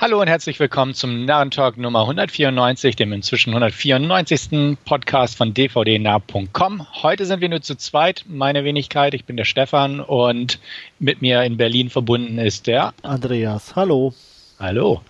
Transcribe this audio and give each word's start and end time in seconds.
Hallo 0.00 0.20
und 0.20 0.28
herzlich 0.28 0.60
willkommen 0.60 0.94
zum 0.94 1.24
Narrentalk 1.24 1.76
Nummer 1.76 2.02
194, 2.02 2.94
dem 2.94 3.12
inzwischen 3.12 3.50
194. 3.50 4.78
Podcast 4.84 5.36
von 5.36 5.52
dvdnah.com. 5.52 6.86
Heute 7.02 7.26
sind 7.26 7.40
wir 7.40 7.48
nur 7.48 7.62
zu 7.62 7.74
zweit, 7.74 8.24
meine 8.28 8.62
Wenigkeit. 8.62 9.12
Ich 9.14 9.24
bin 9.24 9.36
der 9.36 9.44
Stefan 9.44 9.98
und 9.98 10.60
mit 11.00 11.20
mir 11.20 11.42
in 11.42 11.56
Berlin 11.56 11.90
verbunden 11.90 12.38
ist 12.38 12.68
der 12.68 12.94
Andreas. 13.02 13.74
Hallo. 13.74 14.14
Hallo. 14.60 15.02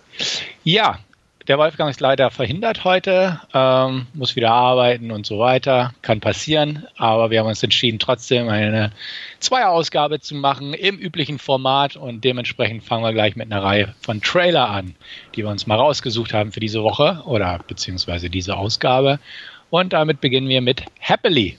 Ja, 0.63 0.97
der 1.49 1.57
Wolfgang 1.57 1.89
ist 1.89 1.99
leider 1.99 2.29
verhindert 2.29 2.83
heute, 2.83 3.41
ähm, 3.55 4.05
muss 4.13 4.35
wieder 4.35 4.51
arbeiten 4.51 5.09
und 5.09 5.25
so 5.25 5.39
weiter. 5.39 5.95
Kann 6.03 6.19
passieren, 6.19 6.85
aber 6.95 7.31
wir 7.31 7.39
haben 7.39 7.47
uns 7.47 7.63
entschieden, 7.63 7.97
trotzdem 7.97 8.47
eine 8.49 8.91
Zweierausgabe 9.39 10.19
zu 10.19 10.35
machen 10.35 10.75
im 10.75 10.99
üblichen 10.99 11.39
Format 11.39 11.95
und 11.95 12.23
dementsprechend 12.23 12.83
fangen 12.83 13.03
wir 13.03 13.13
gleich 13.13 13.35
mit 13.35 13.51
einer 13.51 13.63
Reihe 13.63 13.95
von 13.99 14.21
Trailer 14.21 14.69
an, 14.69 14.93
die 15.35 15.43
wir 15.43 15.49
uns 15.49 15.65
mal 15.65 15.77
rausgesucht 15.77 16.35
haben 16.35 16.51
für 16.51 16.59
diese 16.59 16.83
Woche 16.83 17.23
oder 17.25 17.59
beziehungsweise 17.67 18.29
diese 18.29 18.55
Ausgabe. 18.55 19.19
Und 19.71 19.93
damit 19.93 20.21
beginnen 20.21 20.49
wir 20.49 20.61
mit 20.61 20.83
Happily. 20.99 21.57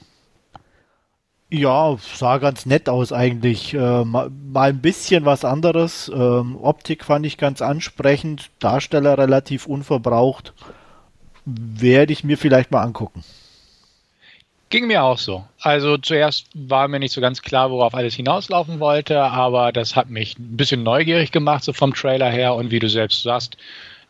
Ja, 1.52 1.96
sah 1.98 2.38
ganz 2.38 2.64
nett 2.64 2.88
aus 2.88 3.12
eigentlich. 3.12 3.74
Äh, 3.74 4.04
mal, 4.04 4.30
mal, 4.30 4.70
ein 4.70 4.80
bisschen 4.80 5.24
was 5.24 5.44
anderes. 5.44 6.08
Ähm, 6.14 6.56
Optik 6.62 7.04
fand 7.04 7.26
ich 7.26 7.38
ganz 7.38 7.60
ansprechend. 7.60 8.50
Darsteller 8.60 9.18
relativ 9.18 9.66
unverbraucht. 9.66 10.52
Werde 11.44 12.12
ich 12.12 12.22
mir 12.22 12.38
vielleicht 12.38 12.70
mal 12.70 12.82
angucken. 12.82 13.24
Ging 14.68 14.86
mir 14.86 15.02
auch 15.02 15.18
so. 15.18 15.44
Also 15.60 15.98
zuerst 15.98 16.46
war 16.54 16.86
mir 16.86 17.00
nicht 17.00 17.12
so 17.12 17.20
ganz 17.20 17.42
klar, 17.42 17.72
worauf 17.72 17.92
alles 17.94 18.14
hinauslaufen 18.14 18.78
wollte, 18.78 19.20
aber 19.20 19.72
das 19.72 19.96
hat 19.96 20.08
mich 20.08 20.38
ein 20.38 20.56
bisschen 20.56 20.84
neugierig 20.84 21.32
gemacht, 21.32 21.64
so 21.64 21.72
vom 21.72 21.92
Trailer 21.92 22.30
her. 22.30 22.54
Und 22.54 22.70
wie 22.70 22.78
du 22.78 22.88
selbst 22.88 23.24
sagst, 23.24 23.56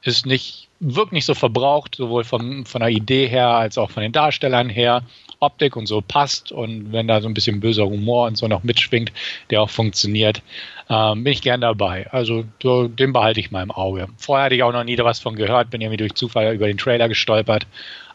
ist 0.02 0.26
nicht, 0.26 0.68
wirkt 0.78 1.12
nicht 1.12 1.24
so 1.24 1.34
verbraucht, 1.34 1.94
sowohl 1.94 2.24
vom, 2.24 2.66
von 2.66 2.80
der 2.82 2.90
Idee 2.90 3.26
her 3.26 3.48
als 3.48 3.78
auch 3.78 3.90
von 3.90 4.02
den 4.02 4.12
Darstellern 4.12 4.68
her. 4.68 5.02
Optik 5.40 5.74
und 5.74 5.86
so 5.86 6.02
passt 6.02 6.52
und 6.52 6.92
wenn 6.92 7.08
da 7.08 7.20
so 7.20 7.28
ein 7.28 7.34
bisschen 7.34 7.60
böser 7.60 7.86
Humor 7.86 8.26
und 8.26 8.36
so 8.36 8.46
noch 8.46 8.62
mitschwingt, 8.62 9.10
der 9.50 9.62
auch 9.62 9.70
funktioniert, 9.70 10.42
ähm, 10.88 11.24
bin 11.24 11.32
ich 11.32 11.42
gern 11.42 11.62
dabei. 11.62 12.06
Also 12.12 12.44
so, 12.62 12.88
den 12.88 13.12
behalte 13.12 13.40
ich 13.40 13.50
mal 13.50 13.62
im 13.62 13.70
Auge. 13.70 14.08
Vorher 14.18 14.44
hatte 14.44 14.54
ich 14.54 14.62
auch 14.62 14.72
noch 14.72 14.84
nie 14.84 14.98
was 14.98 15.18
von 15.18 15.36
gehört, 15.36 15.70
bin 15.70 15.80
irgendwie 15.80 15.96
durch 15.96 16.14
Zufall 16.14 16.54
über 16.54 16.66
den 16.66 16.78
Trailer 16.78 17.08
gestolpert, 17.08 17.66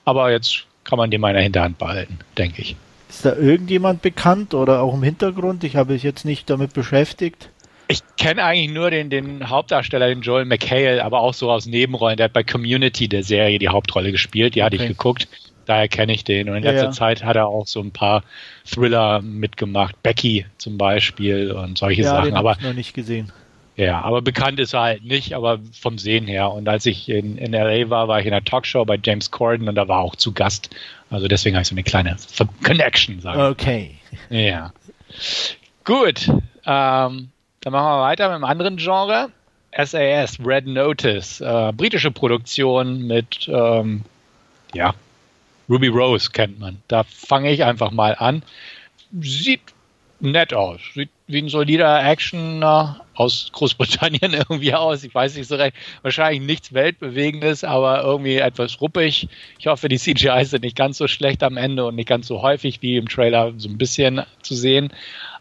aber 0.06 0.32
jetzt 0.32 0.66
kann 0.84 0.98
man 0.98 1.10
den 1.10 1.20
mal 1.20 1.30
in 1.30 1.36
der 1.36 1.44
Hinterhand 1.44 1.78
behalten, 1.80 2.20
denke 2.38 2.62
ich. 2.62 2.76
Ist 3.10 3.26
da 3.26 3.36
irgendjemand 3.36 4.02
bekannt 4.02 4.54
oder 4.54 4.82
auch 4.82 4.94
im 4.94 5.04
Hintergrund? 5.04 5.64
Ich 5.64 5.76
habe 5.76 5.94
mich 5.94 6.04
jetzt 6.04 6.26
nicht 6.26 6.50
damit 6.50 6.74
beschäftigt. 6.74 7.50
Ich 7.88 8.02
kenne 8.18 8.44
eigentlich 8.44 8.72
nur 8.72 8.90
den, 8.90 9.10
den 9.10 9.50
Hauptdarsteller, 9.50 10.08
den 10.08 10.22
Joel 10.22 10.46
McHale, 10.46 11.04
aber 11.04 11.22
auch 11.22 11.34
so 11.34 11.52
aus 11.52 11.66
Nebenrollen. 11.66 12.18
Der 12.18 12.26
hat 12.26 12.34
bei 12.34 12.44
Community 12.44 13.08
der 13.08 13.24
Serie 13.24 13.60
die 13.60 13.70
Hauptrolle 13.70 14.12
gespielt. 14.12 14.56
Die 14.56 14.64
hatte 14.64 14.76
ich 14.76 14.88
geguckt. 14.88 15.28
Daher 15.66 15.88
kenne 15.88 16.14
ich 16.14 16.24
den. 16.24 16.50
Und 16.50 16.58
in 16.58 16.64
letzter 16.64 16.86
ja, 16.86 16.92
Zeit 16.92 17.24
hat 17.24 17.36
er 17.36 17.48
auch 17.48 17.68
so 17.68 17.82
ein 17.82 17.92
paar 17.92 18.24
Thriller 18.66 19.22
mitgemacht. 19.22 20.02
Becky 20.04 20.46
zum 20.58 20.78
Beispiel 20.78 21.52
und 21.52 21.78
solche 21.78 22.04
ja, 22.04 22.10
Sachen. 22.10 22.26
Den 22.26 22.36
aber 22.36 22.54
ich 22.54 22.62
noch 22.62 22.74
nicht 22.74 22.94
gesehen. 22.94 23.32
Ja, 23.78 24.02
aber 24.02 24.22
bekannt 24.22 24.60
ist 24.60 24.74
er 24.74 24.82
halt 24.82 25.04
nicht, 25.04 25.34
aber 25.34 25.60
vom 25.74 25.98
Sehen 25.98 26.28
her. 26.28 26.52
Und 26.52 26.68
als 26.70 26.86
ich 26.86 27.10
in, 27.10 27.38
in 27.38 27.52
LA 27.52 27.90
war, 27.90 28.08
war 28.08 28.20
ich 28.20 28.26
in 28.26 28.32
einer 28.32 28.46
Talkshow 28.46 28.86
bei 28.86 28.98
James 29.02 29.32
Corden 29.32 29.68
und 29.68 29.76
da 29.76 29.88
war 29.88 30.00
auch 30.00 30.16
zu 30.16 30.32
Gast. 30.32 30.70
Also 31.10 31.28
deswegen 31.28 31.56
habe 31.56 31.64
ich 31.64 31.68
so 31.68 31.76
eine 31.76 31.84
kleine 31.84 32.16
Connection, 32.64 33.20
sagen. 33.20 33.42
Okay. 33.42 33.96
Ja. 34.30 34.72
Gut. 35.84 36.30
Ähm, 36.66 37.30
dann 37.62 37.74
machen 37.74 37.86
wir 37.86 38.02
weiter 38.02 38.28
mit 38.28 38.36
einem 38.36 38.44
anderen 38.46 38.78
Genre. 38.78 39.30
SAS, 39.78 40.38
Red 40.44 40.68
Notice. 40.68 41.42
Äh, 41.42 41.74
britische 41.74 42.12
Produktion 42.12 43.06
mit 43.06 43.50
ähm, 43.50 44.04
ja, 44.74 44.94
Ruby 45.70 45.88
Rose 45.88 46.30
kennt 46.32 46.60
man. 46.60 46.82
Da 46.88 47.04
fange 47.04 47.52
ich 47.52 47.64
einfach 47.64 47.92
mal 47.92 48.16
an. 48.16 48.44
Sieht 49.20 49.62
nett 50.20 50.54
aus. 50.54 50.80
Sieht 50.94 51.10
wie 51.28 51.40
ein 51.40 51.50
solider 51.50 52.04
Actioner 52.04 53.02
aus 53.16 53.50
Großbritannien 53.52 54.34
irgendwie 54.34 54.74
aus. 54.74 55.04
Ich 55.04 55.14
weiß 55.14 55.36
nicht 55.36 55.48
so 55.48 55.56
recht. 55.56 55.76
Wahrscheinlich 56.02 56.42
nichts 56.42 56.74
Weltbewegendes, 56.74 57.64
aber 57.64 58.04
irgendwie 58.04 58.38
etwas 58.38 58.80
ruppig. 58.82 59.28
Ich 59.58 59.68
hoffe, 59.68 59.90
die 59.90 59.98
CGI 59.98 60.46
sind 60.46 60.64
nicht 60.64 60.76
ganz 60.76 60.98
so 60.98 61.08
schlecht 61.08 61.42
am 61.44 61.58
Ende 61.58 61.86
und 61.86 61.96
nicht 61.96 62.10
ganz 62.10 62.28
so 62.28 62.42
häufig 62.42 62.82
wie 62.82 62.98
im 62.98 63.08
Trailer 63.08 63.54
so 63.58 63.70
ein 63.70 63.78
bisschen 63.78 64.22
zu 64.42 64.54
sehen. 64.54 64.94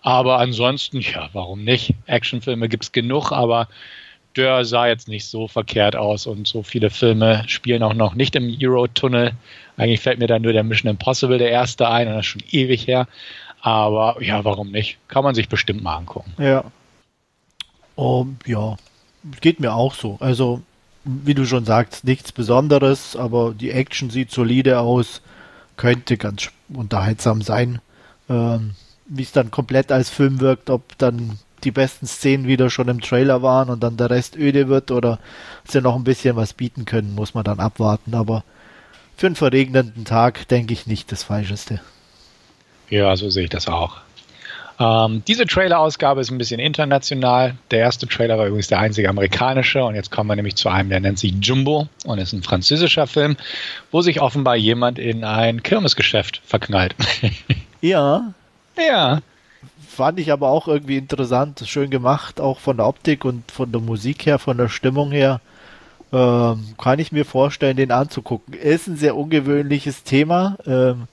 Aber 0.03 0.39
ansonsten, 0.39 1.01
ja, 1.01 1.29
warum 1.33 1.65
nicht? 1.65 1.95
Actionfilme 2.07 2.69
gibt 2.69 2.84
es 2.84 2.93
genug, 2.93 3.33
aber 3.33 3.69
der 4.37 4.65
sah 4.65 4.87
jetzt 4.87 5.09
nicht 5.09 5.27
so 5.27 5.49
verkehrt 5.49 5.97
aus 5.97 6.27
und 6.27 6.47
so 6.47 6.62
viele 6.62 6.91
Filme 6.91 7.45
spielen 7.47 7.83
auch 7.83 7.95
noch 7.95 8.15
nicht 8.15 8.37
im 8.37 8.55
Eurotunnel. 8.61 9.33
Eigentlich 9.77 10.00
fällt 10.00 10.19
mir 10.19 10.27
da 10.27 10.39
nur 10.39 10.53
der 10.53 10.65
Mission 10.65 10.91
Impossible 10.91 11.39
der 11.39 11.50
erste 11.50 11.89
ein 11.89 12.09
und 12.09 12.15
das 12.15 12.27
ist 12.27 12.31
schon 12.31 12.43
ewig 12.50 12.87
her. 12.87 13.06
Aber 13.61 14.22
ja, 14.22 14.45
warum 14.45 14.71
nicht? 14.71 14.99
Kann 15.09 15.25
man 15.25 15.34
sich 15.34 15.49
bestimmt 15.49 15.83
mal 15.83 15.97
angucken. 15.97 16.34
Ja. 16.39 16.65
Oh, 17.97 18.27
ja, 18.45 18.77
geht 19.41 19.61
mir 19.61 19.72
auch 19.72 19.95
so. 19.95 20.19
Also, 20.21 20.62
wie 21.05 21.34
du 21.34 21.47
schon 21.47 21.65
sagst, 21.65 22.05
nichts 22.05 22.33
Besonderes, 22.33 23.16
aber 23.16 23.55
die 23.55 23.71
Action 23.71 24.11
sieht 24.11 24.31
solide 24.31 24.81
aus, 24.81 25.22
könnte 25.77 26.16
ganz 26.16 26.51
unterhaltsam 26.69 27.41
sein. 27.41 27.81
Ähm, 28.28 28.75
wie 29.06 29.22
es 29.22 29.33
dann 29.33 29.51
komplett 29.51 29.93
als 29.93 30.11
Film 30.11 30.41
wirkt, 30.41 30.71
ob 30.71 30.97
dann 30.99 31.39
die 31.65 31.71
besten 31.71 32.07
Szenen 32.07 32.47
wieder 32.47 32.71
schon 32.71 32.89
im 32.89 33.01
Trailer 33.01 33.43
waren 33.43 33.69
und 33.71 33.83
dann 33.83 33.97
der 33.97 34.11
Rest 34.11 34.37
öde 34.37 34.69
wird 34.69 34.91
oder 34.91 35.19
sie 35.65 35.81
noch 35.81 35.97
ein 35.97 36.05
bisschen 36.05 36.37
was 36.37 36.53
bieten 36.53 36.85
können, 36.85 37.15
muss 37.15 37.35
man 37.35 37.45
dann 37.45 37.61
abwarten. 37.61 38.15
Aber 38.15 38.45
für 39.17 39.27
einen 39.27 39.37
verregneten 39.37 40.05
Tag 40.05 40.49
denke 40.49 40.73
ich 40.73 40.87
nicht 40.87 41.11
das 41.13 41.23
Falscheste. 41.23 41.81
Ja, 42.91 43.17
so 43.17 43.31
sehe 43.31 43.45
ich 43.45 43.51
das 43.51 43.69
auch. 43.69 43.99
Ähm, 44.79 45.23
diese 45.29 45.47
Trailer-Ausgabe 45.47 46.21
ist 46.21 46.31
ein 46.31 46.39
bisschen 46.39 46.59
international. 46.59 47.55
Der 47.71 47.79
erste 47.79 48.09
Trailer 48.09 48.39
war 48.39 48.47
übrigens 48.47 48.67
der 48.69 48.81
einzige 48.81 49.09
amerikanische 49.09 49.85
und 49.85 49.95
jetzt 49.95 50.11
kommen 50.11 50.29
wir 50.29 50.37
nämlich 50.37 50.57
zu 50.57 50.69
einem, 50.69 50.91
der 50.91 51.01
nennt 51.01 51.19
sich 51.19 51.33
Jumbo 51.41 51.89
und 52.05 52.19
ist 52.19 52.33
ein 52.33 52.43
französischer 52.43 53.07
Film, 53.07 53.37
wo 53.93 54.03
sich 54.03 54.21
offenbar 54.21 54.57
jemand 54.57 54.99
in 54.99 55.23
ein 55.23 55.63
Kirmesgeschäft 55.63 56.43
verknallt. 56.45 56.95
Ja. 57.81 58.33
Ja 58.79 59.21
fand 59.94 60.19
ich 60.19 60.32
aber 60.32 60.49
auch 60.49 60.69
irgendwie 60.69 60.97
interessant, 60.97 61.62
schön 61.66 61.91
gemacht, 61.91 62.41
auch 62.41 62.59
von 62.59 62.77
der 62.77 62.87
Optik 62.87 63.25
und 63.25 63.50
von 63.50 63.72
der 63.72 63.81
Musik 63.81 64.27
her, 64.27 64.38
von 64.38 64.59
der 64.59 64.69
Stimmung 64.69 65.12
her. 65.12 65.41
Ähm, 66.12 66.75
kann 66.78 66.99
ich 66.99 67.12
mir 67.12 67.25
vorstellen, 67.25 67.77
den 67.77 67.91
anzugucken. 67.91 68.54
Ist 68.54 68.87
ein 68.87 68.97
sehr 68.97 69.16
ungewöhnliches 69.16 70.04
Thema. 70.04 70.56
Ähm, 70.66 71.09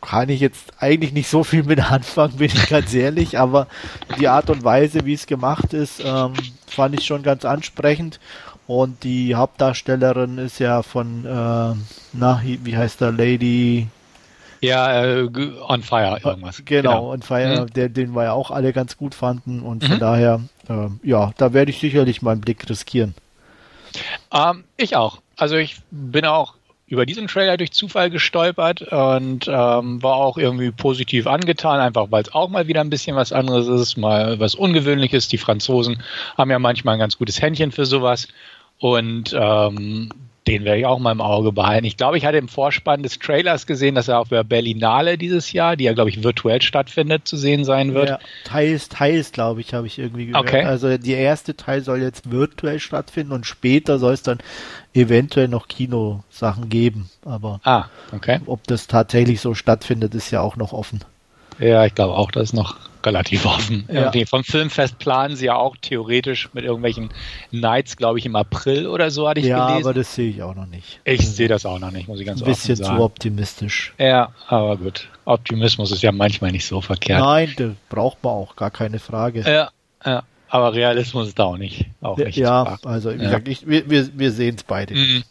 kann 0.00 0.28
ich 0.28 0.40
jetzt 0.40 0.72
eigentlich 0.78 1.12
nicht 1.12 1.28
so 1.28 1.44
viel 1.44 1.62
mit 1.62 1.80
anfangen, 1.90 2.36
bin 2.36 2.46
ich 2.46 2.68
ganz 2.68 2.92
ehrlich, 2.92 3.38
aber 3.38 3.66
die 4.18 4.28
Art 4.28 4.50
und 4.50 4.64
Weise, 4.64 5.06
wie 5.06 5.14
es 5.14 5.26
gemacht 5.26 5.72
ist, 5.72 6.02
ähm, 6.04 6.34
fand 6.66 6.94
ich 6.94 7.06
schon 7.06 7.22
ganz 7.22 7.44
ansprechend. 7.44 8.20
Und 8.66 9.04
die 9.04 9.34
Hauptdarstellerin 9.34 10.38
ist 10.38 10.58
ja 10.58 10.82
von, 10.82 11.24
äh, 11.24 11.74
na, 12.12 12.42
wie 12.44 12.76
heißt 12.76 13.00
der, 13.00 13.12
Lady 13.12 13.88
ja, 14.62 15.04
äh, 15.04 15.28
On 15.68 15.82
Fire 15.82 16.18
irgendwas. 16.24 16.62
Genau, 16.64 16.90
genau. 16.90 17.12
On 17.12 17.22
Fire, 17.22 17.62
mhm. 17.62 17.72
der, 17.72 17.88
den 17.88 18.14
wir 18.14 18.24
ja 18.24 18.32
auch 18.32 18.50
alle 18.50 18.72
ganz 18.72 18.96
gut 18.96 19.14
fanden 19.14 19.60
und 19.60 19.82
mhm. 19.82 19.86
von 19.88 19.98
daher, 19.98 20.40
äh, 20.68 20.88
ja, 21.02 21.32
da 21.36 21.52
werde 21.52 21.70
ich 21.70 21.80
sicherlich 21.80 22.22
mal 22.22 22.32
einen 22.32 22.40
Blick 22.40 22.68
riskieren. 22.68 23.14
Ähm, 24.32 24.64
ich 24.76 24.96
auch. 24.96 25.18
Also 25.36 25.56
ich 25.56 25.76
bin 25.90 26.24
auch 26.24 26.54
über 26.86 27.06
diesen 27.06 27.26
Trailer 27.26 27.56
durch 27.56 27.72
Zufall 27.72 28.10
gestolpert 28.10 28.82
und 28.82 29.48
ähm, 29.48 30.02
war 30.02 30.16
auch 30.16 30.36
irgendwie 30.36 30.70
positiv 30.70 31.26
angetan, 31.26 31.80
einfach 31.80 32.08
weil 32.10 32.22
es 32.22 32.34
auch 32.34 32.50
mal 32.50 32.68
wieder 32.68 32.82
ein 32.82 32.90
bisschen 32.90 33.16
was 33.16 33.32
anderes 33.32 33.66
ist, 33.66 33.96
mal 33.96 34.38
was 34.38 34.54
Ungewöhnliches. 34.54 35.26
Die 35.28 35.38
Franzosen 35.38 36.02
haben 36.36 36.50
ja 36.50 36.58
manchmal 36.58 36.94
ein 36.96 37.00
ganz 37.00 37.16
gutes 37.16 37.40
Händchen 37.40 37.72
für 37.72 37.86
sowas. 37.86 38.28
Und 38.78 39.34
ähm, 39.34 40.10
den 40.46 40.64
werde 40.64 40.80
ich 40.80 40.86
auch 40.86 40.98
mal 40.98 41.12
im 41.12 41.20
Auge 41.20 41.52
behalten. 41.52 41.84
Ich 41.86 41.96
glaube, 41.96 42.18
ich 42.18 42.26
hatte 42.26 42.38
im 42.38 42.48
Vorspann 42.48 43.02
des 43.02 43.18
Trailers 43.18 43.66
gesehen, 43.66 43.94
dass 43.94 44.08
er 44.08 44.18
auf 44.18 44.28
der 44.28 44.42
Berlinale 44.42 45.16
dieses 45.16 45.52
Jahr, 45.52 45.76
die 45.76 45.84
ja, 45.84 45.92
glaube 45.92 46.10
ich, 46.10 46.24
virtuell 46.24 46.60
stattfindet, 46.60 47.28
zu 47.28 47.36
sehen 47.36 47.64
sein 47.64 47.94
wird. 47.94 48.08
Ja, 48.08 48.18
teils, 48.44 48.88
teils, 48.88 49.30
glaube 49.30 49.60
ich, 49.60 49.72
habe 49.72 49.86
ich 49.86 49.98
irgendwie 49.98 50.26
gehört. 50.26 50.44
Okay. 50.44 50.64
Also 50.64 50.98
der 50.98 51.18
erste 51.18 51.56
Teil 51.56 51.82
soll 51.82 52.02
jetzt 52.02 52.30
virtuell 52.30 52.80
stattfinden 52.80 53.32
und 53.32 53.46
später 53.46 54.00
soll 54.00 54.14
es 54.14 54.22
dann 54.22 54.38
eventuell 54.94 55.46
noch 55.46 55.68
Kinosachen 55.68 56.68
geben. 56.68 57.08
Aber 57.24 57.60
ah, 57.62 57.84
okay. 58.12 58.40
ob 58.46 58.66
das 58.66 58.88
tatsächlich 58.88 59.40
so 59.40 59.54
stattfindet, 59.54 60.14
ist 60.14 60.32
ja 60.32 60.40
auch 60.40 60.56
noch 60.56 60.72
offen. 60.72 61.00
Ja, 61.60 61.86
ich 61.86 61.94
glaube 61.94 62.14
auch, 62.14 62.32
das 62.32 62.44
ist 62.44 62.54
noch 62.54 62.76
relativ 63.06 63.46
offen. 63.46 63.88
Ja. 63.92 64.12
Vom 64.26 64.44
Filmfest 64.44 64.98
planen 64.98 65.36
sie 65.36 65.46
ja 65.46 65.56
auch 65.56 65.76
theoretisch 65.80 66.48
mit 66.52 66.64
irgendwelchen 66.64 67.10
Nights, 67.50 67.96
glaube 67.96 68.18
ich, 68.18 68.26
im 68.26 68.36
April 68.36 68.86
oder 68.86 69.10
so, 69.10 69.28
hatte 69.28 69.40
ich 69.40 69.46
ja, 69.46 69.66
gelesen. 69.66 69.84
Ja, 69.84 69.90
aber 69.90 69.94
das 69.94 70.14
sehe 70.14 70.30
ich 70.30 70.42
auch 70.42 70.54
noch 70.54 70.66
nicht. 70.66 71.00
Ich 71.04 71.20
also, 71.20 71.32
sehe 71.32 71.48
das 71.48 71.66
auch 71.66 71.78
noch 71.78 71.90
nicht, 71.90 72.08
muss 72.08 72.20
ich 72.20 72.26
ganz 72.26 72.42
Ein 72.42 72.46
bisschen 72.46 72.76
zu 72.76 72.92
optimistisch. 72.92 73.94
Ja, 73.98 74.32
aber 74.48 74.76
gut. 74.76 75.08
Optimismus 75.24 75.90
ist 75.92 76.02
ja 76.02 76.12
manchmal 76.12 76.52
nicht 76.52 76.66
so 76.66 76.80
verkehrt. 76.80 77.20
Nein, 77.20 77.52
das 77.56 77.72
braucht 77.88 78.22
man 78.22 78.32
auch, 78.32 78.56
gar 78.56 78.70
keine 78.70 78.98
Frage. 78.98 79.40
Ja, 79.40 79.70
ja. 80.04 80.22
aber 80.48 80.74
Realismus 80.74 81.28
ist 81.28 81.38
da 81.38 81.44
auch 81.44 81.58
nicht. 81.58 81.86
Auch 82.00 82.16
nicht 82.16 82.36
ja, 82.36 82.78
also 82.84 83.10
wie 83.10 83.16
ja. 83.16 83.24
gesagt, 83.24 83.48
ich, 83.48 83.66
wir, 83.66 83.88
wir, 83.88 84.08
wir 84.18 84.32
sehen 84.32 84.56
es 84.56 84.64
beide. 84.64 84.94
Mhm. 84.94 85.24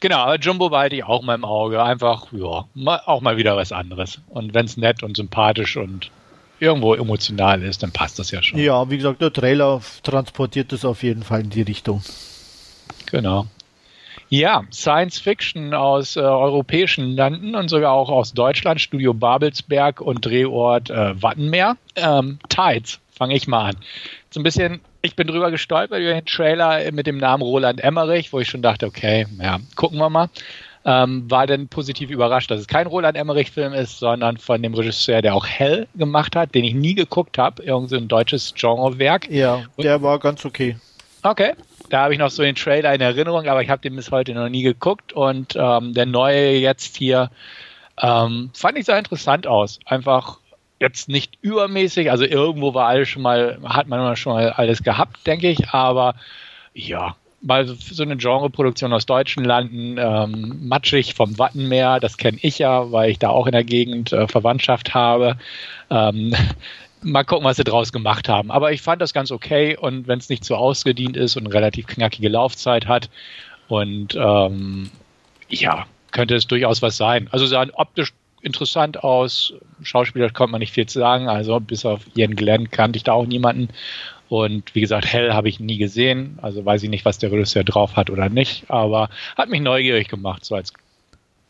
Genau, 0.00 0.18
aber 0.18 0.38
Jumbo 0.38 0.68
behalte 0.68 0.94
ich 0.94 1.04
auch 1.04 1.22
mal 1.22 1.34
im 1.34 1.44
Auge. 1.44 1.82
Einfach, 1.82 2.28
ja, 2.32 2.66
mal, 2.74 3.00
auch 3.06 3.20
mal 3.20 3.36
wieder 3.36 3.56
was 3.56 3.72
anderes. 3.72 4.20
Und 4.28 4.54
wenn 4.54 4.66
es 4.66 4.76
nett 4.76 5.02
und 5.02 5.16
sympathisch 5.16 5.76
und 5.76 6.10
irgendwo 6.60 6.94
emotional 6.94 7.62
ist, 7.62 7.82
dann 7.82 7.92
passt 7.92 8.18
das 8.18 8.30
ja 8.30 8.42
schon. 8.42 8.58
Ja, 8.58 8.90
wie 8.90 8.96
gesagt, 8.96 9.20
der 9.20 9.32
Trailer 9.32 9.80
transportiert 10.02 10.72
es 10.72 10.84
auf 10.84 11.02
jeden 11.02 11.22
Fall 11.22 11.40
in 11.42 11.50
die 11.50 11.62
Richtung. 11.62 12.02
Genau. 13.10 13.46
Ja, 14.30 14.64
Science 14.70 15.18
Fiction 15.18 15.72
aus 15.72 16.16
äh, 16.16 16.20
europäischen 16.20 17.16
Landen 17.16 17.54
und 17.54 17.68
sogar 17.68 17.92
auch 17.92 18.10
aus 18.10 18.34
Deutschland, 18.34 18.80
Studio 18.80 19.14
Babelsberg 19.14 20.02
und 20.02 20.24
Drehort 20.24 20.90
äh, 20.90 21.20
Wattenmeer. 21.22 21.78
Ähm, 21.96 22.38
Tides, 22.50 23.00
fange 23.10 23.34
ich 23.34 23.48
mal 23.48 23.70
an. 23.70 23.76
So 24.30 24.40
ein 24.40 24.42
bisschen, 24.42 24.80
ich 25.00 25.16
bin 25.16 25.28
drüber 25.28 25.50
gestolpert 25.50 26.00
über 26.00 26.12
den 26.12 26.26
Trailer 26.26 26.92
mit 26.92 27.06
dem 27.06 27.16
Namen 27.16 27.42
Roland 27.42 27.82
Emmerich, 27.82 28.30
wo 28.32 28.40
ich 28.40 28.50
schon 28.50 28.60
dachte, 28.60 28.86
okay, 28.86 29.26
ja, 29.40 29.60
gucken 29.76 29.98
wir 29.98 30.10
mal. 30.10 30.28
Ähm, 30.84 31.30
war 31.30 31.46
dann 31.46 31.68
positiv 31.68 32.10
überrascht, 32.10 32.50
dass 32.50 32.60
es 32.60 32.66
kein 32.66 32.86
Roland 32.86 33.16
Emmerich-Film 33.16 33.72
ist, 33.72 33.98
sondern 33.98 34.36
von 34.36 34.62
dem 34.62 34.74
Regisseur, 34.74 35.22
der 35.22 35.34
auch 35.34 35.46
Hell 35.46 35.88
gemacht 35.96 36.36
hat, 36.36 36.54
den 36.54 36.64
ich 36.64 36.74
nie 36.74 36.94
geguckt 36.94 37.36
habe, 37.36 37.62
irgend 37.62 37.90
so 37.90 37.96
ein 37.96 38.08
deutsches 38.08 38.54
Genrewerk. 38.54 39.30
Ja, 39.30 39.62
der 39.76 40.02
war 40.02 40.18
ganz 40.18 40.44
okay. 40.44 40.76
Okay, 41.22 41.54
da 41.90 42.02
habe 42.02 42.12
ich 42.12 42.18
noch 42.18 42.30
so 42.30 42.42
den 42.42 42.54
Trailer 42.54 42.94
in 42.94 43.00
Erinnerung, 43.00 43.48
aber 43.48 43.62
ich 43.62 43.70
habe 43.70 43.82
den 43.82 43.96
bis 43.96 44.10
heute 44.10 44.34
noch 44.34 44.48
nie 44.48 44.62
geguckt. 44.62 45.12
Und 45.12 45.56
ähm, 45.56 45.94
der 45.94 46.06
neue 46.06 46.52
jetzt 46.52 46.96
hier 46.96 47.30
ähm, 48.00 48.50
fand 48.54 48.78
ich 48.78 48.86
sehr 48.86 48.98
interessant 48.98 49.46
aus. 49.46 49.80
Einfach 49.84 50.38
jetzt 50.80 51.08
nicht 51.08 51.38
übermäßig, 51.40 52.10
also 52.10 52.24
irgendwo 52.24 52.72
war 52.74 52.86
alles 52.86 53.08
schon 53.08 53.22
mal, 53.22 53.58
hat 53.64 53.88
man 53.88 54.16
schon 54.16 54.34
mal 54.34 54.50
alles 54.50 54.82
gehabt, 54.82 55.26
denke 55.26 55.48
ich, 55.48 55.70
aber 55.70 56.14
ja, 56.72 57.16
mal 57.40 57.66
so 57.66 58.02
eine 58.02 58.16
Genreproduktion 58.16 58.92
aus 58.92 59.06
deutschen 59.06 59.44
Landen, 59.44 59.96
ähm, 59.98 60.66
matschig 60.68 61.14
vom 61.14 61.38
Wattenmeer, 61.38 62.00
das 62.00 62.16
kenne 62.16 62.38
ich 62.42 62.58
ja, 62.58 62.90
weil 62.90 63.10
ich 63.10 63.18
da 63.18 63.28
auch 63.28 63.46
in 63.46 63.52
der 63.52 63.64
Gegend 63.64 64.12
äh, 64.12 64.26
Verwandtschaft 64.26 64.94
habe. 64.94 65.38
Ähm, 65.90 66.34
mal 67.02 67.24
gucken, 67.24 67.44
was 67.44 67.56
sie 67.56 67.64
draus 67.64 67.92
gemacht 67.92 68.28
haben. 68.28 68.50
Aber 68.50 68.72
ich 68.72 68.82
fand 68.82 69.00
das 69.00 69.14
ganz 69.14 69.30
okay 69.30 69.76
und 69.76 70.08
wenn 70.08 70.18
es 70.18 70.28
nicht 70.28 70.44
so 70.44 70.56
ausgedient 70.56 71.16
ist 71.16 71.36
und 71.36 71.46
eine 71.46 71.54
relativ 71.54 71.86
knackige 71.86 72.28
Laufzeit 72.28 72.86
hat 72.86 73.08
und 73.68 74.16
ähm, 74.16 74.90
ja, 75.48 75.86
könnte 76.10 76.34
es 76.34 76.46
durchaus 76.46 76.82
was 76.82 76.96
sein. 76.96 77.28
Also 77.30 77.46
sahen 77.46 77.70
optisch 77.70 78.12
interessant 78.42 79.02
aus. 79.02 79.52
Schauspieler 79.82 80.30
konnte 80.30 80.52
man 80.52 80.60
nicht 80.60 80.72
viel 80.72 80.86
zu 80.86 80.98
sagen. 80.98 81.28
Also 81.28 81.60
bis 81.60 81.84
auf 81.84 82.00
Ian 82.14 82.36
Glenn 82.36 82.70
kannte 82.70 82.96
ich 82.96 83.04
da 83.04 83.12
auch 83.12 83.26
niemanden. 83.26 83.68
Und 84.28 84.74
wie 84.74 84.80
gesagt, 84.80 85.06
Hell 85.06 85.32
habe 85.32 85.48
ich 85.48 85.60
nie 85.60 85.78
gesehen. 85.78 86.38
Also 86.42 86.64
weiß 86.64 86.82
ich 86.82 86.90
nicht, 86.90 87.04
was 87.04 87.18
der 87.18 87.32
Regisseur 87.32 87.64
drauf 87.64 87.96
hat 87.96 88.10
oder 88.10 88.28
nicht. 88.28 88.64
Aber 88.68 89.08
hat 89.36 89.48
mich 89.48 89.60
neugierig 89.60 90.08
gemacht, 90.08 90.44
so 90.44 90.54
als 90.54 90.72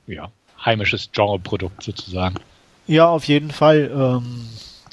ja, 0.06 0.30
heimisches 0.64 1.10
Genreprodukt 1.12 1.82
sozusagen. 1.82 2.36
Ja, 2.86 3.08
auf 3.08 3.24
jeden 3.24 3.50
Fall. 3.50 3.90
Ähm, 3.92 4.48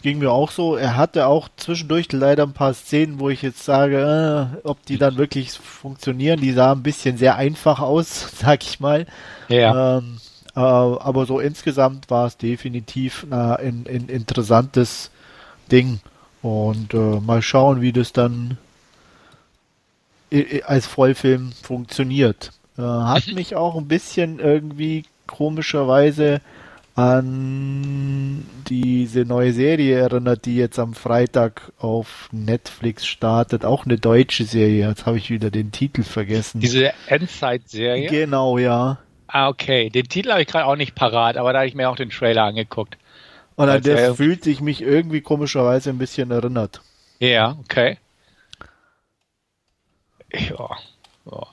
ging 0.05 0.19
mir 0.19 0.31
auch 0.31 0.51
so. 0.51 0.75
Er 0.75 0.95
hatte 0.95 1.25
auch 1.25 1.49
zwischendurch 1.57 2.11
leider 2.11 2.43
ein 2.43 2.53
paar 2.53 2.75
Szenen, 2.75 3.19
wo 3.19 3.29
ich 3.29 3.41
jetzt 3.41 3.65
sage, 3.65 4.51
äh, 4.63 4.67
ob 4.67 4.85
die 4.85 4.99
dann 4.99 5.17
wirklich 5.17 5.51
funktionieren. 5.51 6.39
Die 6.39 6.51
sahen 6.51 6.79
ein 6.79 6.83
bisschen 6.83 7.17
sehr 7.17 7.35
einfach 7.37 7.79
aus, 7.79 8.31
sag 8.39 8.63
ich 8.63 8.79
mal. 8.79 9.07
Ja. 9.49 9.97
Ähm, 9.97 10.17
äh, 10.55 10.59
aber 10.59 11.25
so 11.25 11.39
insgesamt 11.39 12.09
war 12.11 12.27
es 12.27 12.37
definitiv 12.37 13.25
äh, 13.31 13.35
ein, 13.35 13.85
ein, 13.89 14.07
interessantes 14.07 15.09
Ding. 15.71 15.99
Und 16.45 16.93
äh, 16.93 17.19
mal 17.21 17.41
schauen, 17.41 17.81
wie 17.81 17.91
das 17.91 18.13
dann 18.13 18.59
als 20.63 20.85
Vollfilm 20.85 21.51
funktioniert. 21.53 22.51
Äh, 22.77 22.83
hat 22.83 23.25
mich 23.33 23.55
auch 23.55 23.75
ein 23.75 23.87
bisschen 23.87 24.37
irgendwie 24.37 25.05
komischerweise 25.25 26.41
an 26.93 28.45
diese 28.69 29.25
neue 29.25 29.53
Serie 29.53 29.97
erinnert, 29.97 30.45
die 30.45 30.57
jetzt 30.57 30.77
am 30.77 30.93
Freitag 30.93 31.71
auf 31.79 32.29
Netflix 32.31 33.07
startet. 33.07 33.65
Auch 33.65 33.85
eine 33.85 33.97
deutsche 33.97 34.43
Serie. 34.43 34.87
Jetzt 34.87 35.07
habe 35.07 35.17
ich 35.17 35.31
wieder 35.31 35.49
den 35.49 35.71
Titel 35.71 36.03
vergessen. 36.03 36.59
Diese 36.59 36.93
Endzeit-Serie? 37.07 38.07
Genau, 38.07 38.59
ja. 38.59 38.99
Ah, 39.25 39.47
okay. 39.47 39.89
Den 39.89 40.07
Titel 40.07 40.29
habe 40.29 40.43
ich 40.43 40.47
gerade 40.47 40.67
auch 40.67 40.75
nicht 40.75 40.93
parat, 40.93 41.37
aber 41.37 41.53
da 41.53 41.59
habe 41.59 41.67
ich 41.67 41.73
mir 41.73 41.89
auch 41.89 41.95
den 41.95 42.11
Trailer 42.11 42.43
angeguckt. 42.43 42.99
Und 43.55 43.69
an 43.69 43.83
äh, 43.83 44.13
fühlt 44.13 44.43
sich 44.43 44.61
mich 44.61 44.81
irgendwie 44.81 45.21
komischerweise 45.21 45.89
ein 45.89 45.97
bisschen 45.97 46.31
erinnert. 46.31 46.81
Ja, 47.19 47.57
okay. 47.63 47.97
Ja. 50.33 50.69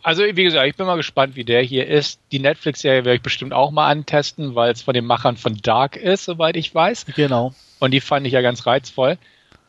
Also, 0.03 0.23
wie 0.23 0.45
gesagt, 0.45 0.67
ich 0.69 0.77
bin 0.77 0.87
mal 0.87 0.97
gespannt, 0.97 1.35
wie 1.35 1.45
der 1.45 1.63
hier 1.63 1.87
ist. 1.87 2.21
Die 2.31 2.41
Netflix-Serie 2.41 3.05
werde 3.05 3.17
ich 3.17 3.23
bestimmt 3.23 3.55
auch 3.55 3.71
mal 3.71 3.89
antesten, 3.89 4.55
weil 4.55 4.73
es 4.73 4.83
von 4.83 4.93
den 4.93 5.07
Machern 5.07 5.39
von 5.39 5.57
Dark 5.63 5.97
ist, 5.97 6.25
soweit 6.27 6.57
ich 6.57 6.75
weiß. 6.75 7.07
Genau. 7.17 7.55
Und 7.79 7.93
die 7.93 8.01
fand 8.01 8.27
ich 8.27 8.35
ja 8.35 8.43
ganz 8.43 8.67
reizvoll. 8.67 9.17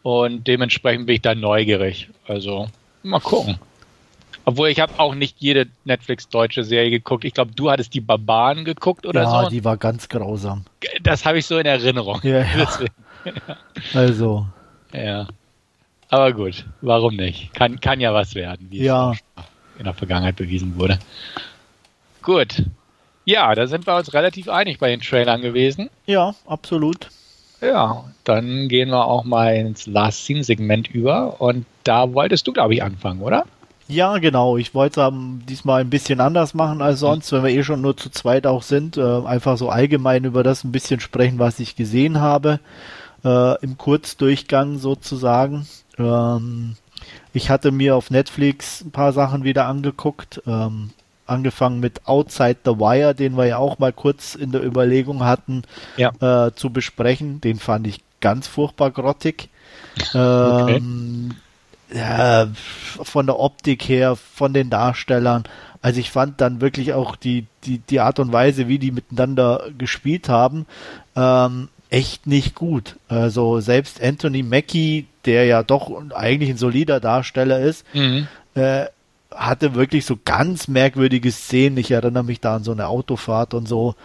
Und 0.01 0.45
dementsprechend 0.47 1.05
bin 1.05 1.15
ich 1.15 1.21
da 1.21 1.35
neugierig. 1.35 2.09
Also, 2.27 2.67
mal 3.01 3.21
gucken. 3.21 3.59
Obwohl 4.45 4.69
ich 4.69 4.79
habe 4.79 4.93
auch 4.97 5.15
nicht 5.15 5.37
jede 5.39 5.67
Netflix-deutsche 5.85 6.63
Serie 6.63 6.89
geguckt. 6.89 7.23
Ich 7.23 7.33
glaube, 7.33 7.51
du 7.55 7.71
hattest 7.71 7.93
die 7.93 8.01
Barbaren 8.01 8.65
geguckt 8.65 9.05
oder 9.05 9.23
ja, 9.23 9.29
so. 9.29 9.35
Ja, 9.43 9.49
die 9.49 9.63
war 9.63 9.77
ganz 9.77 10.09
grausam. 10.09 10.65
Das 11.01 11.25
habe 11.25 11.39
ich 11.39 11.45
so 11.45 11.57
in 11.57 11.65
Erinnerung. 11.65 12.19
Ja, 12.23 12.39
ja. 12.39 12.67
Also. 13.93 14.45
Ja. 14.91 15.27
Aber 16.09 16.31
gut, 16.33 16.65
warum 16.81 17.15
nicht? 17.15 17.53
Kann, 17.53 17.79
kann 17.79 17.99
ja 17.99 18.13
was 18.13 18.35
werden, 18.35 18.67
wie 18.69 18.83
ja. 18.83 19.13
es 19.13 19.19
in 19.79 19.85
der 19.85 19.93
Vergangenheit 19.93 20.35
bewiesen 20.35 20.77
wurde. 20.77 20.99
Gut. 22.21 22.63
Ja, 23.25 23.55
da 23.55 23.67
sind 23.67 23.87
wir 23.87 23.95
uns 23.95 24.13
relativ 24.13 24.49
einig 24.49 24.77
bei 24.77 24.89
den 24.89 25.01
Trailern 25.01 25.41
gewesen. 25.41 25.89
Ja, 26.05 26.35
absolut. 26.45 27.07
Ja, 27.61 28.03
dann 28.25 28.67
gehen 28.67 28.89
wir 28.89 29.05
auch 29.05 29.23
mal 29.23 29.55
ins 29.55 29.87
Last 29.87 30.25
Scene 30.25 30.43
Segment 30.43 30.89
über 30.89 31.39
und 31.41 31.65
da 31.83 32.13
wolltest 32.13 32.45
du, 32.45 32.53
glaube 32.53 32.73
ich, 32.73 32.83
anfangen, 32.83 33.21
oder? 33.21 33.45
Ja, 33.93 34.17
genau. 34.17 34.57
Ich 34.57 34.73
wollte 34.73 35.01
es 35.01 35.13
diesmal 35.47 35.81
ein 35.81 35.89
bisschen 35.91 36.19
anders 36.19 36.55
machen 36.55 36.81
als 36.81 36.99
sonst, 36.99 37.31
wenn 37.31 37.43
wir 37.43 37.51
eh 37.51 37.63
schon 37.63 37.81
nur 37.81 37.95
zu 37.95 38.09
zweit 38.09 38.47
auch 38.47 38.63
sind. 38.63 38.97
Äh, 38.97 39.21
einfach 39.23 39.55
so 39.57 39.69
allgemein 39.69 40.23
über 40.23 40.41
das 40.41 40.63
ein 40.63 40.71
bisschen 40.71 40.99
sprechen, 40.99 41.37
was 41.37 41.59
ich 41.59 41.75
gesehen 41.75 42.19
habe. 42.19 42.59
Äh, 43.23 43.63
Im 43.63 43.77
Kurzdurchgang 43.77 44.79
sozusagen. 44.79 45.67
Ähm, 45.99 46.75
ich 47.33 47.51
hatte 47.51 47.71
mir 47.71 47.95
auf 47.95 48.09
Netflix 48.09 48.81
ein 48.81 48.89
paar 48.89 49.13
Sachen 49.13 49.43
wieder 49.43 49.67
angeguckt. 49.67 50.41
Ähm, 50.47 50.89
angefangen 51.27 51.79
mit 51.79 52.07
Outside 52.07 52.57
the 52.65 52.71
Wire, 52.71 53.13
den 53.13 53.37
wir 53.37 53.45
ja 53.45 53.57
auch 53.57 53.77
mal 53.77 53.93
kurz 53.93 54.33
in 54.33 54.51
der 54.51 54.63
Überlegung 54.63 55.23
hatten 55.23 55.61
ja. 55.97 56.47
äh, 56.47 56.55
zu 56.55 56.71
besprechen. 56.71 57.41
Den 57.41 57.59
fand 57.59 57.85
ich 57.85 58.01
ganz 58.21 58.47
furchtbar 58.47 58.89
grottig. 58.89 59.49
Okay. 60.63 60.81
Ja, 61.93 62.47
von 63.03 63.27
der 63.27 63.39
Optik 63.39 63.87
her, 63.87 64.15
von 64.15 64.53
den 64.53 64.69
Darstellern. 64.69 65.43
Also 65.81 65.99
ich 65.99 66.11
fand 66.11 66.41
dann 66.41 66.61
wirklich 66.61 66.93
auch 66.93 67.15
die, 67.15 67.45
die, 67.65 67.79
die 67.79 67.99
Art 67.99 68.19
und 68.19 68.31
Weise, 68.31 68.67
wie 68.67 68.79
die 68.79 68.91
miteinander 68.91 69.67
gespielt 69.77 70.29
haben, 70.29 70.65
ähm, 71.15 71.69
echt 71.89 72.25
nicht 72.25 72.55
gut. 72.55 72.95
Also 73.09 73.59
selbst 73.59 74.01
Anthony 74.01 74.41
Mackie, 74.43 75.07
der 75.25 75.45
ja 75.45 75.61
doch 75.61 75.91
eigentlich 76.15 76.49
ein 76.49 76.57
solider 76.57 76.99
Darsteller 76.99 77.59
ist, 77.59 77.85
mhm. 77.93 78.27
äh, 78.55 78.85
hatte 79.29 79.75
wirklich 79.75 80.05
so 80.05 80.17
ganz 80.23 80.67
merkwürdige 80.67 81.31
Szenen. 81.31 81.77
Ich 81.77 81.91
erinnere 81.91 82.23
mich 82.23 82.39
da 82.39 82.55
an 82.55 82.63
so 82.63 82.71
eine 82.71 82.87
Autofahrt 82.87 83.53
und 83.53 83.67
so. 83.67 83.95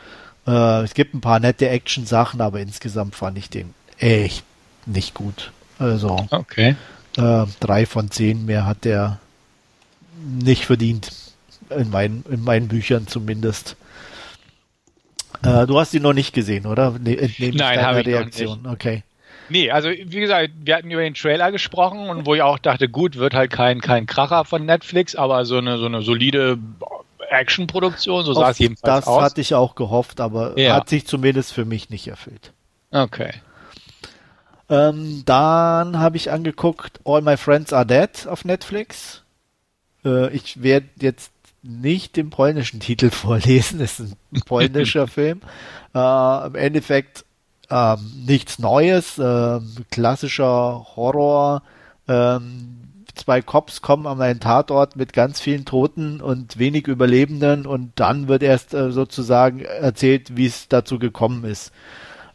Äh, 0.46 0.82
es 0.82 0.94
gibt 0.94 1.14
ein 1.14 1.20
paar 1.20 1.40
nette 1.40 1.68
Action-Sachen, 1.68 2.40
aber 2.40 2.60
insgesamt 2.60 3.14
fand 3.14 3.38
ich 3.38 3.50
den 3.50 3.72
echt 3.98 4.44
nicht 4.84 5.14
gut. 5.14 5.52
Also. 5.78 6.26
Okay. 6.30 6.76
Äh, 7.18 7.46
drei 7.58 7.84
von 7.84 8.10
zehn 8.10 8.46
mehr 8.46 8.64
hat 8.64 8.84
der 8.84 9.18
nicht 10.24 10.66
verdient. 10.66 11.10
In 11.70 11.90
meinen, 11.90 12.24
in 12.30 12.44
meinen 12.44 12.68
Büchern 12.68 13.08
zumindest. 13.08 13.76
Äh, 15.42 15.66
du 15.66 15.78
hast 15.78 15.92
ihn 15.94 16.02
noch 16.02 16.12
nicht 16.12 16.32
gesehen, 16.32 16.64
oder? 16.64 16.92
Ne, 16.98 17.28
Nein, 17.38 17.82
habe 17.82 18.00
ich 18.00 18.06
Reaktion. 18.06 18.62
Noch 18.62 18.70
nicht. 18.70 18.72
Okay. 18.72 19.02
Nee, 19.50 19.70
also 19.70 19.88
wie 19.88 20.20
gesagt, 20.20 20.50
wir 20.60 20.76
hatten 20.76 20.90
über 20.90 21.02
den 21.02 21.14
Trailer 21.14 21.50
gesprochen 21.50 22.08
und 22.08 22.26
wo 22.26 22.34
ich 22.34 22.42
auch 22.42 22.58
dachte, 22.58 22.88
gut, 22.88 23.16
wird 23.16 23.34
halt 23.34 23.50
kein, 23.50 23.80
kein 23.80 24.06
Kracher 24.06 24.44
von 24.44 24.64
Netflix, 24.64 25.16
aber 25.16 25.44
so 25.44 25.56
eine, 25.56 25.78
so 25.78 25.86
eine 25.86 26.02
solide 26.02 26.58
Actionproduktion, 27.30 28.24
so 28.24 28.34
sah 28.34 28.50
es 28.50 28.58
jedenfalls 28.58 29.04
das 29.04 29.06
aus. 29.06 29.22
Das 29.22 29.30
hatte 29.30 29.40
ich 29.40 29.54
auch 29.54 29.74
gehofft, 29.74 30.20
aber 30.20 30.58
ja. 30.58 30.76
hat 30.76 30.88
sich 30.88 31.06
zumindest 31.06 31.52
für 31.52 31.64
mich 31.64 31.90
nicht 31.90 32.06
erfüllt. 32.06 32.52
Okay. 32.90 33.32
Ähm, 34.70 35.22
dann 35.24 35.98
habe 35.98 36.16
ich 36.16 36.30
angeguckt 36.30 37.00
All 37.04 37.22
My 37.22 37.36
Friends 37.36 37.72
Are 37.72 37.86
Dead 37.86 38.26
auf 38.26 38.44
Netflix. 38.44 39.22
Äh, 40.04 40.30
ich 40.34 40.62
werde 40.62 40.88
jetzt 41.00 41.32
nicht 41.62 42.16
den 42.16 42.30
polnischen 42.30 42.80
Titel 42.80 43.10
vorlesen, 43.10 43.80
es 43.80 44.00
ist 44.00 44.16
ein 44.32 44.40
polnischer 44.42 45.06
Film. 45.08 45.40
Äh, 45.94 46.46
Im 46.46 46.54
Endeffekt 46.54 47.24
ähm, 47.70 48.24
nichts 48.26 48.58
Neues, 48.58 49.18
äh, 49.18 49.60
klassischer 49.90 50.86
Horror, 50.96 51.62
Ähm, 52.08 52.78
zwei 53.14 53.42
Cops 53.42 53.82
kommen 53.82 54.06
an 54.06 54.22
einen 54.22 54.40
Tatort 54.40 54.96
mit 54.96 55.12
ganz 55.12 55.40
vielen 55.40 55.64
Toten 55.64 56.20
und 56.20 56.58
wenig 56.58 56.86
Überlebenden 56.86 57.66
und 57.66 57.92
dann 57.96 58.28
wird 58.28 58.42
erst 58.42 58.72
äh, 58.74 58.90
sozusagen 58.90 59.60
erzählt, 59.60 60.36
wie 60.36 60.46
es 60.46 60.68
dazu 60.68 60.98
gekommen 60.98 61.44
ist. 61.44 61.72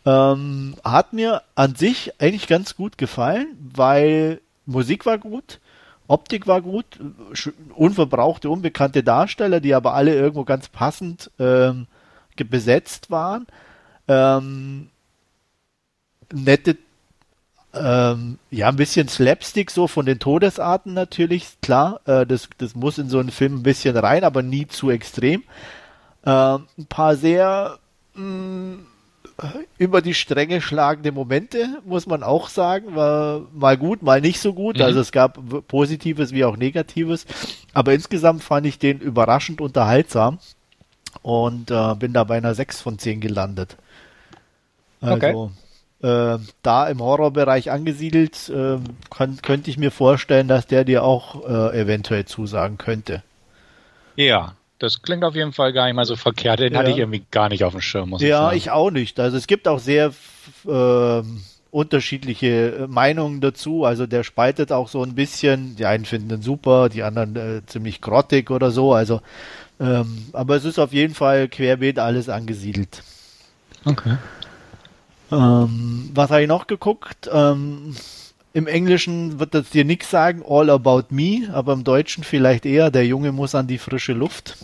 Ähm, 0.05 0.75
hat 0.83 1.13
mir 1.13 1.43
an 1.55 1.75
sich 1.75 2.19
eigentlich 2.19 2.47
ganz 2.47 2.75
gut 2.75 2.97
gefallen, 2.97 3.47
weil 3.73 4.41
Musik 4.65 5.05
war 5.05 5.17
gut, 5.17 5.59
Optik 6.07 6.47
war 6.47 6.61
gut, 6.61 6.85
unverbrauchte, 7.75 8.49
unbekannte 8.49 9.03
Darsteller, 9.03 9.61
die 9.61 9.73
aber 9.73 9.93
alle 9.93 10.13
irgendwo 10.13 10.43
ganz 10.43 10.67
passend 10.67 11.31
ähm, 11.39 11.87
besetzt 12.35 13.09
waren. 13.09 13.47
Ähm, 14.07 14.89
nette 16.33 16.77
ähm, 17.73 18.37
ja, 18.51 18.69
ein 18.69 18.75
bisschen 18.75 19.07
Slapstick 19.07 19.71
so 19.71 19.87
von 19.87 20.05
den 20.05 20.19
Todesarten 20.19 20.93
natürlich, 20.93 21.59
klar. 21.61 22.01
Äh, 22.05 22.25
das, 22.25 22.49
das 22.57 22.75
muss 22.75 22.99
in 22.99 23.09
so 23.09 23.19
einen 23.19 23.31
Film 23.31 23.55
ein 23.55 23.63
bisschen 23.63 23.97
rein, 23.97 24.23
aber 24.23 24.43
nie 24.43 24.67
zu 24.67 24.91
extrem. 24.91 25.43
Äh, 26.23 26.29
ein 26.29 26.85
paar 26.87 27.15
sehr 27.15 27.79
mh, 28.13 28.23
mm, 28.23 28.85
über 29.77 30.01
die 30.01 30.13
Stränge 30.13 30.61
schlagende 30.61 31.11
Momente, 31.11 31.81
muss 31.85 32.05
man 32.05 32.23
auch 32.23 32.49
sagen. 32.49 32.95
War 32.95 33.41
mal 33.53 33.77
gut, 33.77 34.03
mal 34.03 34.21
nicht 34.21 34.39
so 34.39 34.53
gut. 34.53 34.77
Mhm. 34.77 34.83
Also 34.83 34.99
es 34.99 35.11
gab 35.11 35.39
Positives 35.67 36.31
wie 36.31 36.45
auch 36.45 36.57
Negatives. 36.57 37.25
Aber 37.73 37.93
insgesamt 37.93 38.43
fand 38.43 38.65
ich 38.65 38.79
den 38.79 38.99
überraschend 38.99 39.61
unterhaltsam 39.61 40.39
und 41.21 41.71
äh, 41.71 41.95
bin 41.95 42.13
da 42.13 42.23
bei 42.23 42.37
einer 42.37 42.55
6 42.55 42.81
von 42.81 42.99
10 42.99 43.21
gelandet. 43.21 43.77
Also, 45.01 45.15
okay 45.15 45.49
äh, 46.03 46.37
da 46.61 46.87
im 46.87 46.99
Horrorbereich 46.99 47.71
angesiedelt, 47.71 48.49
äh, 48.49 48.77
kann, 49.09 49.41
könnte 49.41 49.69
ich 49.69 49.77
mir 49.77 49.89
vorstellen, 49.89 50.49
dass 50.49 50.67
der 50.67 50.83
dir 50.83 51.03
auch 51.03 51.47
äh, 51.47 51.81
eventuell 51.81 52.25
zusagen 52.25 52.77
könnte. 52.77 53.23
Ja, 54.15 54.55
das 54.79 55.01
klingt 55.01 55.23
auf 55.23 55.35
jeden 55.35 55.53
Fall 55.53 55.73
gar 55.73 55.85
nicht 55.85 55.95
mal 55.95 56.05
so 56.05 56.15
verkehrt. 56.15 56.59
Den 56.59 56.73
ja. 56.73 56.79
hatte 56.79 56.91
ich 56.91 56.97
irgendwie 56.97 57.23
gar 57.31 57.49
nicht 57.49 57.63
auf 57.63 57.73
dem 57.73 57.81
Schirm, 57.81 58.09
muss 58.09 58.21
ja, 58.21 58.27
ich 58.27 58.33
sagen. 58.33 58.51
Ja, 58.51 58.57
ich 58.57 58.71
auch 58.71 58.91
nicht. 58.91 59.19
Also 59.19 59.37
es 59.37 59.47
gibt 59.47 59.67
auch 59.67 59.79
sehr 59.79 60.11
ähm, 60.67 61.41
unterschiedliche 61.71 62.75
äh, 62.75 62.87
Meinungen 62.87 63.41
dazu. 63.41 63.85
Also 63.85 64.05
der 64.05 64.23
spaltet 64.23 64.71
auch 64.71 64.87
so 64.87 65.03
ein 65.03 65.15
bisschen. 65.15 65.75
Die 65.75 65.85
einen 65.85 66.05
finden 66.05 66.29
ihn 66.31 66.41
super, 66.41 66.89
die 66.89 67.03
anderen 67.03 67.35
äh, 67.35 67.65
ziemlich 67.65 68.01
grottig 68.01 68.51
oder 68.51 68.71
so. 68.71 68.93
Also, 68.93 69.21
ähm, 69.79 70.27
aber 70.33 70.55
es 70.55 70.65
ist 70.65 70.79
auf 70.79 70.93
jeden 70.93 71.15
Fall 71.15 71.47
querbeet 71.47 71.99
alles 71.99 72.29
angesiedelt. 72.29 73.03
Okay. 73.85 74.17
Ähm, 75.31 76.11
was 76.13 76.29
habe 76.29 76.43
ich 76.43 76.47
noch 76.47 76.67
geguckt? 76.67 77.29
Ähm, 77.31 77.95
Im 78.53 78.67
Englischen 78.67 79.39
wird 79.39 79.55
das 79.55 79.71
dir 79.71 79.83
nichts 79.83 80.11
sagen, 80.11 80.43
All 80.47 80.69
About 80.69 81.05
Me, 81.09 81.49
aber 81.51 81.73
im 81.73 81.83
Deutschen 81.83 82.23
vielleicht 82.23 82.65
eher, 82.65 82.91
der 82.91 83.05
Junge 83.05 83.31
muss 83.31 83.55
an 83.55 83.67
die 83.67 83.79
frische 83.79 84.13
Luft. 84.13 84.57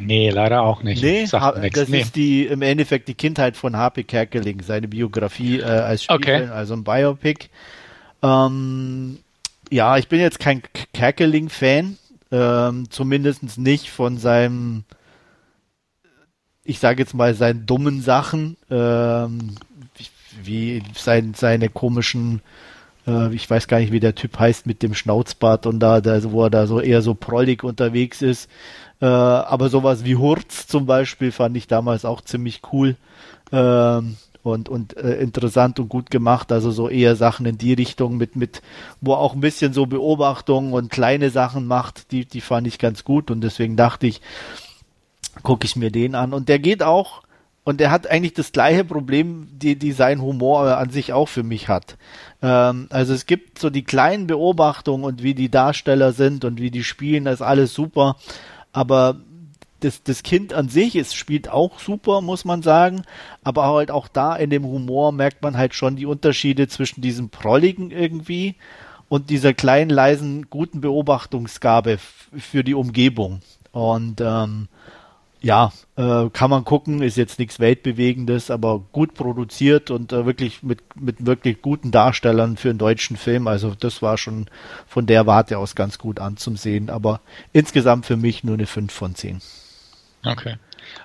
Nee, 0.00 0.30
leider 0.30 0.62
auch 0.62 0.82
nicht. 0.82 1.02
Nee, 1.02 1.26
das 1.26 1.88
nee. 1.88 2.00
ist 2.00 2.14
die 2.14 2.46
im 2.46 2.62
Endeffekt 2.62 3.08
die 3.08 3.14
Kindheit 3.14 3.56
von 3.56 3.76
H.P. 3.76 4.04
Kerkeling, 4.04 4.62
seine 4.62 4.88
Biografie 4.88 5.58
äh, 5.58 5.64
als 5.64 6.04
Spielfilm, 6.04 6.42
okay. 6.44 6.52
also 6.52 6.74
ein 6.74 6.84
Biopic. 6.84 7.48
Ähm, 8.22 9.18
ja, 9.70 9.98
ich 9.98 10.08
bin 10.08 10.20
jetzt 10.20 10.38
kein 10.38 10.62
Kerkeling-Fan, 10.94 11.98
ähm, 12.30 12.90
zumindest 12.90 13.58
nicht 13.58 13.90
von 13.90 14.16
seinem, 14.18 14.84
ich 16.64 16.78
sage 16.78 17.02
jetzt 17.02 17.14
mal, 17.14 17.34
seinen 17.34 17.66
dummen 17.66 18.00
Sachen. 18.00 18.56
Ähm, 18.70 19.56
wie 20.42 20.82
sein, 20.94 21.34
seine 21.34 21.68
komischen, 21.68 22.40
äh, 23.08 23.34
ich 23.34 23.48
weiß 23.48 23.66
gar 23.66 23.80
nicht, 23.80 23.92
wie 23.92 24.00
der 24.00 24.14
Typ 24.14 24.38
heißt 24.38 24.66
mit 24.66 24.82
dem 24.82 24.94
Schnauzbart 24.94 25.66
und 25.66 25.80
da, 25.80 26.00
da 26.00 26.22
wo 26.30 26.44
er 26.44 26.50
da 26.50 26.66
so 26.66 26.80
eher 26.80 27.02
so 27.02 27.14
prollig 27.14 27.64
unterwegs 27.64 28.22
ist. 28.22 28.48
Äh, 29.00 29.06
aber 29.06 29.68
sowas 29.68 30.04
wie 30.04 30.16
Hurz 30.16 30.66
zum 30.66 30.86
Beispiel 30.86 31.32
fand 31.32 31.56
ich 31.56 31.66
damals 31.66 32.04
auch 32.04 32.20
ziemlich 32.20 32.62
cool. 32.72 32.96
Ähm, 33.50 34.16
und, 34.42 34.68
und 34.68 34.96
äh, 34.96 35.16
interessant 35.16 35.78
und 35.78 35.88
gut 35.88 36.10
gemacht. 36.10 36.52
Also 36.52 36.70
so 36.70 36.88
eher 36.88 37.16
Sachen 37.16 37.46
in 37.46 37.58
die 37.58 37.74
Richtung 37.74 38.16
mit, 38.16 38.36
mit, 38.36 38.62
wo 39.00 39.14
auch 39.14 39.34
ein 39.34 39.40
bisschen 39.40 39.72
so 39.72 39.86
Beobachtungen 39.86 40.72
und 40.72 40.90
kleine 40.90 41.30
Sachen 41.30 41.66
macht, 41.66 42.12
die, 42.12 42.24
die 42.24 42.40
fand 42.40 42.66
ich 42.66 42.78
ganz 42.78 43.04
gut 43.04 43.30
und 43.30 43.40
deswegen 43.42 43.76
dachte 43.76 44.06
ich, 44.06 44.20
gucke 45.42 45.66
ich 45.66 45.76
mir 45.76 45.90
den 45.90 46.14
an. 46.14 46.32
Und 46.32 46.48
der 46.48 46.58
geht 46.58 46.82
auch 46.82 47.22
und 47.68 47.82
er 47.82 47.90
hat 47.90 48.06
eigentlich 48.06 48.32
das 48.32 48.52
gleiche 48.52 48.82
Problem, 48.82 49.46
die, 49.52 49.76
die 49.76 49.92
sein 49.92 50.22
Humor 50.22 50.78
an 50.78 50.88
sich 50.88 51.12
auch 51.12 51.28
für 51.28 51.42
mich 51.42 51.68
hat. 51.68 51.98
Ähm, 52.40 52.86
also 52.88 53.12
es 53.12 53.26
gibt 53.26 53.58
so 53.58 53.68
die 53.68 53.84
kleinen 53.84 54.26
Beobachtungen 54.26 55.04
und 55.04 55.22
wie 55.22 55.34
die 55.34 55.50
Darsteller 55.50 56.14
sind 56.14 56.46
und 56.46 56.62
wie 56.62 56.70
die 56.70 56.82
spielen, 56.82 57.26
das 57.26 57.40
ist 57.40 57.46
alles 57.46 57.74
super. 57.74 58.16
Aber 58.72 59.16
das, 59.80 60.02
das 60.02 60.22
Kind 60.22 60.54
an 60.54 60.70
sich 60.70 60.96
es 60.96 61.12
spielt 61.12 61.50
auch 61.50 61.78
super, 61.78 62.22
muss 62.22 62.46
man 62.46 62.62
sagen. 62.62 63.02
Aber 63.44 63.66
halt 63.66 63.90
auch 63.90 64.08
da 64.08 64.34
in 64.34 64.48
dem 64.48 64.64
Humor 64.64 65.12
merkt 65.12 65.42
man 65.42 65.58
halt 65.58 65.74
schon 65.74 65.94
die 65.94 66.06
Unterschiede 66.06 66.68
zwischen 66.68 67.02
diesem 67.02 67.28
Prolligen 67.28 67.90
irgendwie 67.90 68.54
und 69.10 69.28
dieser 69.28 69.52
kleinen, 69.52 69.90
leisen, 69.90 70.48
guten 70.48 70.80
Beobachtungsgabe 70.80 71.98
für 72.34 72.64
die 72.64 72.72
Umgebung. 72.72 73.40
Und 73.72 74.22
ähm, 74.22 74.68
ja, 75.40 75.72
äh, 75.96 76.28
kann 76.30 76.50
man 76.50 76.64
gucken, 76.64 77.02
ist 77.02 77.16
jetzt 77.16 77.38
nichts 77.38 77.60
Weltbewegendes, 77.60 78.50
aber 78.50 78.80
gut 78.92 79.14
produziert 79.14 79.90
und 79.90 80.12
äh, 80.12 80.26
wirklich 80.26 80.62
mit, 80.62 80.80
mit 81.00 81.24
wirklich 81.24 81.62
guten 81.62 81.90
Darstellern 81.90 82.56
für 82.56 82.70
einen 82.70 82.78
deutschen 82.78 83.16
Film. 83.16 83.46
Also 83.46 83.74
das 83.78 84.02
war 84.02 84.18
schon 84.18 84.46
von 84.86 85.06
der 85.06 85.26
Warte 85.26 85.58
aus 85.58 85.74
ganz 85.74 85.98
gut 85.98 86.18
anzusehen, 86.18 86.90
aber 86.90 87.20
insgesamt 87.52 88.06
für 88.06 88.16
mich 88.16 88.42
nur 88.42 88.54
eine 88.54 88.66
5 88.66 88.92
von 88.92 89.14
10. 89.14 89.40
Okay. 90.24 90.56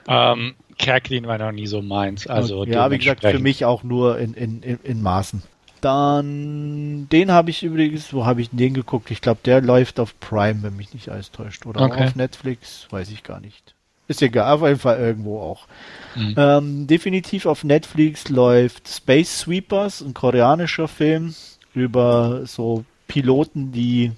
Ähm, 0.07 0.55
Kerklin 0.77 1.27
war 1.27 1.37
noch 1.37 1.51
nie 1.51 1.67
so 1.67 1.81
meins. 1.81 2.25
Also 2.25 2.65
ja, 2.65 2.89
wie 2.89 2.97
gesagt, 2.97 3.21
für 3.21 3.39
mich 3.39 3.65
auch 3.65 3.83
nur 3.83 4.17
in, 4.17 4.33
in, 4.33 4.63
in, 4.63 4.79
in 4.83 5.01
Maßen. 5.01 5.43
Dann, 5.81 7.09
den 7.09 7.31
habe 7.31 7.49
ich 7.49 7.61
übrigens, 7.61 8.13
wo 8.13 8.25
habe 8.25 8.41
ich 8.41 8.49
den 8.51 8.73
geguckt? 8.73 9.11
Ich 9.11 9.19
glaube, 9.19 9.41
der 9.43 9.61
läuft 9.61 9.99
auf 9.99 10.17
Prime, 10.19 10.63
wenn 10.63 10.77
mich 10.77 10.93
nicht 10.93 11.09
alles 11.09 11.31
täuscht. 11.31 11.65
Oder 11.65 11.81
okay. 11.81 12.05
auf 12.05 12.15
Netflix, 12.15 12.87
weiß 12.89 13.11
ich 13.11 13.23
gar 13.23 13.41
nicht. 13.41 13.72
Ist 14.07 14.21
egal, 14.21 14.53
auf 14.53 14.61
jeden 14.61 14.79
Fall 14.79 14.99
irgendwo 14.99 15.39
auch. 15.39 15.67
Mhm. 16.15 16.35
Ähm, 16.37 16.87
definitiv 16.87 17.45
auf 17.45 17.63
Netflix 17.63 18.29
läuft 18.29 18.87
Space 18.87 19.39
Sweepers, 19.39 20.01
ein 20.01 20.13
koreanischer 20.13 20.87
Film 20.87 21.33
über 21.73 22.41
so 22.45 22.85
Piloten, 23.07 23.71
die 23.71 24.11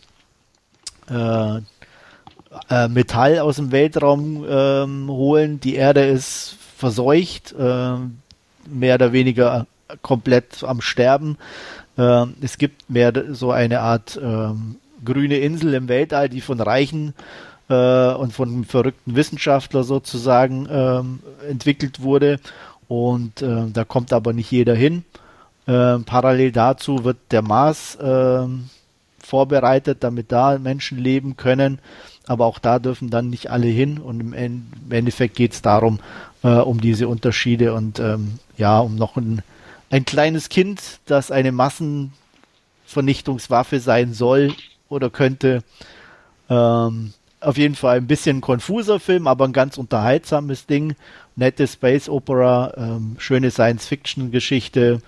äh, 1.10 1.58
äh, 2.70 2.88
Metall 2.88 3.40
aus 3.40 3.58
dem 3.58 3.72
Weltraum 3.72 4.46
ähm, 4.48 5.08
holen. 5.08 5.60
Die 5.60 5.76
Erde 5.76 6.06
ist 6.06 6.58
verseucht, 6.78 7.54
äh, 7.58 7.96
mehr 8.68 8.96
oder 8.96 9.14
weniger 9.14 9.68
komplett 10.02 10.64
am 10.64 10.82
Sterben. 10.82 11.38
Ähm, 11.98 12.36
es 12.42 12.58
gibt 12.58 12.90
mehr 12.90 13.14
so 13.34 13.52
eine 13.52 13.82
Art 13.82 14.20
ähm, 14.22 14.78
grüne 15.04 15.38
Insel 15.38 15.74
im 15.74 15.88
Weltall, 15.88 16.30
die 16.30 16.42
von 16.42 16.60
reichen 16.60 17.14
äh, 17.70 18.14
und 18.14 18.34
von 18.34 18.50
einem 18.50 18.64
verrückten 18.64 19.16
Wissenschaftler 19.16 19.84
sozusagen 19.84 20.68
ähm, 20.70 21.20
entwickelt 21.48 22.02
wurde. 22.02 22.40
Und 22.88 23.42
äh, 23.42 23.66
da 23.72 23.84
kommt 23.84 24.14
aber 24.14 24.34
nicht 24.34 24.52
jeder 24.52 24.76
hin. 24.76 25.04
Äh, 25.66 25.98
parallel 26.00 26.52
dazu 26.52 27.04
wird 27.04 27.18
der 27.32 27.42
Mars 27.42 27.96
äh, 27.96 28.46
vorbereitet, 29.20 29.98
damit 30.02 30.32
da 30.32 30.60
Menschen 30.60 31.00
leben 31.00 31.36
können. 31.36 31.80
Aber 32.28 32.46
auch 32.46 32.60
da 32.60 32.80
dürfen 32.80 33.10
dann 33.10 33.30
nicht 33.30 33.50
alle 33.50 33.68
hin. 33.68 33.98
Und 33.98 34.20
im, 34.20 34.34
Endeffekt 34.90 35.36
geht 35.36 35.54
es 35.54 35.62
darum, 35.62 36.00
äh, 36.44 36.50
um 36.50 36.82
diese 36.82 37.08
Unterschiede 37.08 37.74
und 37.74 38.00
ähm, 38.00 38.40
ja, 38.58 38.80
um 38.80 38.96
noch 38.96 39.16
ein, 39.18 39.42
ein 39.90 40.06
kleines 40.06 40.50
Kind, 40.50 41.00
das 41.06 41.32
eine 41.32 41.52
Massenvernichtungswaffe 41.52 43.80
sein 43.80 44.14
soll 44.14 44.54
oder 44.90 45.10
könnte, 45.10 45.64
ähm, 46.50 47.14
auf 47.46 47.58
jeden 47.58 47.76
Fall 47.76 47.98
ein 47.98 48.08
bisschen 48.08 48.42
konfuser 48.42 49.00
Film, 49.00 49.28
aber 49.28 49.46
ein 49.46 49.54
ganz 49.54 49.78
unterhaltsames 49.78 50.66
Ding. 50.66 50.96
Nette 51.36 51.68
Space 51.68 52.10
Opera, 52.10 52.74
ähm, 52.78 53.16
schöne 53.18 53.52
Science-Fiction-Geschichte, 53.52 55.02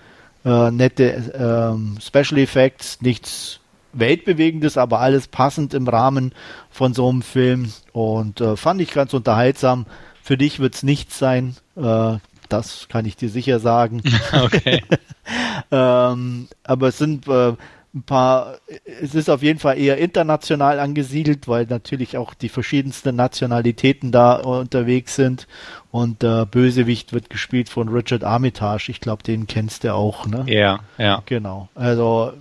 äh, 0.44 0.70
nette 0.70 1.32
ähm, 1.34 1.98
Special 2.00 2.38
Effects, 2.38 3.00
nichts 3.00 3.60
Weltbewegendes, 3.92 4.76
aber 4.76 5.00
alles 5.00 5.28
passend 5.28 5.74
im 5.74 5.88
Rahmen 5.88 6.32
von 6.70 6.94
so 6.94 7.08
einem 7.08 7.22
Film 7.22 7.72
und 7.92 8.40
äh, 8.40 8.56
fand 8.56 8.80
ich 8.80 8.92
ganz 8.92 9.14
unterhaltsam. 9.14 9.86
Für 10.22 10.36
dich 10.36 10.60
wird 10.60 10.74
es 10.74 10.82
nichts 10.82 11.18
sein, 11.18 11.56
äh, 11.76 12.18
das 12.48 12.86
kann 12.88 13.04
ich 13.04 13.16
dir 13.16 13.28
sicher 13.28 13.60
sagen. 13.60 14.02
Okay. 14.32 14.82
ähm, 15.70 16.48
aber 16.64 16.88
es 16.88 16.98
sind 16.98 17.26
äh, 17.28 17.54
ein 17.98 18.02
paar, 18.02 18.58
es 19.02 19.14
ist 19.14 19.28
auf 19.28 19.42
jeden 19.42 19.58
Fall 19.58 19.78
eher 19.78 19.98
international 19.98 20.78
angesiedelt, 20.78 21.48
weil 21.48 21.66
natürlich 21.66 22.16
auch 22.16 22.34
die 22.34 22.48
verschiedensten 22.48 23.14
Nationalitäten 23.16 24.12
da 24.12 24.36
unterwegs 24.36 25.16
sind. 25.16 25.46
Und 25.90 26.22
der 26.22 26.46
Bösewicht 26.46 27.12
wird 27.12 27.30
gespielt 27.30 27.68
von 27.68 27.88
Richard 27.88 28.24
Armitage. 28.24 28.90
Ich 28.90 29.00
glaube, 29.00 29.22
den 29.22 29.46
kennst 29.46 29.84
du 29.84 29.94
auch, 29.94 30.26
ne? 30.26 30.44
Ja, 30.46 30.80
ja. 30.98 31.22
Genau. 31.26 31.68
Also 31.74 32.32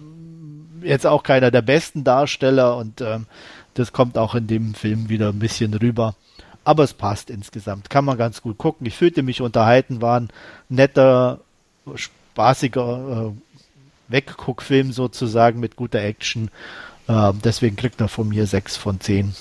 jetzt 0.84 1.08
auch 1.08 1.24
keiner 1.24 1.52
der 1.52 1.62
besten 1.62 2.04
Darsteller 2.04 2.78
und 2.78 3.02
ähm, 3.02 3.26
das 3.74 3.94
kommt 3.94 4.18
auch 4.18 4.36
in 4.36 4.48
dem 4.48 4.74
Film 4.74 5.10
wieder 5.10 5.30
ein 5.30 5.40
bisschen 5.40 5.74
rüber. 5.74 6.16
Aber 6.64 6.84
es 6.84 6.94
passt 6.94 7.30
insgesamt. 7.30 7.90
Kann 7.90 8.06
man 8.06 8.18
ganz 8.18 8.42
gut 8.42 8.58
gucken. 8.58 8.86
Ich 8.86 8.96
fühlte 8.96 9.24
mich 9.24 9.42
unterhalten, 9.42 10.02
war 10.02 10.20
ein 10.20 10.30
netter, 10.68 11.40
spaßiger 11.96 13.32
äh, 13.32 13.47
Wegguckfilm 14.08 14.92
sozusagen 14.92 15.60
mit 15.60 15.76
guter 15.76 16.02
Action. 16.02 16.50
Äh, 17.08 17.34
deswegen 17.44 17.76
kriegt 17.76 18.02
er 18.02 18.08
von 18.08 18.30
mir 18.30 18.46
6 18.46 18.78
von 18.78 19.00
10. 19.00 19.36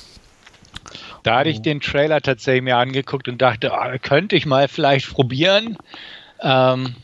Da 1.23 1.39
hatte 1.39 1.51
ich 1.51 1.63
den 1.63 1.81
Trailer 1.81 2.21
tatsächlich 2.21 2.63
mir 2.63 2.77
angeguckt 2.77 3.29
und 3.29 3.43
dachte, 3.43 3.73
oh, 3.75 3.97
könnte 4.01 4.37
ich 4.37 4.47
mal 4.47 4.69
vielleicht 4.69 5.13
probieren. 5.13 5.77
Ähm, 6.41 6.95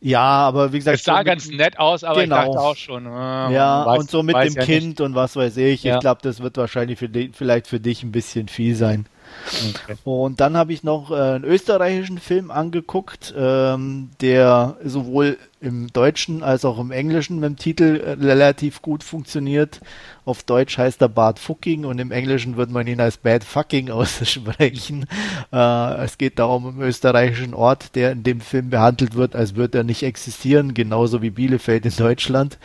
ja, 0.00 0.20
aber 0.20 0.72
wie 0.72 0.78
gesagt. 0.78 0.98
Es 0.98 1.04
sah 1.04 1.18
so 1.18 1.24
ganz 1.24 1.48
nett 1.48 1.78
aus, 1.78 2.04
aber 2.04 2.20
genau. 2.20 2.36
ich 2.36 2.44
dachte 2.44 2.60
auch 2.60 2.76
schon. 2.76 3.06
Äh, 3.06 3.08
ja, 3.08 3.86
weiß, 3.86 4.00
und 4.00 4.10
so 4.10 4.22
mit 4.22 4.36
dem 4.36 4.52
ja 4.52 4.62
Kind 4.62 4.86
nicht. 4.86 5.00
und 5.00 5.14
was 5.14 5.34
weiß 5.34 5.56
ich. 5.56 5.82
Ja. 5.82 5.94
Ich 5.94 6.00
glaube, 6.00 6.20
das 6.22 6.40
wird 6.40 6.56
wahrscheinlich 6.56 6.98
für 6.98 7.08
die, 7.08 7.30
vielleicht 7.32 7.66
für 7.66 7.80
dich 7.80 8.02
ein 8.02 8.12
bisschen 8.12 8.48
viel 8.48 8.76
sein. 8.76 9.06
Okay. 9.46 9.96
Und 10.04 10.40
dann 10.40 10.56
habe 10.56 10.72
ich 10.72 10.82
noch 10.82 11.10
äh, 11.10 11.14
einen 11.14 11.44
österreichischen 11.44 12.18
Film 12.18 12.50
angeguckt, 12.50 13.34
ähm, 13.36 14.10
der 14.20 14.76
sowohl 14.84 15.38
im 15.60 15.92
Deutschen 15.92 16.42
als 16.42 16.64
auch 16.64 16.78
im 16.78 16.90
Englischen 16.90 17.40
mit 17.40 17.48
dem 17.48 17.56
Titel 17.56 18.00
äh, 18.04 18.10
relativ 18.12 18.82
gut 18.82 19.02
funktioniert. 19.02 19.80
Auf 20.24 20.42
Deutsch 20.42 20.78
heißt 20.78 21.00
er 21.02 21.08
Bad 21.08 21.38
Fucking 21.38 21.84
und 21.84 21.98
im 21.98 22.10
Englischen 22.10 22.56
wird 22.56 22.70
man 22.70 22.86
ihn 22.86 23.00
als 23.00 23.16
Bad 23.16 23.44
Fucking 23.44 23.90
aussprechen. 23.92 25.06
Äh, 25.52 26.04
es 26.04 26.18
geht 26.18 26.38
darum, 26.38 26.66
um 26.66 26.74
einen 26.74 26.88
österreichischen 26.88 27.54
Ort, 27.54 27.94
der 27.94 28.12
in 28.12 28.22
dem 28.22 28.40
Film 28.40 28.70
behandelt 28.70 29.14
wird, 29.14 29.36
als 29.36 29.54
würde 29.54 29.78
er 29.78 29.84
nicht 29.84 30.02
existieren, 30.02 30.74
genauso 30.74 31.22
wie 31.22 31.30
Bielefeld 31.30 31.86
in 31.86 31.96
Deutschland. 31.96 32.58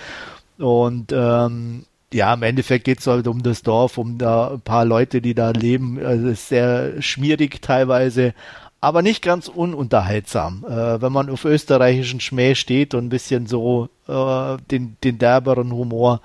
Und 0.58 1.14
ähm, 1.14 1.86
ja, 2.14 2.34
im 2.34 2.44
Endeffekt 2.44 2.86
geht 2.86 3.00
es 3.00 3.08
halt 3.08 3.28
um 3.28 3.44
das 3.44 3.62
Dorf, 3.62 3.98
um 3.98 4.18
da 4.18 4.52
ein 4.52 4.62
paar 4.62 4.86
Leute, 4.86 5.22
die 5.22 5.34
da 5.36 5.52
leben. 5.52 6.04
Also 6.04 6.28
es 6.28 6.42
ist 6.42 6.50
sehr 6.50 7.02
schmierig 7.02 7.62
teilweise, 7.62 8.34
aber 8.82 9.02
nicht 9.02 9.22
ganz 9.22 9.48
ununterhaltsam. 9.48 10.66
Äh, 10.68 11.02
wenn 11.02 11.12
man 11.12 11.30
auf 11.30 11.46
österreichischen 11.46 12.20
Schmäh 12.20 12.56
steht 12.56 12.94
und 12.94 13.06
ein 13.06 13.10
bisschen 13.10 13.46
so 13.46 13.90
äh, 14.08 14.58
den, 14.72 14.98
den 15.04 15.18
derberen 15.20 15.72
Humor, 15.72 16.22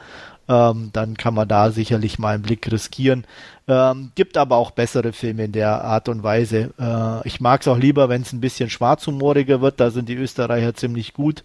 ähm, 0.48 0.90
dann 0.92 1.16
kann 1.16 1.34
man 1.34 1.48
da 1.48 1.70
sicherlich 1.70 2.18
mal 2.18 2.34
einen 2.34 2.42
Blick 2.42 2.70
riskieren. 2.70 3.24
Ähm, 3.66 4.12
gibt 4.14 4.36
aber 4.36 4.56
auch 4.56 4.72
bessere 4.72 5.12
Filme 5.12 5.44
in 5.44 5.52
der 5.52 5.82
Art 5.84 6.08
und 6.08 6.22
Weise. 6.22 6.74
Äh, 6.78 7.26
ich 7.26 7.40
mag 7.40 7.62
es 7.62 7.68
auch 7.68 7.78
lieber, 7.78 8.08
wenn 8.08 8.22
es 8.22 8.32
ein 8.32 8.40
bisschen 8.40 8.68
schwarzhumoriger 8.68 9.60
wird. 9.62 9.80
Da 9.80 9.90
sind 9.90 10.08
die 10.08 10.16
Österreicher 10.16 10.74
ziemlich 10.74 11.14
gut. 11.14 11.42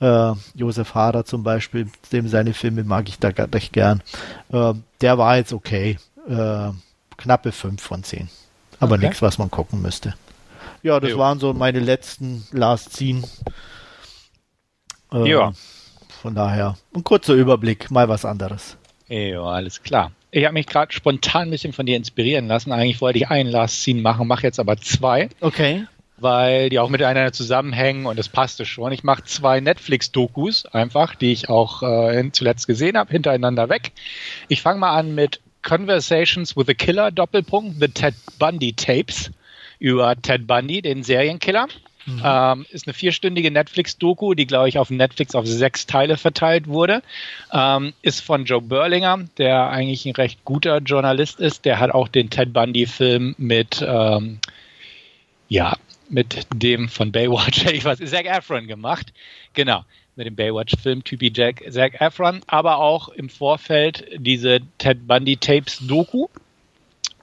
Äh, 0.00 0.32
Josef 0.54 0.94
Haarer 0.94 1.24
zum 1.24 1.42
Beispiel, 1.42 1.88
dem 2.12 2.28
seine 2.28 2.52
Filme 2.52 2.84
mag 2.84 3.08
ich 3.08 3.18
da 3.18 3.28
recht 3.28 3.72
gern. 3.72 4.02
Äh, 4.52 4.74
der 5.00 5.18
war 5.18 5.36
jetzt 5.36 5.52
okay. 5.52 5.98
Äh, 6.28 6.70
knappe 7.16 7.52
5 7.52 7.80
von 7.80 8.02
10. 8.02 8.28
Aber 8.80 8.96
okay. 8.96 9.06
nichts, 9.06 9.22
was 9.22 9.38
man 9.38 9.50
gucken 9.50 9.80
müsste. 9.80 10.14
Ja, 10.82 11.00
das 11.00 11.10
jo. 11.10 11.18
waren 11.18 11.38
so 11.38 11.54
meine 11.54 11.80
letzten 11.80 12.46
Last 12.52 12.94
Scene. 12.94 13.22
Äh, 15.12 15.30
ja. 15.30 15.52
Von 16.24 16.34
daher 16.34 16.78
ein 16.94 17.04
kurzer 17.04 17.34
Überblick, 17.34 17.90
mal 17.90 18.08
was 18.08 18.24
anderes. 18.24 18.78
Ja, 19.08 19.42
alles 19.42 19.82
klar. 19.82 20.10
Ich 20.30 20.46
habe 20.46 20.54
mich 20.54 20.66
gerade 20.66 20.90
spontan 20.90 21.48
ein 21.48 21.50
bisschen 21.50 21.74
von 21.74 21.84
dir 21.84 21.98
inspirieren 21.98 22.48
lassen. 22.48 22.72
Eigentlich 22.72 23.02
wollte 23.02 23.18
ich 23.18 23.28
einen 23.28 23.50
Last 23.50 23.82
Scene 23.82 24.00
machen, 24.00 24.26
mache 24.26 24.44
jetzt 24.44 24.58
aber 24.58 24.78
zwei. 24.78 25.28
Okay 25.42 25.84
weil 26.16 26.70
die 26.70 26.78
auch 26.78 26.88
miteinander 26.88 27.32
zusammenhängen 27.32 28.06
und 28.06 28.18
das 28.18 28.30
passte 28.30 28.64
schon. 28.64 28.92
Ich 28.92 29.02
mache 29.02 29.24
zwei 29.24 29.60
Netflix-Dokus 29.60 30.64
einfach, 30.64 31.16
die 31.16 31.32
ich 31.32 31.50
auch 31.50 31.82
äh, 31.82 32.30
zuletzt 32.32 32.66
gesehen 32.66 32.96
habe, 32.96 33.10
hintereinander 33.10 33.68
weg. 33.68 33.92
Ich 34.48 34.62
fange 34.62 34.78
mal 34.78 34.96
an 34.96 35.14
mit 35.14 35.40
Conversations 35.62 36.56
with 36.56 36.68
a 36.68 36.74
Killer, 36.74 37.10
Doppelpunkt, 37.10 37.78
The 37.80 37.88
Ted 37.88 38.14
Bundy 38.38 38.72
Tapes 38.72 39.32
über 39.78 40.16
Ted 40.16 40.46
Bundy, 40.46 40.80
den 40.80 41.02
Serienkiller. 41.02 41.66
Mhm. 42.06 42.22
Ähm, 42.24 42.66
ist 42.70 42.86
eine 42.86 42.94
vierstündige 42.94 43.50
Netflix-Doku, 43.50 44.34
die, 44.34 44.46
glaube 44.46 44.68
ich, 44.68 44.78
auf 44.78 44.90
Netflix 44.90 45.34
auf 45.34 45.46
sechs 45.46 45.86
Teile 45.86 46.16
verteilt 46.16 46.66
wurde. 46.66 47.02
Ähm, 47.52 47.92
ist 48.02 48.20
von 48.20 48.44
Joe 48.44 48.60
Berlinger, 48.60 49.24
der 49.38 49.68
eigentlich 49.70 50.04
ein 50.06 50.14
recht 50.14 50.44
guter 50.44 50.78
Journalist 50.78 51.40
ist. 51.40 51.64
Der 51.64 51.78
hat 51.78 51.90
auch 51.90 52.08
den 52.08 52.30
Ted 52.30 52.52
Bundy-Film 52.52 53.34
mit, 53.38 53.84
ähm, 53.86 54.38
ja, 55.48 55.76
mit 56.10 56.46
dem 56.54 56.88
von 56.88 57.12
Baywatch, 57.12 57.64
ich 57.72 57.84
weiß, 57.84 57.98
Zac 57.98 58.26
Efron 58.26 58.66
gemacht. 58.66 59.12
Genau, 59.54 59.84
mit 60.16 60.26
dem 60.26 60.36
Baywatch-Film 60.36 61.04
Typi 61.04 61.32
Jack, 61.34 61.64
Zac 61.70 62.00
Efron, 62.00 62.40
aber 62.46 62.78
auch 62.78 63.08
im 63.08 63.28
Vorfeld 63.28 64.04
diese 64.16 64.60
Ted 64.78 65.06
Bundy 65.06 65.36
Tapes 65.36 65.78
Doku. 65.86 66.28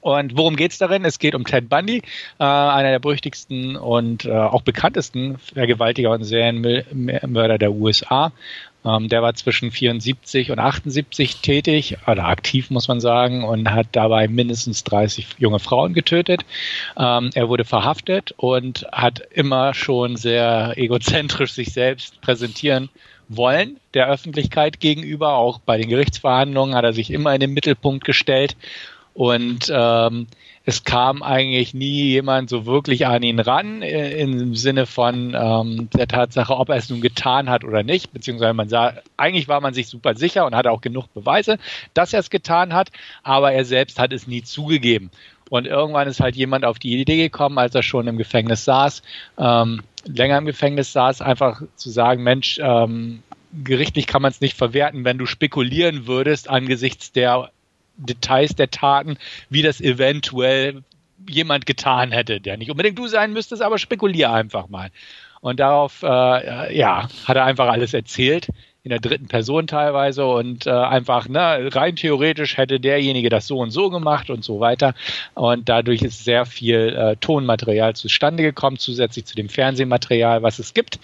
Und 0.02 0.36
worum 0.36 0.56
geht 0.56 0.72
es 0.72 0.78
darin? 0.78 1.06
Es 1.06 1.20
geht 1.20 1.36
um 1.36 1.46
Ted 1.46 1.70
Bundy, 1.70 2.02
äh, 2.40 2.44
einer 2.44 2.90
der 2.90 3.00
berüchtigsten 3.00 3.76
und 3.76 4.26
äh, 4.26 4.32
auch 4.32 4.64
bekanntesten 4.64 5.38
Vergewaltiger 5.38 6.12
und 6.12 6.24
Serienmörder 6.24 7.58
der 7.58 7.72
USA. 7.72 8.32
Ähm, 8.84 9.10
der 9.10 9.22
war 9.22 9.34
zwischen 9.36 9.72
74 9.72 10.52
und 10.52 10.60
78 10.60 11.42
tätig, 11.42 11.98
oder 12.08 12.26
aktiv 12.26 12.72
muss 12.72 12.88
man 12.88 13.00
sagen, 13.00 13.44
und 13.44 13.70
hat 13.70 13.88
dabei 13.92 14.28
mindestens 14.28 14.84
30 14.84 15.28
junge 15.38 15.60
Frauen 15.60 15.94
getötet. 15.94 16.42
Ähm, 16.98 17.30
er 17.36 17.48
wurde 17.48 17.64
verhaftet 17.64 18.34
und 18.38 18.88
hat 18.92 19.22
immer 19.32 19.74
schon 19.74 20.16
sehr 20.16 20.74
egozentrisch 20.78 21.54
sich 21.54 21.74
selbst 21.74 22.20
präsentieren 22.22 22.90
wollen 23.28 23.78
der 23.94 24.10
Öffentlichkeit 24.10 24.80
gegenüber. 24.80 25.36
Auch 25.36 25.60
bei 25.60 25.78
den 25.78 25.90
Gerichtsverhandlungen 25.90 26.76
hat 26.76 26.84
er 26.84 26.94
sich 26.94 27.12
immer 27.12 27.34
in 27.34 27.40
den 27.40 27.54
Mittelpunkt 27.54 28.04
gestellt 28.04 28.58
und 29.22 29.72
ähm, 29.72 30.26
es 30.66 30.84
kam 30.84 31.22
eigentlich 31.22 31.76
nie 31.76 32.06
jemand 32.06 32.50
so 32.50 32.66
wirklich 32.66 33.06
an 33.06 33.22
ihn 33.22 33.40
ran, 33.40 33.84
äh, 33.84 34.20
im 34.20 34.56
Sinne 34.56 34.88
von 34.88 35.38
ähm, 35.40 35.92
der 35.96 36.08
Tatsache, 36.08 36.58
ob 36.58 36.70
er 36.70 36.78
es 36.78 36.90
nun 36.90 37.02
getan 37.02 37.48
hat 37.48 37.64
oder 37.64 37.84
nicht, 37.84 38.14
beziehungsweise 38.14 38.56
man 38.56 38.68
sah, 38.68 38.96
eigentlich 39.18 39.48
war 39.48 39.62
man 39.62 39.76
sich 39.76 39.90
super 39.90 40.16
sicher 40.16 40.44
und 40.48 40.56
hatte 40.56 40.72
auch 40.72 40.82
genug 40.82 41.14
Beweise, 41.14 41.60
dass 41.94 42.14
er 42.14 42.20
es 42.22 42.32
getan 42.32 42.74
hat, 42.74 42.90
aber 43.22 43.52
er 43.52 43.64
selbst 43.64 44.00
hat 44.00 44.12
es 44.12 44.26
nie 44.26 44.42
zugegeben. 44.42 45.12
Und 45.52 45.68
irgendwann 45.68 46.08
ist 46.08 46.20
halt 46.20 46.36
jemand 46.36 46.66
auf 46.66 46.80
die 46.80 47.00
Idee 47.00 47.18
gekommen, 47.18 47.60
als 47.60 47.76
er 47.76 47.84
schon 47.84 48.08
im 48.08 48.18
Gefängnis 48.18 48.66
saß, 48.66 49.04
ähm, 49.38 49.84
länger 50.06 50.40
im 50.40 50.46
Gefängnis 50.46 50.94
saß, 50.94 51.22
einfach 51.22 51.62
zu 51.76 51.92
sagen, 51.92 52.24
Mensch, 52.24 52.60
ähm, 52.60 53.22
gerichtlich 53.64 54.08
kann 54.08 54.24
man 54.24 54.32
es 54.32 54.42
nicht 54.42 54.58
verwerten, 54.58 55.06
wenn 55.06 55.20
du 55.20 55.28
spekulieren 55.28 56.08
würdest 56.08 56.50
angesichts 56.50 57.12
der 57.12 57.52
Details 58.06 58.56
der 58.56 58.72
Taten, 58.72 59.18
wie 59.50 59.62
das 59.62 59.82
eventuell 59.82 60.84
jemand 61.28 61.66
getan 61.66 62.12
hätte, 62.12 62.42
der 62.42 62.58
nicht 62.58 62.72
unbedingt 62.72 62.98
du 62.98 63.08
sein 63.08 63.34
müsstest, 63.34 63.62
aber 63.62 63.78
spekulier 63.78 64.32
einfach 64.32 64.70
mal. 64.70 64.90
Und 65.42 65.60
darauf, 65.60 66.04
äh, 66.04 66.78
ja, 66.78 67.10
hat 67.26 67.36
er 67.36 67.46
einfach 67.46 67.68
alles 67.68 67.94
erzählt, 67.94 68.48
in 68.84 68.90
der 68.90 69.00
dritten 69.00 69.28
Person 69.28 69.68
teilweise 69.68 70.26
und 70.26 70.66
äh, 70.66 70.72
einfach, 70.72 71.28
ne, 71.28 71.70
rein 71.72 71.96
theoretisch 71.96 72.58
hätte 72.58 72.80
derjenige 72.80 73.30
das 73.30 73.46
so 73.46 73.60
und 73.60 73.70
so 73.70 73.92
gemacht 73.92 74.32
und 74.32 74.44
so 74.44 74.60
weiter. 74.60 74.96
Und 75.36 75.70
dadurch 75.70 76.02
ist 76.02 76.24
sehr 76.24 76.46
viel 76.46 76.96
äh, 76.96 77.16
Tonmaterial 77.18 77.96
zustande 77.96 78.42
gekommen, 78.42 78.78
zusätzlich 78.78 79.26
zu 79.26 79.36
dem 79.36 79.50
Fernsehmaterial, 79.50 80.42
was 80.42 80.58
es 80.58 80.74
gibt. 80.74 81.00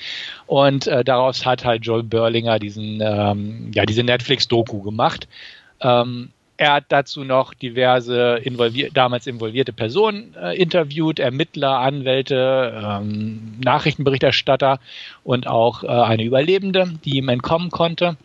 Und 0.47 0.87
äh, 0.87 1.03
daraus 1.03 1.45
hat 1.45 1.65
halt 1.65 1.85
Joel 1.85 2.03
Berlinger 2.03 2.57
diesen, 2.57 2.99
ähm, 3.01 3.71
ja, 3.75 3.85
diese 3.85 4.03
Netflix-Doku 4.03 4.81
gemacht. 4.81 5.27
Ähm, 5.79 6.29
er 6.57 6.73
hat 6.73 6.85
dazu 6.89 7.23
noch 7.23 7.53
diverse 7.53 8.39
involvier 8.43 8.89
damals 8.91 9.27
involvierte 9.27 9.73
Personen 9.73 10.35
äh, 10.35 10.57
interviewt, 10.57 11.19
Ermittler, 11.19 11.79
Anwälte, 11.79 12.73
ähm, 12.83 13.53
Nachrichtenberichterstatter 13.63 14.79
und 15.23 15.47
auch 15.47 15.83
äh, 15.83 15.87
eine 15.87 16.23
Überlebende, 16.23 16.93
die 17.05 17.17
ihm 17.17 17.29
entkommen 17.29 17.69
konnte 17.69 18.17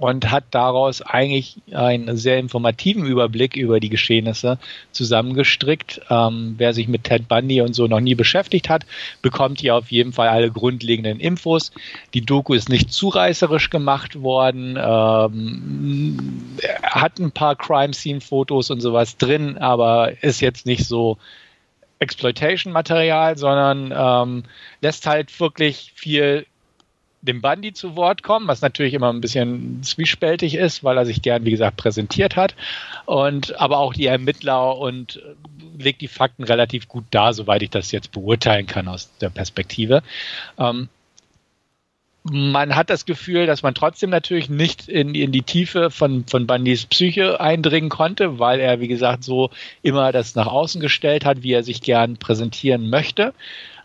und 0.00 0.30
hat 0.30 0.44
daraus 0.50 1.02
eigentlich 1.02 1.56
einen 1.72 2.16
sehr 2.16 2.38
informativen 2.38 3.04
Überblick 3.04 3.54
über 3.54 3.80
die 3.80 3.90
Geschehnisse 3.90 4.58
zusammengestrickt. 4.92 6.00
Ähm, 6.08 6.54
wer 6.56 6.72
sich 6.72 6.88
mit 6.88 7.04
Ted 7.04 7.28
Bundy 7.28 7.60
und 7.60 7.74
so 7.74 7.86
noch 7.86 8.00
nie 8.00 8.14
beschäftigt 8.14 8.70
hat, 8.70 8.86
bekommt 9.20 9.60
hier 9.60 9.76
auf 9.76 9.90
jeden 9.92 10.14
Fall 10.14 10.28
alle 10.28 10.50
grundlegenden 10.50 11.20
Infos. 11.20 11.70
Die 12.14 12.22
Doku 12.22 12.54
ist 12.54 12.70
nicht 12.70 12.90
zu 12.90 13.08
reißerisch 13.08 13.68
gemacht 13.68 14.22
worden. 14.22 14.78
Ähm, 14.80 16.56
hat 16.82 17.18
ein 17.18 17.30
paar 17.30 17.54
Crime 17.56 17.92
Scene 17.92 18.22
Fotos 18.22 18.70
und 18.70 18.80
sowas 18.80 19.18
drin, 19.18 19.58
aber 19.58 20.22
ist 20.22 20.40
jetzt 20.40 20.64
nicht 20.64 20.86
so 20.86 21.18
Exploitation-Material, 21.98 23.36
sondern 23.36 23.92
ähm, 23.94 24.44
lässt 24.80 25.06
halt 25.06 25.38
wirklich 25.38 25.92
viel 25.94 26.46
dem 27.22 27.42
Bundy 27.42 27.72
zu 27.72 27.96
Wort 27.96 28.22
kommen, 28.22 28.48
was 28.48 28.62
natürlich 28.62 28.94
immer 28.94 29.12
ein 29.12 29.20
bisschen 29.20 29.82
zwiespältig 29.82 30.54
ist, 30.54 30.82
weil 30.82 30.96
er 30.96 31.06
sich 31.06 31.22
gern, 31.22 31.44
wie 31.44 31.50
gesagt, 31.50 31.76
präsentiert 31.76 32.36
hat. 32.36 32.54
Und 33.04 33.60
aber 33.60 33.78
auch 33.78 33.92
die 33.92 34.06
Ermittler 34.06 34.78
und 34.78 35.16
äh, 35.16 35.82
legt 35.82 36.00
die 36.00 36.08
Fakten 36.08 36.44
relativ 36.44 36.88
gut 36.88 37.04
dar, 37.10 37.34
soweit 37.34 37.62
ich 37.62 37.70
das 37.70 37.92
jetzt 37.92 38.12
beurteilen 38.12 38.66
kann 38.66 38.88
aus 38.88 39.10
der 39.20 39.30
Perspektive. 39.30 40.02
Ähm, 40.58 40.88
man 42.22 42.76
hat 42.76 42.90
das 42.90 43.06
Gefühl, 43.06 43.46
dass 43.46 43.62
man 43.62 43.74
trotzdem 43.74 44.10
natürlich 44.10 44.50
nicht 44.50 44.88
in, 44.88 45.14
in 45.14 45.32
die 45.32 45.42
Tiefe 45.42 45.90
von, 45.90 46.26
von 46.26 46.46
Bundys 46.46 46.84
Psyche 46.84 47.40
eindringen 47.40 47.88
konnte, 47.88 48.38
weil 48.38 48.60
er, 48.60 48.80
wie 48.80 48.88
gesagt, 48.88 49.24
so 49.24 49.50
immer 49.82 50.12
das 50.12 50.34
nach 50.34 50.46
außen 50.46 50.80
gestellt 50.80 51.24
hat, 51.24 51.42
wie 51.42 51.52
er 51.52 51.62
sich 51.62 51.80
gern 51.80 52.18
präsentieren 52.18 52.90
möchte. 52.90 53.32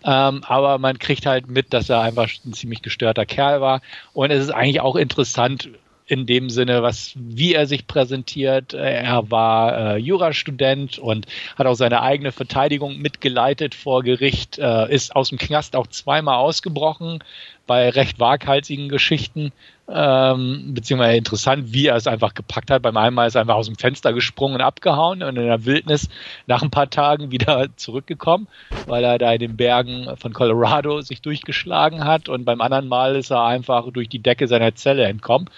Ähm, 0.06 0.44
aber 0.46 0.78
man 0.78 1.00
kriegt 1.00 1.26
halt 1.26 1.50
mit, 1.50 1.74
dass 1.74 1.90
er 1.90 2.02
einfach 2.02 2.30
ein 2.46 2.54
ziemlich 2.54 2.82
gestörter 2.82 3.26
Kerl 3.26 3.60
war. 3.60 3.82
Und 4.14 4.32
es 4.32 4.44
ist 4.44 4.52
eigentlich 4.52 4.82
auch 4.82 4.96
interessant, 4.96 5.70
in 6.08 6.26
dem 6.28 6.50
Sinne, 6.50 6.84
was, 6.84 7.14
wie 7.16 7.56
er 7.56 7.66
sich 7.66 7.88
präsentiert. 7.88 8.74
Er 8.74 9.32
war 9.32 9.96
äh, 9.96 9.98
Jurastudent 9.98 11.00
und 11.00 11.26
hat 11.58 11.66
auch 11.66 11.74
seine 11.74 12.02
eigene 12.02 12.32
Verteidigung 12.32 13.00
mitgeleitet 13.00 13.74
vor 13.74 14.04
Gericht, 14.04 14.60
äh, 14.60 14.94
ist 14.94 15.16
aus 15.16 15.30
dem 15.30 15.40
Knast 15.40 15.76
auch 15.76 15.88
zweimal 15.88 16.38
ausgebrochen 16.38 17.24
bei 17.66 17.90
recht 17.90 18.20
waghalsigen 18.20 18.90
Geschichten, 18.90 19.52
ähm, 19.88 20.74
beziehungsweise 20.74 21.18
interessant, 21.18 21.72
wie 21.74 21.88
er 21.88 21.96
es 21.96 22.08
einfach 22.08 22.34
gepackt 22.34 22.72
hat. 22.72 22.82
Beim 22.82 22.98
einen 22.98 23.16
Mal 23.16 23.28
ist 23.28 23.36
er 23.36 23.42
einfach 23.42 23.56
aus 23.56 23.68
dem 23.68 23.76
Fenster 23.76 24.14
gesprungen 24.14 24.56
und 24.56 24.62
abgehauen 24.62 25.22
und 25.22 25.36
in 25.38 25.46
der 25.46 25.66
Wildnis 25.66 26.10
nach 26.48 26.64
ein 26.64 26.72
paar 26.72 26.90
Tagen 26.90 27.32
wieder 27.32 27.68
zurückgekommen, 27.76 28.48
weil 28.88 29.04
er 29.04 29.18
da 29.18 29.32
in 29.34 29.40
den 29.40 29.58
Bergen 29.58 30.16
von 30.18 30.34
Colorado 30.34 31.02
sich 31.02 31.22
durchgeschlagen 31.22 32.04
hat 32.04 32.30
und 32.30 32.46
beim 32.46 32.62
anderen 32.62 32.88
Mal 32.88 33.16
ist 33.16 33.32
er 33.32 33.44
einfach 33.44 33.92
durch 33.92 34.10
die 34.10 34.20
Decke 34.20 34.48
seiner 34.48 34.74
Zelle 34.76 35.06
entkommen. 35.06 35.50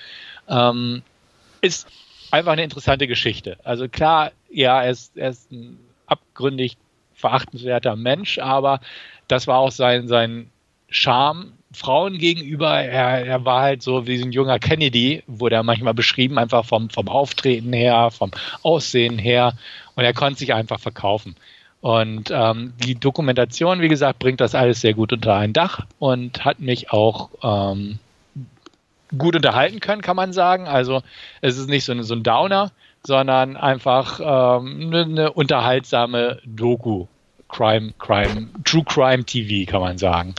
Ähm, 0.50 1.04
ist 1.62 1.88
einfach 2.32 2.52
eine 2.52 2.64
interessante 2.64 3.08
Geschichte. 3.08 3.58
Also 3.64 3.88
klar, 3.88 4.32
ja, 4.50 4.82
er 4.82 4.92
ist, 4.92 5.16
er 5.18 5.30
ist 5.30 5.52
ein 5.52 5.80
abgründig 6.06 6.78
verachtenswerter 7.14 7.96
Mensch, 7.96 8.40
aber 8.40 8.82
das 9.28 9.48
war 9.48 9.58
auch 9.58 9.72
sein, 9.72 10.08
sein 10.08 10.50
Charme 10.90 11.54
Frauen 11.78 12.18
gegenüber. 12.18 12.80
Er, 12.80 13.26
er 13.26 13.46
war 13.46 13.62
halt 13.62 13.82
so 13.82 14.08
wie 14.08 14.22
ein 14.22 14.32
junger 14.32 14.60
Kennedy, 14.60 15.24
wurde 15.28 15.56
er 15.56 15.64
manchmal 15.64 15.94
beschrieben, 15.94 16.38
einfach 16.38 16.66
vom, 16.66 16.90
vom 16.90 17.08
Auftreten 17.08 17.72
her, 17.72 18.12
vom 18.12 18.32
Aussehen 18.64 19.18
her. 19.18 19.54
Und 19.96 20.04
er 20.04 20.14
konnte 20.14 20.40
sich 20.40 20.54
einfach 20.54 20.80
verkaufen. 20.80 21.36
Und 21.82 22.32
ähm, 22.32 22.74
die 22.84 22.96
Dokumentation, 22.96 23.82
wie 23.82 23.88
gesagt, 23.88 24.20
bringt 24.20 24.42
das 24.42 24.56
alles 24.56 24.82
sehr 24.82 24.94
gut 24.94 25.14
unter 25.14 25.36
ein 25.36 25.54
Dach 25.54 25.86
und 26.00 26.44
hat 26.44 26.60
mich 26.60 26.92
auch 26.92 27.30
ähm, 27.44 28.00
gut 29.16 29.36
unterhalten 29.36 29.80
können, 29.80 30.02
kann 30.02 30.16
man 30.16 30.34
sagen. 30.34 30.68
Also 30.68 31.02
es 31.42 31.58
ist 31.58 31.70
nicht 31.70 31.86
so, 31.86 31.92
eine, 31.92 32.04
so 32.04 32.16
ein 32.16 32.24
Downer, 32.24 32.72
sondern 33.04 33.56
einfach 33.56 34.20
ähm, 34.20 34.88
eine, 34.88 35.04
eine 35.04 35.32
unterhaltsame 35.32 36.40
Doku. 36.46 37.06
Crime, 37.50 37.94
Crime, 37.98 38.50
True 38.64 38.84
Crime 38.84 39.24
TV, 39.24 39.70
kann 39.70 39.82
man 39.82 39.98
sagen. 39.98 40.36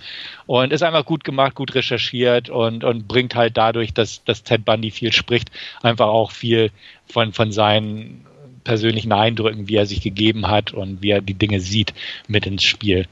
Und 0.46 0.72
ist 0.72 0.82
einfach 0.82 1.04
gut 1.04 1.24
gemacht, 1.24 1.54
gut 1.54 1.74
recherchiert 1.74 2.50
und, 2.50 2.84
und 2.84 3.08
bringt 3.08 3.34
halt 3.34 3.56
dadurch, 3.56 3.94
dass, 3.94 4.24
dass 4.24 4.42
Ted 4.42 4.64
Bundy 4.64 4.90
viel 4.90 5.12
spricht, 5.12 5.50
einfach 5.82 6.08
auch 6.08 6.30
viel 6.30 6.70
von, 7.06 7.32
von 7.32 7.52
seinen 7.52 8.26
persönlichen 8.64 9.12
Eindrücken, 9.12 9.68
wie 9.68 9.76
er 9.76 9.86
sich 9.86 10.02
gegeben 10.02 10.48
hat 10.48 10.72
und 10.72 11.02
wie 11.02 11.10
er 11.10 11.22
die 11.22 11.34
Dinge 11.34 11.60
sieht, 11.60 11.94
mit 12.26 12.46
ins 12.46 12.64
Spiel. 12.64 13.06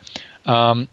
Ähm, 0.47 0.89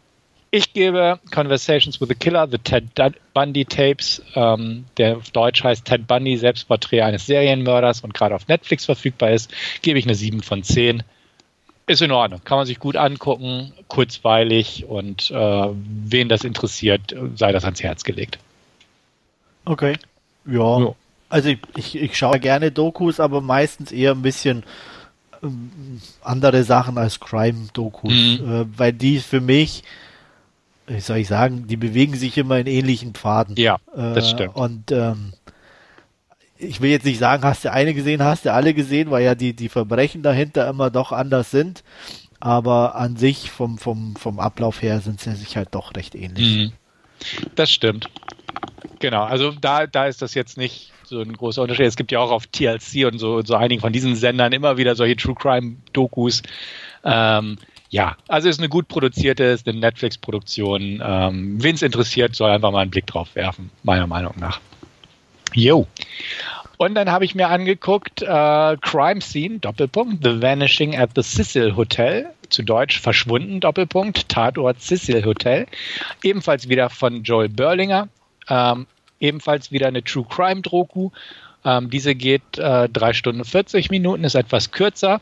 ich 0.55 0.71
gebe 0.71 1.19
Conversations 1.33 1.99
with 1.99 2.09
the 2.09 2.15
Killer, 2.15 2.47
The 2.47 2.59
Ted 2.59 2.85
Bundy 3.33 3.65
Tapes, 3.65 4.21
ähm, 4.35 4.85
der 4.97 5.17
auf 5.17 5.31
Deutsch 5.31 5.63
heißt 5.63 5.83
Ted 5.83 6.05
Bundy, 6.05 6.37
Selbstporträt 6.37 7.01
eines 7.01 7.25
Serienmörders 7.25 8.01
und 8.01 8.13
gerade 8.13 8.35
auf 8.35 8.47
Netflix 8.47 8.85
verfügbar 8.85 9.31
ist, 9.31 9.51
gebe 9.81 9.97
ich 9.97 10.05
eine 10.05 10.13
7 10.13 10.43
von 10.43 10.61
10. 10.61 11.01
Ist 11.85 12.01
in 12.01 12.11
Ordnung, 12.11 12.41
kann 12.45 12.57
man 12.57 12.65
sich 12.65 12.79
gut 12.79 12.95
angucken, 12.95 13.73
kurzweilig 13.89 14.85
und 14.85 15.31
äh, 15.31 15.67
wen 15.73 16.29
das 16.29 16.43
interessiert, 16.43 17.13
sei 17.35 17.51
das 17.51 17.65
ans 17.65 17.83
Herz 17.83 18.03
gelegt. 18.03 18.39
Okay. 19.65 19.97
Ja. 20.45 20.79
ja. 20.79 20.95
Also 21.29 21.49
ich, 21.49 21.59
ich, 21.75 21.95
ich 21.95 22.17
schaue 22.17 22.39
gerne 22.39 22.71
Dokus, 22.71 23.19
aber 23.19 23.41
meistens 23.41 23.91
eher 23.91 24.11
ein 24.11 24.21
bisschen 24.21 24.63
ähm, 25.41 26.01
andere 26.21 26.63
Sachen 26.63 26.97
als 26.97 27.19
Crime-Dokus, 27.19 28.39
mhm. 28.39 28.53
äh, 28.53 28.65
weil 28.77 28.93
die 28.93 29.19
für 29.19 29.41
mich 29.41 29.83
wie 30.87 30.99
soll 30.99 31.17
ich 31.17 31.27
sagen, 31.27 31.67
die 31.67 31.77
bewegen 31.77 32.15
sich 32.15 32.37
immer 32.37 32.59
in 32.59 32.67
ähnlichen 32.67 33.13
Pfaden. 33.13 33.55
Ja, 33.55 33.77
das 33.95 34.25
äh, 34.25 34.29
stimmt. 34.29 34.55
Und 34.55 34.91
ähm, 34.91 35.33
ich 36.57 36.81
will 36.81 36.91
jetzt 36.91 37.05
nicht 37.05 37.19
sagen, 37.19 37.43
hast 37.43 37.65
du 37.65 37.71
eine 37.71 37.93
gesehen, 37.93 38.23
hast 38.23 38.45
du 38.45 38.53
alle 38.53 38.73
gesehen, 38.73 39.11
weil 39.11 39.23
ja 39.23 39.35
die, 39.35 39.53
die 39.53 39.69
Verbrechen 39.69 40.21
dahinter 40.21 40.67
immer 40.69 40.89
doch 40.89 41.11
anders 41.11 41.51
sind. 41.51 41.83
Aber 42.39 42.95
an 42.95 43.15
sich 43.15 43.51
vom, 43.51 43.77
vom, 43.77 44.15
vom 44.15 44.39
Ablauf 44.39 44.81
her 44.81 44.99
sind 44.99 45.21
sie 45.21 45.33
sich 45.35 45.55
halt 45.55 45.69
doch 45.71 45.95
recht 45.95 46.13
ähnlich. 46.13 46.57
Mhm. 46.57 46.71
Das 47.55 47.71
stimmt. 47.71 48.09
Genau, 48.99 49.23
also 49.23 49.51
da, 49.51 49.87
da 49.87 50.07
ist 50.07 50.21
das 50.21 50.33
jetzt 50.33 50.57
nicht 50.57 50.91
so 51.03 51.21
ein 51.21 51.33
großer 51.33 51.61
Unterschied. 51.61 51.85
Es 51.85 51.95
gibt 51.95 52.11
ja 52.11 52.19
auch 52.19 52.31
auf 52.31 52.47
TLC 52.47 53.05
und 53.05 53.19
so, 53.19 53.41
so 53.43 53.55
einigen 53.55 53.81
von 53.81 53.93
diesen 53.93 54.15
Sendern 54.15 54.51
immer 54.51 54.77
wieder 54.77 54.95
solche 54.95 55.15
True 55.15 55.35
Crime 55.35 55.77
Dokus. 55.93 56.41
Ähm, 57.03 57.57
ja, 57.89 58.17
also 58.27 58.49
ist 58.49 58.59
eine 58.59 58.69
gut 58.69 58.87
produzierte, 58.87 59.43
ist 59.43 59.67
eine 59.67 59.79
Netflix-Produktion. 59.79 61.01
Ähm, 61.05 61.63
Wen 61.63 61.75
es 61.75 61.81
interessiert, 61.81 62.35
soll 62.35 62.49
einfach 62.49 62.71
mal 62.71 62.79
einen 62.79 62.91
Blick 62.91 63.05
drauf 63.07 63.35
werfen, 63.35 63.69
meiner 63.83 64.07
Meinung 64.07 64.33
nach. 64.39 64.59
Jo. 65.53 65.87
Und 66.77 66.95
dann 66.95 67.11
habe 67.11 67.23
ich 67.23 67.35
mir 67.35 67.49
angeguckt, 67.49 68.21
äh, 68.21 68.77
Crime 68.81 69.21
Scene, 69.21 69.59
Doppelpunkt, 69.59 70.23
The 70.23 70.41
Vanishing 70.41 70.97
at 70.97 71.11
the 71.15 71.21
Cecil 71.21 71.75
Hotel, 71.75 72.33
zu 72.49 72.63
Deutsch 72.63 72.99
Verschwunden, 72.99 73.59
Doppelpunkt, 73.59 74.27
Tatort 74.29 74.81
Cecil 74.81 75.23
Hotel, 75.23 75.67
ebenfalls 76.23 76.69
wieder 76.69 76.89
von 76.89 77.23
Joel 77.23 77.49
Berlinger, 77.49 78.09
ähm, 78.49 78.87
ebenfalls 79.19 79.71
wieder 79.71 79.87
eine 79.87 80.03
True 80.03 80.25
Crime 80.29 80.61
Doku. 80.61 81.11
Ähm, 81.63 81.89
diese 81.89 82.15
geht 82.15 82.57
äh, 82.57 82.89
3 82.89 83.13
Stunden 83.13 83.45
40 83.45 83.89
Minuten, 83.89 84.23
ist 84.23 84.35
etwas 84.35 84.71
kürzer 84.71 85.21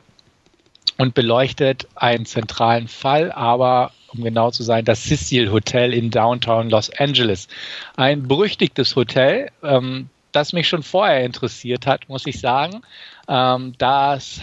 und 0.98 1.14
beleuchtet 1.14 1.88
einen 1.96 2.26
zentralen 2.26 2.88
Fall, 2.88 3.32
aber 3.32 3.92
um 4.14 4.24
genau 4.24 4.52
zu 4.52 4.64
sein, 4.64 4.84
das 4.84 5.04
Cecil 5.04 5.52
Hotel 5.52 5.94
in 5.94 6.10
Downtown 6.12 6.70
Los 6.70 6.90
Angeles. 6.98 7.48
Ein 7.96 8.28
berüchtigtes 8.28 8.96
Hotel, 8.96 9.52
ähm, 9.64 10.10
das 10.32 10.54
mich 10.54 10.68
schon 10.68 10.84
vorher 10.84 11.24
interessiert 11.24 11.88
hat, 11.88 12.10
muss 12.10 12.26
ich 12.26 12.40
sagen. 12.40 12.82
Ähm, 13.28 13.74
das 13.78 14.42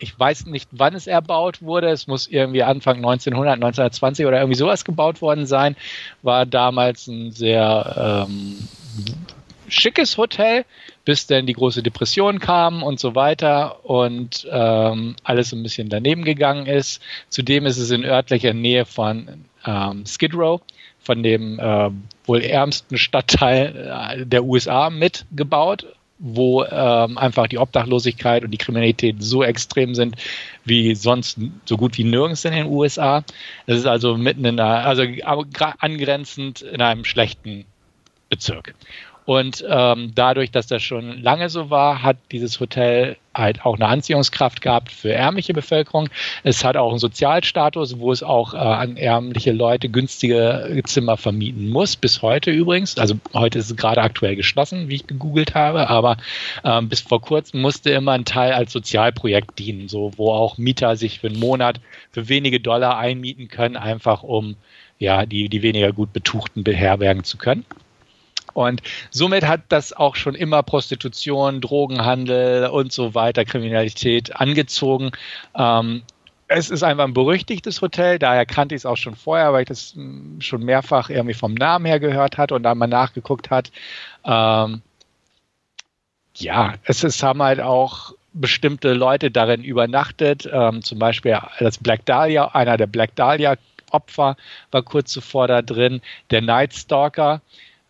ich 0.00 0.18
weiß 0.18 0.46
nicht, 0.46 0.68
wann 0.72 0.94
es 0.94 1.06
erbaut 1.06 1.62
wurde. 1.62 1.88
Es 1.90 2.06
muss 2.06 2.26
irgendwie 2.26 2.62
Anfang 2.62 2.96
1900, 2.96 3.56
1920 3.56 4.26
oder 4.26 4.38
irgendwie 4.38 4.56
sowas 4.56 4.84
gebaut 4.84 5.20
worden 5.20 5.46
sein. 5.46 5.76
War 6.22 6.46
damals 6.46 7.06
ein 7.06 7.32
sehr 7.32 8.26
ähm, 8.26 8.56
schickes 9.68 10.16
Hotel, 10.16 10.64
bis 11.04 11.26
dann 11.26 11.46
die 11.46 11.52
große 11.52 11.82
Depression 11.82 12.40
kam 12.40 12.82
und 12.82 12.98
so 12.98 13.14
weiter 13.14 13.84
und 13.84 14.48
ähm, 14.50 15.16
alles 15.22 15.52
ein 15.52 15.62
bisschen 15.62 15.88
daneben 15.88 16.24
gegangen 16.24 16.66
ist. 16.66 17.02
Zudem 17.28 17.66
ist 17.66 17.78
es 17.78 17.90
in 17.90 18.04
örtlicher 18.04 18.54
Nähe 18.54 18.86
von 18.86 19.44
ähm, 19.64 20.04
Skid 20.06 20.34
Row, 20.34 20.60
von 21.00 21.22
dem 21.22 21.58
äh, 21.58 21.90
wohl 22.30 22.42
ärmsten 22.42 22.96
Stadtteil 22.96 23.74
äh, 23.74 24.24
der 24.24 24.44
USA 24.44 24.88
mitgebaut, 24.88 25.84
wo 26.20 26.62
ähm, 26.64 27.18
einfach 27.18 27.48
die 27.48 27.58
Obdachlosigkeit 27.58 28.44
und 28.44 28.52
die 28.52 28.58
Kriminalität 28.58 29.16
so 29.18 29.42
extrem 29.42 29.96
sind 29.96 30.14
wie 30.64 30.94
sonst 30.94 31.38
so 31.64 31.76
gut 31.76 31.98
wie 31.98 32.04
nirgends 32.04 32.44
in 32.44 32.52
den 32.52 32.66
USA. 32.66 33.24
Es 33.66 33.78
ist 33.78 33.86
also 33.86 34.16
mitten 34.16 34.44
in 34.44 34.60
einer, 34.60 34.86
also 34.86 35.02
angrenzend 35.80 36.62
in 36.62 36.80
einem 36.80 37.04
schlechten 37.04 37.64
Bezirk. 38.28 38.74
Und 39.30 39.64
ähm, 39.68 40.10
dadurch, 40.12 40.50
dass 40.50 40.66
das 40.66 40.82
schon 40.82 41.22
lange 41.22 41.50
so 41.50 41.70
war, 41.70 42.02
hat 42.02 42.16
dieses 42.32 42.58
Hotel 42.58 43.16
halt 43.32 43.64
auch 43.64 43.76
eine 43.76 43.86
Anziehungskraft 43.86 44.60
gehabt 44.60 44.90
für 44.90 45.12
ärmliche 45.12 45.54
Bevölkerung. 45.54 46.08
Es 46.42 46.64
hat 46.64 46.76
auch 46.76 46.90
einen 46.90 46.98
Sozialstatus, 46.98 48.00
wo 48.00 48.10
es 48.10 48.24
auch 48.24 48.54
äh, 48.54 48.56
an 48.56 48.96
ärmliche 48.96 49.52
Leute 49.52 49.88
günstige 49.88 50.82
Zimmer 50.84 51.16
vermieten 51.16 51.70
muss, 51.70 51.94
bis 51.94 52.22
heute 52.22 52.50
übrigens. 52.50 52.98
Also 52.98 53.20
heute 53.32 53.60
ist 53.60 53.70
es 53.70 53.76
gerade 53.76 54.02
aktuell 54.02 54.34
geschlossen, 54.34 54.88
wie 54.88 54.96
ich 54.96 55.06
gegoogelt 55.06 55.54
habe, 55.54 55.88
aber 55.88 56.16
ähm, 56.64 56.88
bis 56.88 57.00
vor 57.00 57.20
kurzem 57.20 57.60
musste 57.60 57.90
immer 57.90 58.10
ein 58.10 58.24
Teil 58.24 58.52
als 58.52 58.72
Sozialprojekt 58.72 59.60
dienen, 59.60 59.86
so 59.86 60.10
wo 60.16 60.32
auch 60.32 60.58
Mieter 60.58 60.96
sich 60.96 61.20
für 61.20 61.28
einen 61.28 61.38
Monat 61.38 61.78
für 62.10 62.28
wenige 62.28 62.58
Dollar 62.58 62.98
einmieten 62.98 63.46
können, 63.46 63.76
einfach 63.76 64.24
um 64.24 64.56
ja 64.98 65.24
die, 65.24 65.48
die 65.48 65.62
weniger 65.62 65.92
gut 65.92 66.12
betuchten 66.12 66.64
beherbergen 66.64 67.22
zu 67.22 67.38
können. 67.38 67.64
Und 68.54 68.82
somit 69.10 69.46
hat 69.46 69.62
das 69.68 69.92
auch 69.92 70.16
schon 70.16 70.34
immer 70.34 70.62
Prostitution, 70.62 71.60
Drogenhandel 71.60 72.66
und 72.68 72.92
so 72.92 73.14
weiter, 73.14 73.44
Kriminalität 73.44 74.36
angezogen. 74.36 75.10
Ähm, 75.54 76.02
es 76.48 76.68
ist 76.68 76.82
einfach 76.82 77.04
ein 77.04 77.14
berüchtigtes 77.14 77.80
Hotel, 77.80 78.18
daher 78.18 78.44
kannte 78.44 78.74
ich 78.74 78.80
es 78.80 78.86
auch 78.86 78.96
schon 78.96 79.14
vorher, 79.14 79.52
weil 79.52 79.62
ich 79.62 79.68
das 79.68 79.92
hm, 79.94 80.40
schon 80.40 80.64
mehrfach 80.64 81.08
irgendwie 81.08 81.34
vom 81.34 81.54
Namen 81.54 81.86
her 81.86 82.00
gehört 82.00 82.38
hatte 82.38 82.54
und 82.54 82.64
dann 82.64 82.76
mal 82.76 82.88
nachgeguckt 82.88 83.50
hat. 83.50 83.70
Ähm, 84.24 84.82
ja, 86.36 86.74
es 86.84 87.04
ist, 87.04 87.22
haben 87.22 87.42
halt 87.42 87.60
auch 87.60 88.14
bestimmte 88.32 88.92
Leute 88.94 89.30
darin 89.30 89.62
übernachtet, 89.62 90.48
ähm, 90.52 90.82
zum 90.82 90.98
Beispiel 90.98 91.38
das 91.58 91.78
Black 91.78 92.04
Dahlia, 92.06 92.48
einer 92.48 92.76
der 92.76 92.86
Black 92.86 93.14
Dahlia 93.16 93.56
Opfer 93.92 94.36
war 94.70 94.82
kurz 94.82 95.12
zuvor 95.12 95.48
da 95.48 95.62
drin, 95.62 96.00
der 96.30 96.42
Night 96.42 96.74
Stalker, 96.74 97.42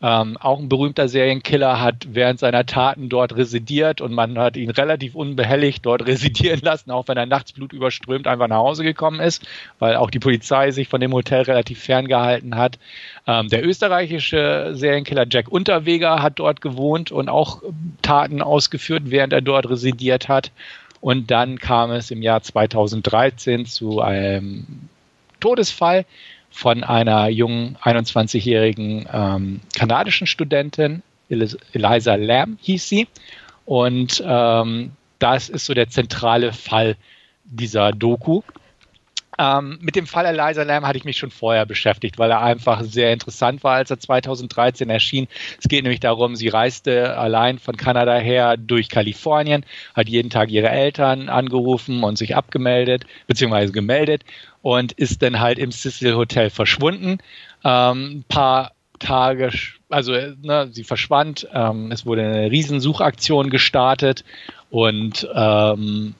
Ähm, 0.02 0.38
auch 0.38 0.58
ein 0.58 0.70
berühmter 0.70 1.08
Serienkiller 1.08 1.78
hat 1.78 2.08
während 2.12 2.40
seiner 2.40 2.64
Taten 2.64 3.10
dort 3.10 3.36
residiert 3.36 4.00
und 4.00 4.14
man 4.14 4.38
hat 4.38 4.56
ihn 4.56 4.70
relativ 4.70 5.14
unbehelligt 5.14 5.84
dort 5.84 6.06
residieren 6.06 6.60
lassen, 6.62 6.90
auch 6.90 7.06
wenn 7.08 7.18
er 7.18 7.26
nachts 7.26 7.52
blutüberströmt 7.52 8.26
einfach 8.26 8.48
nach 8.48 8.56
Hause 8.56 8.82
gekommen 8.82 9.20
ist, 9.20 9.46
weil 9.78 9.96
auch 9.96 10.10
die 10.10 10.18
Polizei 10.18 10.70
sich 10.70 10.88
von 10.88 11.02
dem 11.02 11.12
Hotel 11.12 11.42
relativ 11.42 11.82
ferngehalten 11.82 12.56
hat. 12.56 12.78
Ähm, 13.26 13.48
der 13.48 13.62
österreichische 13.62 14.70
Serienkiller 14.72 15.26
Jack 15.28 15.48
Unterweger 15.48 16.22
hat 16.22 16.38
dort 16.38 16.62
gewohnt 16.62 17.12
und 17.12 17.28
auch 17.28 17.62
Taten 18.00 18.40
ausgeführt, 18.40 19.02
während 19.06 19.34
er 19.34 19.42
dort 19.42 19.68
residiert 19.68 20.28
hat. 20.28 20.50
Und 21.02 21.30
dann 21.30 21.58
kam 21.58 21.90
es 21.90 22.10
im 22.10 22.22
Jahr 22.22 22.42
2013 22.42 23.66
zu 23.66 24.00
einem 24.00 24.66
Todesfall 25.40 26.06
von 26.50 26.84
einer 26.84 27.28
jungen 27.28 27.76
21-jährigen 27.82 29.08
ähm, 29.12 29.60
kanadischen 29.76 30.26
Studentin, 30.26 31.02
Eliza 31.28 32.16
Lamb 32.16 32.58
hieß 32.60 32.88
sie. 32.88 33.08
Und 33.64 34.22
ähm, 34.26 34.92
das 35.18 35.48
ist 35.48 35.66
so 35.66 35.74
der 35.74 35.88
zentrale 35.88 36.52
Fall 36.52 36.96
dieser 37.44 37.92
Doku. 37.92 38.42
Ähm, 39.40 39.78
mit 39.80 39.96
dem 39.96 40.06
Fall 40.06 40.26
Eliza 40.26 40.64
Lamb 40.64 40.84
hatte 40.84 40.98
ich 40.98 41.06
mich 41.06 41.16
schon 41.16 41.30
vorher 41.30 41.64
beschäftigt, 41.64 42.18
weil 42.18 42.30
er 42.30 42.42
einfach 42.42 42.82
sehr 42.82 43.10
interessant 43.10 43.64
war, 43.64 43.76
als 43.76 43.90
er 43.90 43.98
2013 43.98 44.90
erschien. 44.90 45.28
Es 45.58 45.66
geht 45.66 45.82
nämlich 45.82 46.00
darum, 46.00 46.36
sie 46.36 46.48
reiste 46.48 47.16
allein 47.16 47.58
von 47.58 47.78
Kanada 47.78 48.18
her 48.18 48.58
durch 48.58 48.90
Kalifornien, 48.90 49.64
hat 49.94 50.10
jeden 50.10 50.28
Tag 50.28 50.50
ihre 50.50 50.68
Eltern 50.68 51.30
angerufen 51.30 52.04
und 52.04 52.18
sich 52.18 52.36
abgemeldet, 52.36 53.06
beziehungsweise 53.28 53.72
gemeldet 53.72 54.24
und 54.60 54.92
ist 54.92 55.22
dann 55.22 55.40
halt 55.40 55.58
im 55.58 55.72
Cecil 55.72 56.16
Hotel 56.16 56.50
verschwunden. 56.50 57.16
Ähm, 57.64 58.18
ein 58.18 58.24
paar 58.28 58.72
Tage, 58.98 59.52
also 59.88 60.12
ne, 60.12 60.68
sie 60.70 60.84
verschwand. 60.84 61.48
Ähm, 61.54 61.90
es 61.92 62.04
wurde 62.04 62.24
eine 62.24 62.50
Riesensuchaktion 62.50 63.48
gestartet 63.48 64.22
und 64.68 65.26
ähm, 65.34 66.14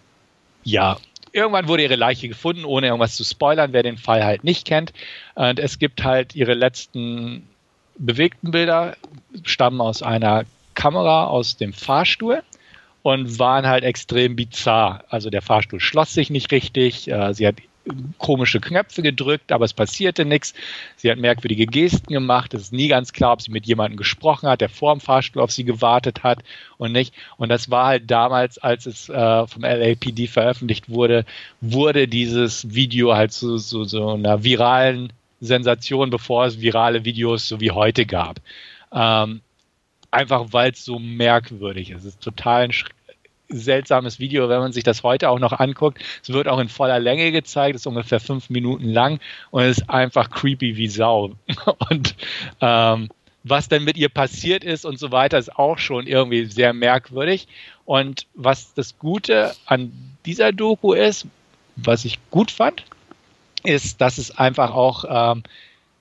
ja, 0.64 0.96
irgendwann 1.32 1.68
wurde 1.68 1.82
ihre 1.82 1.96
Leiche 1.96 2.28
gefunden, 2.28 2.64
ohne 2.64 2.88
irgendwas 2.88 3.16
zu 3.16 3.24
spoilern, 3.24 3.72
wer 3.72 3.82
den 3.82 3.96
Fall 3.96 4.24
halt 4.24 4.44
nicht 4.44 4.66
kennt. 4.66 4.92
Und 5.34 5.58
es 5.58 5.78
gibt 5.78 6.04
halt 6.04 6.34
ihre 6.34 6.54
letzten 6.54 7.48
bewegten 7.96 8.50
Bilder, 8.50 8.96
stammen 9.44 9.80
aus 9.80 10.02
einer 10.02 10.44
Kamera 10.74 11.26
aus 11.26 11.56
dem 11.56 11.72
Fahrstuhl 11.72 12.42
und 13.02 13.38
waren 13.38 13.66
halt 13.66 13.84
extrem 13.84 14.36
bizarr. 14.36 15.04
Also 15.08 15.30
der 15.30 15.42
Fahrstuhl 15.42 15.80
schloss 15.80 16.14
sich 16.14 16.30
nicht 16.30 16.50
richtig, 16.52 17.10
äh, 17.10 17.32
sie 17.34 17.46
hat 17.46 17.56
komische 18.18 18.60
Knöpfe 18.60 19.02
gedrückt, 19.02 19.52
aber 19.52 19.64
es 19.64 19.72
passierte 19.72 20.24
nichts. 20.24 20.54
Sie 20.96 21.10
hat 21.10 21.18
merkwürdige 21.18 21.66
Gesten 21.66 22.12
gemacht. 22.12 22.54
Es 22.54 22.62
ist 22.62 22.72
nie 22.72 22.88
ganz 22.88 23.12
klar, 23.12 23.32
ob 23.32 23.42
sie 23.42 23.50
mit 23.50 23.66
jemandem 23.66 23.96
gesprochen 23.96 24.48
hat, 24.48 24.60
der 24.60 24.68
vor 24.68 24.94
dem 24.94 25.00
Fahrstuhl 25.00 25.42
auf 25.42 25.50
sie 25.50 25.64
gewartet 25.64 26.22
hat 26.22 26.40
und 26.78 26.92
nicht. 26.92 27.14
Und 27.36 27.48
das 27.48 27.70
war 27.70 27.86
halt 27.86 28.10
damals, 28.10 28.58
als 28.58 28.86
es 28.86 29.08
äh, 29.08 29.46
vom 29.46 29.62
LAPD 29.62 30.26
veröffentlicht 30.26 30.88
wurde, 30.88 31.24
wurde 31.60 32.08
dieses 32.08 32.74
Video 32.74 33.14
halt 33.14 33.32
zu 33.32 33.58
so, 33.58 33.84
so, 33.84 34.10
einer 34.10 34.44
viralen 34.44 35.12
Sensation, 35.40 36.10
bevor 36.10 36.46
es 36.46 36.60
virale 36.60 37.04
Videos 37.04 37.48
so 37.48 37.60
wie 37.60 37.70
heute 37.70 38.06
gab. 38.06 38.40
Ähm, 38.92 39.40
einfach 40.10 40.46
weil 40.50 40.72
es 40.72 40.84
so 40.84 40.98
merkwürdig 40.98 41.90
ist. 41.90 42.00
Es 42.00 42.14
ist 42.14 42.20
total 42.20 42.64
ein 42.64 42.72
seltsames 43.50 44.18
Video, 44.18 44.48
wenn 44.48 44.60
man 44.60 44.72
sich 44.72 44.84
das 44.84 45.02
heute 45.02 45.28
auch 45.28 45.38
noch 45.38 45.52
anguckt. 45.52 45.98
Es 46.22 46.32
wird 46.32 46.48
auch 46.48 46.58
in 46.58 46.68
voller 46.68 46.98
Länge 46.98 47.32
gezeigt, 47.32 47.76
ist 47.76 47.86
ungefähr 47.86 48.20
fünf 48.20 48.50
Minuten 48.50 48.88
lang 48.88 49.20
und 49.50 49.64
ist 49.64 49.90
einfach 49.90 50.30
creepy 50.30 50.76
wie 50.76 50.88
Sau. 50.88 51.32
Und 51.90 52.14
ähm, 52.60 53.08
was 53.42 53.68
denn 53.68 53.84
mit 53.84 53.96
ihr 53.96 54.10
passiert 54.10 54.64
ist 54.64 54.84
und 54.84 54.98
so 54.98 55.12
weiter, 55.12 55.38
ist 55.38 55.56
auch 55.56 55.78
schon 55.78 56.06
irgendwie 56.06 56.44
sehr 56.44 56.72
merkwürdig. 56.74 57.48
Und 57.86 58.26
was 58.34 58.74
das 58.74 58.98
Gute 58.98 59.52
an 59.64 59.92
dieser 60.26 60.52
Doku 60.52 60.92
ist, 60.92 61.26
was 61.76 62.04
ich 62.04 62.18
gut 62.30 62.50
fand, 62.50 62.84
ist, 63.64 64.00
dass 64.00 64.18
es 64.18 64.36
einfach 64.36 64.72
auch 64.74 65.04
ähm, 65.08 65.42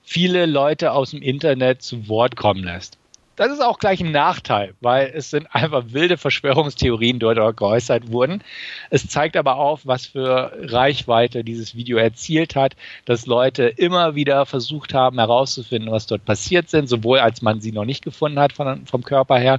viele 0.02 0.46
Leute 0.46 0.92
aus 0.92 1.12
dem 1.12 1.22
Internet 1.22 1.82
zu 1.82 2.08
Wort 2.08 2.36
kommen 2.36 2.64
lässt. 2.64 2.99
Das 3.40 3.50
ist 3.50 3.62
auch 3.62 3.78
gleich 3.78 4.02
ein 4.02 4.12
Nachteil, 4.12 4.74
weil 4.82 5.10
es 5.14 5.30
sind 5.30 5.46
einfach 5.54 5.82
wilde 5.92 6.18
Verschwörungstheorien, 6.18 7.18
die 7.18 7.34
dort 7.34 7.56
geäußert 7.56 8.12
wurden. 8.12 8.44
Es 8.90 9.08
zeigt 9.08 9.34
aber 9.34 9.56
auch, 9.56 9.80
was 9.84 10.04
für 10.04 10.52
Reichweite 10.60 11.42
dieses 11.42 11.74
Video 11.74 11.96
erzielt 11.96 12.54
hat, 12.54 12.76
dass 13.06 13.24
Leute 13.24 13.62
immer 13.62 14.14
wieder 14.14 14.44
versucht 14.44 14.92
haben 14.92 15.18
herauszufinden, 15.18 15.90
was 15.90 16.06
dort 16.06 16.26
passiert 16.26 16.68
sind, 16.68 16.90
sowohl 16.90 17.20
als 17.20 17.40
man 17.40 17.62
sie 17.62 17.72
noch 17.72 17.86
nicht 17.86 18.04
gefunden 18.04 18.38
hat 18.38 18.52
von, 18.52 18.84
vom 18.84 19.04
Körper 19.04 19.38
her, 19.38 19.58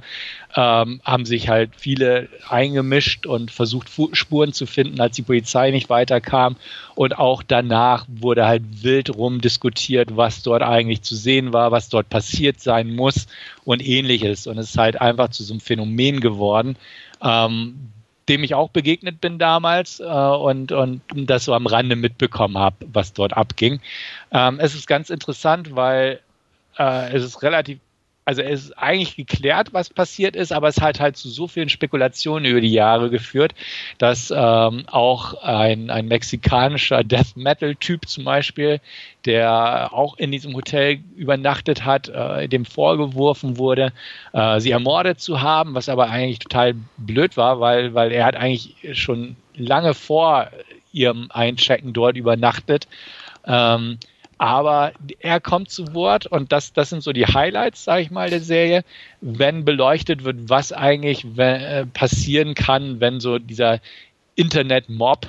ähm, 0.54 1.00
haben 1.02 1.24
sich 1.24 1.48
halt 1.48 1.70
viele 1.76 2.28
eingemischt 2.48 3.26
und 3.26 3.50
versucht 3.50 3.88
Spuren 4.12 4.52
zu 4.52 4.66
finden, 4.66 5.00
als 5.00 5.16
die 5.16 5.22
Polizei 5.22 5.72
nicht 5.72 5.90
weiterkam. 5.90 6.54
Und 6.94 7.18
auch 7.18 7.42
danach 7.42 8.06
wurde 8.08 8.46
halt 8.46 8.82
wild 8.82 9.14
rumdiskutiert, 9.16 10.16
was 10.16 10.42
dort 10.42 10.62
eigentlich 10.62 11.02
zu 11.02 11.16
sehen 11.16 11.52
war, 11.52 11.70
was 11.70 11.88
dort 11.88 12.08
passiert 12.08 12.60
sein 12.60 12.94
muss 12.94 13.26
und 13.64 13.86
ähnliches. 13.86 14.46
Und 14.46 14.58
es 14.58 14.70
ist 14.70 14.78
halt 14.78 15.00
einfach 15.00 15.28
zu 15.28 15.42
so 15.42 15.54
einem 15.54 15.60
Phänomen 15.60 16.20
geworden, 16.20 16.76
ähm, 17.22 17.92
dem 18.28 18.44
ich 18.44 18.54
auch 18.54 18.70
begegnet 18.70 19.20
bin 19.20 19.38
damals 19.38 20.00
äh, 20.00 20.04
und, 20.04 20.72
und 20.72 21.02
das 21.12 21.44
so 21.44 21.54
am 21.54 21.66
Rande 21.66 21.96
mitbekommen 21.96 22.58
habe, 22.58 22.76
was 22.92 23.12
dort 23.12 23.36
abging. 23.36 23.80
Ähm, 24.30 24.60
es 24.60 24.74
ist 24.74 24.86
ganz 24.86 25.10
interessant, 25.10 25.74
weil 25.74 26.20
äh, 26.78 27.12
es 27.12 27.24
ist 27.24 27.42
relativ 27.42 27.78
also 28.32 28.42
es 28.42 28.64
ist 28.64 28.78
eigentlich 28.78 29.16
geklärt, 29.16 29.74
was 29.74 29.90
passiert 29.90 30.36
ist, 30.36 30.52
aber 30.52 30.68
es 30.68 30.80
hat 30.80 31.00
halt 31.00 31.18
zu 31.18 31.28
so 31.28 31.46
vielen 31.46 31.68
Spekulationen 31.68 32.46
über 32.46 32.62
die 32.62 32.72
Jahre 32.72 33.10
geführt, 33.10 33.54
dass 33.98 34.32
ähm, 34.34 34.84
auch 34.90 35.34
ein, 35.42 35.90
ein 35.90 36.08
mexikanischer 36.08 37.04
Death 37.04 37.36
Metal-Typ 37.36 38.08
zum 38.08 38.24
Beispiel, 38.24 38.80
der 39.26 39.92
auch 39.92 40.16
in 40.16 40.32
diesem 40.32 40.54
Hotel 40.54 41.00
übernachtet 41.14 41.84
hat, 41.84 42.08
äh, 42.08 42.48
dem 42.48 42.64
vorgeworfen 42.64 43.58
wurde, 43.58 43.92
äh, 44.32 44.60
sie 44.60 44.70
ermordet 44.70 45.20
zu 45.20 45.42
haben, 45.42 45.74
was 45.74 45.90
aber 45.90 46.08
eigentlich 46.08 46.38
total 46.38 46.74
blöd 46.96 47.36
war, 47.36 47.60
weil, 47.60 47.92
weil 47.92 48.12
er 48.12 48.24
hat 48.24 48.36
eigentlich 48.36 48.76
schon 48.94 49.36
lange 49.54 49.92
vor 49.92 50.48
ihrem 50.90 51.26
Einchecken 51.30 51.92
dort 51.92 52.16
übernachtet. 52.16 52.88
Ähm, 53.46 53.98
aber 54.42 54.90
er 55.20 55.40
kommt 55.40 55.70
zu 55.70 55.94
Wort 55.94 56.26
und 56.26 56.50
das, 56.50 56.72
das 56.72 56.90
sind 56.90 57.04
so 57.04 57.12
die 57.12 57.26
Highlights, 57.26 57.84
sage 57.84 58.02
ich 58.02 58.10
mal, 58.10 58.28
der 58.28 58.40
Serie, 58.40 58.82
wenn 59.20 59.64
beleuchtet 59.64 60.24
wird, 60.24 60.48
was 60.48 60.72
eigentlich 60.72 61.24
äh, 61.38 61.86
passieren 61.86 62.54
kann, 62.54 62.98
wenn 62.98 63.20
so 63.20 63.38
dieser 63.38 63.78
Internet-Mob 64.34 65.28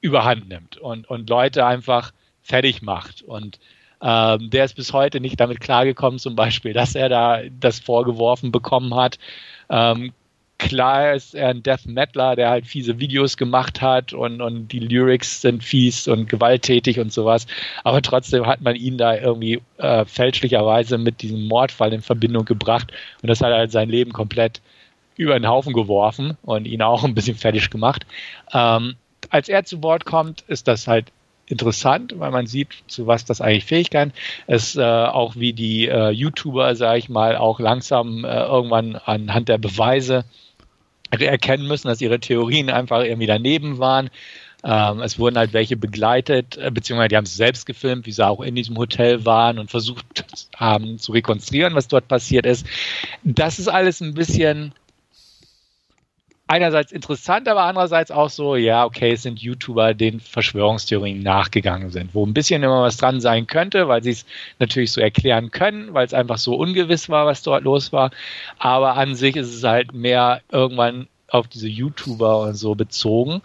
überhand 0.00 0.48
nimmt 0.48 0.78
und, 0.78 1.06
und 1.10 1.28
Leute 1.28 1.66
einfach 1.66 2.14
fertig 2.40 2.80
macht. 2.80 3.20
Und 3.20 3.60
ähm, 4.00 4.48
der 4.48 4.64
ist 4.64 4.76
bis 4.76 4.94
heute 4.94 5.20
nicht 5.20 5.38
damit 5.38 5.60
klargekommen, 5.60 6.18
zum 6.18 6.34
Beispiel, 6.34 6.72
dass 6.72 6.94
er 6.94 7.10
da 7.10 7.42
das 7.60 7.78
vorgeworfen 7.78 8.52
bekommen 8.52 8.94
hat. 8.94 9.18
Ähm, 9.68 10.14
klar 10.62 11.14
ist 11.14 11.34
er 11.34 11.48
ein 11.48 11.62
Death 11.62 11.86
Metaler, 11.86 12.36
der 12.36 12.50
halt 12.50 12.66
fiese 12.66 12.98
Videos 12.98 13.36
gemacht 13.36 13.80
hat 13.82 14.12
und, 14.12 14.40
und 14.40 14.68
die 14.68 14.78
Lyrics 14.78 15.40
sind 15.40 15.64
fies 15.64 16.08
und 16.08 16.28
gewalttätig 16.28 17.00
und 17.00 17.12
sowas. 17.12 17.46
Aber 17.84 18.00
trotzdem 18.02 18.46
hat 18.46 18.60
man 18.60 18.76
ihn 18.76 18.98
da 18.98 19.16
irgendwie 19.16 19.60
äh, 19.78 20.04
fälschlicherweise 20.04 20.98
mit 20.98 21.22
diesem 21.22 21.46
Mordfall 21.46 21.92
in 21.92 22.02
Verbindung 22.02 22.44
gebracht 22.44 22.92
und 23.22 23.28
das 23.28 23.40
hat 23.40 23.52
halt 23.52 23.72
sein 23.72 23.88
Leben 23.88 24.12
komplett 24.12 24.60
über 25.16 25.38
den 25.38 25.48
Haufen 25.48 25.72
geworfen 25.72 26.36
und 26.42 26.66
ihn 26.66 26.82
auch 26.82 27.04
ein 27.04 27.14
bisschen 27.14 27.36
fertig 27.36 27.68
gemacht. 27.70 28.06
Ähm, 28.52 28.94
als 29.30 29.48
er 29.48 29.64
zu 29.64 29.82
Wort 29.82 30.04
kommt, 30.04 30.42
ist 30.42 30.68
das 30.68 30.86
halt 30.86 31.12
interessant, 31.46 32.14
weil 32.18 32.30
man 32.30 32.46
sieht, 32.46 32.68
zu 32.86 33.06
was 33.06 33.24
das 33.24 33.40
eigentlich 33.40 33.66
fähig 33.66 33.90
kann. 33.90 34.12
Es 34.46 34.76
äh, 34.76 34.82
auch 34.82 35.36
wie 35.36 35.52
die 35.52 35.86
äh, 35.86 36.10
YouTuber, 36.10 36.74
sage 36.76 36.98
ich 36.98 37.08
mal, 37.08 37.36
auch 37.36 37.60
langsam 37.60 38.24
äh, 38.24 38.44
irgendwann 38.44 38.96
anhand 38.96 39.48
der 39.48 39.58
Beweise 39.58 40.24
erkennen 41.20 41.66
müssen, 41.66 41.88
dass 41.88 42.00
ihre 42.00 42.20
Theorien 42.20 42.70
einfach 42.70 43.02
irgendwie 43.02 43.26
daneben 43.26 43.78
waren. 43.78 44.10
Ähm, 44.64 45.00
es 45.00 45.18
wurden 45.18 45.36
halt 45.36 45.52
welche 45.52 45.76
begleitet, 45.76 46.56
äh, 46.56 46.70
beziehungsweise 46.70 47.08
die 47.08 47.16
haben 47.16 47.24
es 47.24 47.36
selbst 47.36 47.66
gefilmt, 47.66 48.06
wie 48.06 48.12
sie 48.12 48.26
auch 48.26 48.40
in 48.40 48.54
diesem 48.54 48.78
Hotel 48.78 49.24
waren 49.24 49.58
und 49.58 49.70
versucht 49.70 50.24
haben 50.56 50.98
zu 50.98 51.12
rekonstruieren, 51.12 51.74
was 51.74 51.88
dort 51.88 52.06
passiert 52.06 52.46
ist. 52.46 52.66
Das 53.24 53.58
ist 53.58 53.68
alles 53.68 54.00
ein 54.00 54.14
bisschen 54.14 54.72
einerseits 56.52 56.92
interessant, 56.92 57.48
aber 57.48 57.62
andererseits 57.62 58.10
auch 58.10 58.28
so, 58.28 58.56
ja, 58.56 58.84
okay, 58.84 59.12
es 59.12 59.22
sind 59.22 59.40
YouTuber, 59.40 59.94
denen 59.94 60.20
Verschwörungstheorien 60.20 61.22
nachgegangen 61.22 61.88
sind, 61.88 62.14
wo 62.14 62.26
ein 62.26 62.34
bisschen 62.34 62.62
immer 62.62 62.82
was 62.82 62.98
dran 62.98 63.22
sein 63.22 63.46
könnte, 63.46 63.88
weil 63.88 64.02
sie 64.02 64.10
es 64.10 64.26
natürlich 64.58 64.92
so 64.92 65.00
erklären 65.00 65.50
können, 65.50 65.94
weil 65.94 66.04
es 66.04 66.12
einfach 66.12 66.36
so 66.36 66.54
ungewiss 66.54 67.08
war, 67.08 67.24
was 67.24 67.42
dort 67.42 67.64
los 67.64 67.90
war. 67.90 68.10
Aber 68.58 68.96
an 68.96 69.14
sich 69.14 69.36
ist 69.36 69.54
es 69.54 69.64
halt 69.64 69.94
mehr 69.94 70.42
irgendwann 70.50 71.08
auf 71.28 71.48
diese 71.48 71.68
YouTuber 71.68 72.42
und 72.42 72.54
so 72.54 72.74
bezogen, 72.74 73.40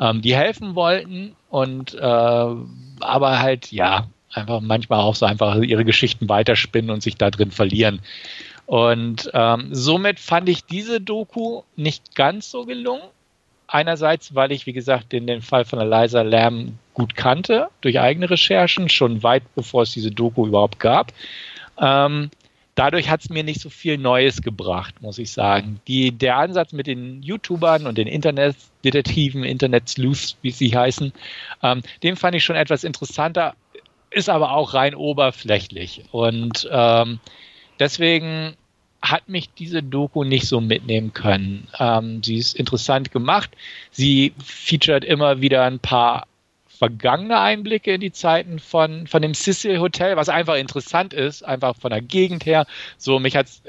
ähm, 0.00 0.22
die 0.22 0.34
helfen 0.34 0.74
wollten 0.74 1.36
und 1.50 1.92
äh, 1.92 1.98
aber 1.98 3.38
halt, 3.38 3.70
ja, 3.70 4.06
einfach 4.32 4.62
manchmal 4.62 5.00
auch 5.00 5.14
so 5.14 5.26
einfach 5.26 5.56
ihre 5.56 5.84
Geschichten 5.84 6.26
weiterspinnen 6.30 6.90
und 6.90 7.02
sich 7.02 7.16
da 7.16 7.30
drin 7.30 7.50
verlieren. 7.50 8.00
Und 8.66 9.30
ähm, 9.32 9.68
somit 9.72 10.18
fand 10.18 10.48
ich 10.48 10.64
diese 10.64 11.00
Doku 11.00 11.62
nicht 11.76 12.14
ganz 12.14 12.50
so 12.50 12.66
gelungen. 12.66 13.02
Einerseits, 13.68 14.34
weil 14.34 14.52
ich, 14.52 14.66
wie 14.66 14.72
gesagt, 14.72 15.12
den, 15.12 15.26
den 15.26 15.42
Fall 15.42 15.64
von 15.64 15.80
Eliza 15.80 16.22
Lamb 16.22 16.72
gut 16.94 17.16
kannte, 17.16 17.68
durch 17.80 17.98
eigene 17.98 18.30
Recherchen, 18.30 18.88
schon 18.88 19.22
weit 19.22 19.42
bevor 19.54 19.82
es 19.82 19.92
diese 19.92 20.10
Doku 20.10 20.46
überhaupt 20.46 20.78
gab. 20.78 21.12
Ähm, 21.78 22.30
dadurch 22.74 23.10
hat 23.10 23.22
es 23.22 23.30
mir 23.30 23.42
nicht 23.42 23.60
so 23.60 23.70
viel 23.70 23.98
Neues 23.98 24.42
gebracht, 24.42 25.02
muss 25.02 25.18
ich 25.18 25.32
sagen. 25.32 25.80
Die, 25.88 26.12
der 26.12 26.36
Ansatz 26.36 26.72
mit 26.72 26.86
den 26.86 27.22
YouTubern 27.22 27.86
und 27.86 27.98
den 27.98 28.06
Internetdetektiven, 28.06 29.42
Internet-Sleuths, 29.42 30.36
wie 30.42 30.52
sie 30.52 30.76
heißen, 30.76 31.12
ähm, 31.62 31.82
den 32.02 32.16
fand 32.16 32.36
ich 32.36 32.44
schon 32.44 32.56
etwas 32.56 32.84
interessanter, 32.84 33.54
ist 34.10 34.28
aber 34.28 34.52
auch 34.52 34.74
rein 34.74 34.94
oberflächlich. 34.94 36.04
Und 36.12 36.68
ähm, 36.70 37.18
deswegen 37.78 38.54
hat 39.02 39.28
mich 39.28 39.50
diese 39.54 39.82
Doku 39.82 40.24
nicht 40.24 40.48
so 40.48 40.60
mitnehmen 40.60 41.12
können. 41.12 41.68
Ähm, 41.78 42.22
sie 42.22 42.38
ist 42.38 42.56
interessant 42.56 43.12
gemacht. 43.12 43.50
Sie 43.90 44.32
featuret 44.42 45.04
immer 45.04 45.40
wieder 45.40 45.64
ein 45.64 45.78
paar 45.78 46.26
vergangene 46.76 47.40
Einblicke 47.40 47.92
in 47.92 48.00
die 48.00 48.12
Zeiten 48.12 48.58
von, 48.58 49.06
von 49.06 49.22
dem 49.22 49.34
Cecil 49.34 49.80
Hotel, 49.80 50.16
was 50.16 50.28
einfach 50.28 50.56
interessant 50.56 51.12
ist, 51.14 51.42
einfach 51.42 51.76
von 51.76 51.90
der 51.90 52.02
Gegend 52.02 52.46
her. 52.46 52.66
So, 52.98 53.18
mich 53.18 53.36
hat 53.36 53.46
es 53.46 53.62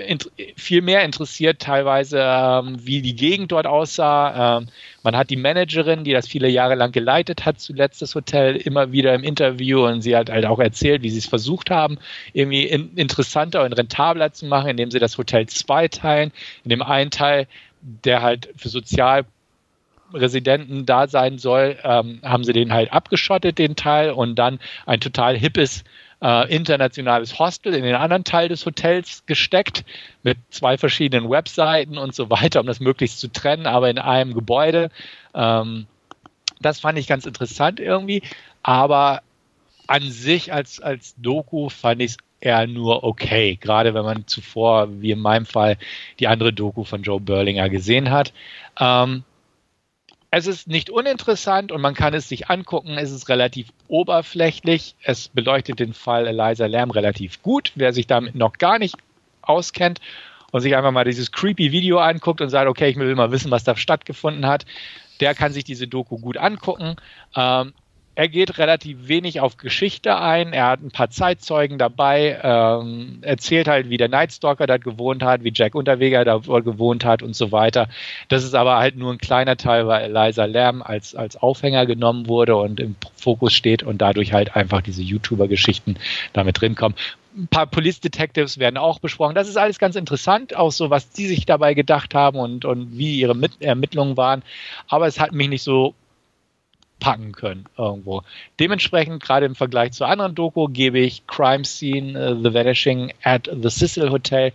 viel 0.56 0.82
mehr 0.82 1.04
interessiert, 1.04 1.60
teilweise, 1.60 2.20
ähm, 2.22 2.78
wie 2.86 3.02
die 3.02 3.16
Gegend 3.16 3.52
dort 3.52 3.68
aussah. 3.68 4.58
Ähm, 4.58 4.68
man 5.04 5.16
hat 5.16 5.30
die 5.30 5.38
Managerin, 5.38 6.04
die 6.04 6.12
das 6.12 6.28
viele 6.28 6.50
Jahre 6.50 6.76
lang 6.76 6.92
geleitet 6.92 7.46
hat, 7.46 7.60
zuletzt 7.60 8.02
das 8.02 8.14
Hotel, 8.14 8.58
immer 8.58 8.92
wieder 8.92 9.16
im 9.16 9.24
Interview 9.24 9.86
und 9.86 10.02
sie 10.02 10.16
hat 10.16 10.30
halt 10.30 10.46
auch 10.46 10.60
erzählt, 10.60 11.02
wie 11.02 11.10
sie 11.10 11.20
es 11.20 11.28
versucht 11.28 11.72
haben, 11.72 11.98
irgendwie 12.34 12.64
in, 12.64 12.96
interessanter 12.96 13.64
und 13.64 13.74
rentabler 13.74 14.34
zu 14.34 14.46
machen, 14.46 14.70
indem 14.70 14.92
sie 14.92 15.00
das 15.00 15.18
Hotel 15.18 15.48
zweiteilen. 15.48 16.32
In 16.64 16.70
dem 16.70 16.82
einen 16.82 17.12
Teil, 17.12 17.48
der 17.82 18.22
halt 18.22 18.50
für 18.58 18.70
sozial 18.70 19.26
Residenten 20.14 20.86
da 20.86 21.08
sein 21.08 21.38
soll, 21.38 21.78
ähm, 21.84 22.20
haben 22.24 22.44
sie 22.44 22.54
den 22.54 22.74
halt 22.74 22.92
abgeschottet, 22.94 23.58
den 23.58 23.76
Teil, 23.76 24.12
und 24.12 24.36
dann 24.36 24.60
ein 24.86 25.00
total 25.00 25.38
hippes 25.38 25.84
äh, 26.22 26.54
internationales 26.54 27.38
Hostel 27.40 27.74
in 27.74 27.84
den 27.84 27.96
anderen 27.96 28.24
Teil 28.24 28.50
des 28.50 28.66
Hotels 28.66 29.24
gesteckt 29.26 29.86
mit 30.24 30.38
zwei 30.50 30.78
verschiedenen 30.78 31.30
Webseiten 31.30 31.98
und 31.98 32.16
so 32.16 32.30
weiter, 32.30 32.60
um 32.60 32.68
das 32.68 32.80
möglichst 32.80 33.20
zu 33.20 33.32
trennen, 33.32 33.68
aber 33.68 33.90
in 33.90 34.00
einem 34.00 34.34
Gebäude. 34.34 34.90
Ähm, 35.34 35.86
das 36.60 36.80
fand 36.80 36.98
ich 36.98 37.08
ganz 37.08 37.26
interessant 37.26 37.80
irgendwie, 37.80 38.24
aber 38.64 39.22
an 39.88 40.10
sich 40.10 40.52
als, 40.52 40.80
als 40.80 41.16
Doku 41.18 41.70
fand 41.70 42.02
ich 42.02 42.12
es 42.12 42.18
eher 42.40 42.68
nur 42.68 43.04
okay, 43.04 43.56
gerade 43.56 43.94
wenn 43.94 44.04
man 44.04 44.28
zuvor, 44.28 45.02
wie 45.02 45.12
in 45.12 45.20
meinem 45.20 45.46
Fall, 45.46 45.78
die 46.20 46.28
andere 46.28 46.54
Doku 46.54 46.84
von 46.84 47.04
Joe 47.04 47.20
Berlinger 47.20 47.70
gesehen 47.70 48.12
hat. 48.12 48.34
Ähm, 48.80 49.24
es 50.30 50.48
ist 50.48 50.68
nicht 50.68 50.90
uninteressant 50.90 51.72
und 51.72 51.82
man 51.82 51.94
kann 51.94 52.14
es 52.14 52.28
sich 52.28 52.50
angucken. 52.50 52.98
Es 52.98 53.12
ist 53.12 53.30
relativ 53.30 53.70
oberflächlich. 53.88 54.96
Es 55.04 55.30
beleuchtet 55.30 55.80
den 55.80 55.94
Fall 55.94 56.28
Eliza 56.28 56.66
Lamb 56.66 56.96
relativ 56.96 57.42
gut. 57.42 57.72
Wer 57.76 57.94
sich 57.94 58.08
damit 58.08 58.36
noch 58.36 58.54
gar 58.54 58.78
nicht 58.78 58.96
auskennt 59.42 60.02
und 60.52 60.62
sich 60.62 60.76
einfach 60.76 60.92
mal 60.92 61.06
dieses 61.06 61.32
creepy 61.32 61.72
Video 61.72 62.00
anguckt 62.00 62.42
und 62.42 62.50
sagt, 62.50 62.68
okay, 62.68 62.90
ich 62.90 62.98
will 62.98 63.16
mal 63.16 63.32
wissen, 63.32 63.52
was 63.52 63.64
da 63.64 63.76
stattgefunden 63.78 64.46
hat, 64.46 64.66
der 65.22 65.34
kann 65.34 65.54
sich 65.54 65.64
diese 65.64 65.88
Doku 65.88 66.18
gut 66.18 66.38
angucken. 66.38 66.98
Ähm, 67.36 67.74
er 68.18 68.28
geht 68.30 68.58
relativ 68.58 69.08
wenig 69.08 69.42
auf 69.42 69.58
Geschichte 69.58 70.20
ein. 70.20 70.52
Er 70.52 70.66
hat 70.66 70.82
ein 70.82 70.90
paar 70.90 71.12
Zeitzeugen 71.12 71.78
dabei, 71.78 72.40
ähm, 72.42 73.20
erzählt 73.22 73.68
halt, 73.68 73.92
wie 73.92 73.98
der 73.98 74.10
Nightstalker 74.10 74.66
dort 74.66 74.84
gewohnt 74.84 75.22
hat, 75.22 75.44
wie 75.44 75.52
Jack 75.54 75.76
Unterweger 75.76 76.26
da 76.26 76.38
gewohnt 76.40 77.06
hat 77.06 77.22
und 77.22 77.36
so 77.36 77.52
weiter. 77.52 77.88
Das 78.28 78.44
ist 78.44 78.56
aber 78.56 78.78
halt 78.78 78.98
nur 78.98 79.14
ein 79.14 79.20
kleiner 79.20 79.56
Teil, 79.56 79.86
weil 79.86 80.06
Eliza 80.06 80.46
Lamb 80.46 80.84
als, 80.90 81.14
als 81.14 81.36
Aufhänger 81.36 81.86
genommen 81.86 82.28
wurde 82.28 82.56
und 82.56 82.80
im 82.80 82.96
Fokus 83.16 83.54
steht 83.54 83.84
und 83.84 84.00
dadurch 84.00 84.34
halt 84.34 84.56
einfach 84.56 84.82
diese 84.82 85.04
YouTuber-Geschichten 85.04 85.98
damit 86.34 86.60
drin 86.60 86.74
kommen 86.74 86.96
ein 87.38 87.48
paar 87.48 87.68
Police 87.68 88.00
Detectives 88.00 88.58
werden 88.58 88.78
auch 88.78 88.98
besprochen. 88.98 89.36
Das 89.36 89.48
ist 89.48 89.58
alles 89.58 89.78
ganz 89.78 89.96
interessant, 89.96 90.56
auch 90.56 90.72
so, 90.72 90.90
was 90.90 91.12
die 91.12 91.28
sich 91.28 91.46
dabei 91.46 91.76
gedacht 91.76 92.16
haben 92.16 92.40
und, 92.40 92.66
und 92.66 92.98
wie 92.98 93.20
ihre 93.20 93.36
Mit 93.36 93.62
Ermittlungen 93.62 94.18
waren. 94.18 94.42
Aber 94.88 95.06
es 95.06 95.20
hat 95.20 95.34
mich 95.34 95.48
nicht 95.48 95.62
so 95.62 95.94
packen 97.00 97.32
können 97.32 97.66
irgendwo. 97.78 98.24
Dementsprechend, 98.60 99.22
gerade 99.22 99.46
im 99.46 99.56
Vergleich 99.56 99.92
zu 99.92 100.06
anderen 100.06 100.36
Doku, 100.36 100.68
gebe 100.68 101.00
ich 101.00 101.26
Crime 101.28 101.66
Scene, 101.66 102.18
uh, 102.18 102.42
The 102.42 102.54
Vanishing 102.54 103.14
at 103.24 103.50
the 103.52 103.70
Cecil 103.70 104.10
Hotel 104.10 104.52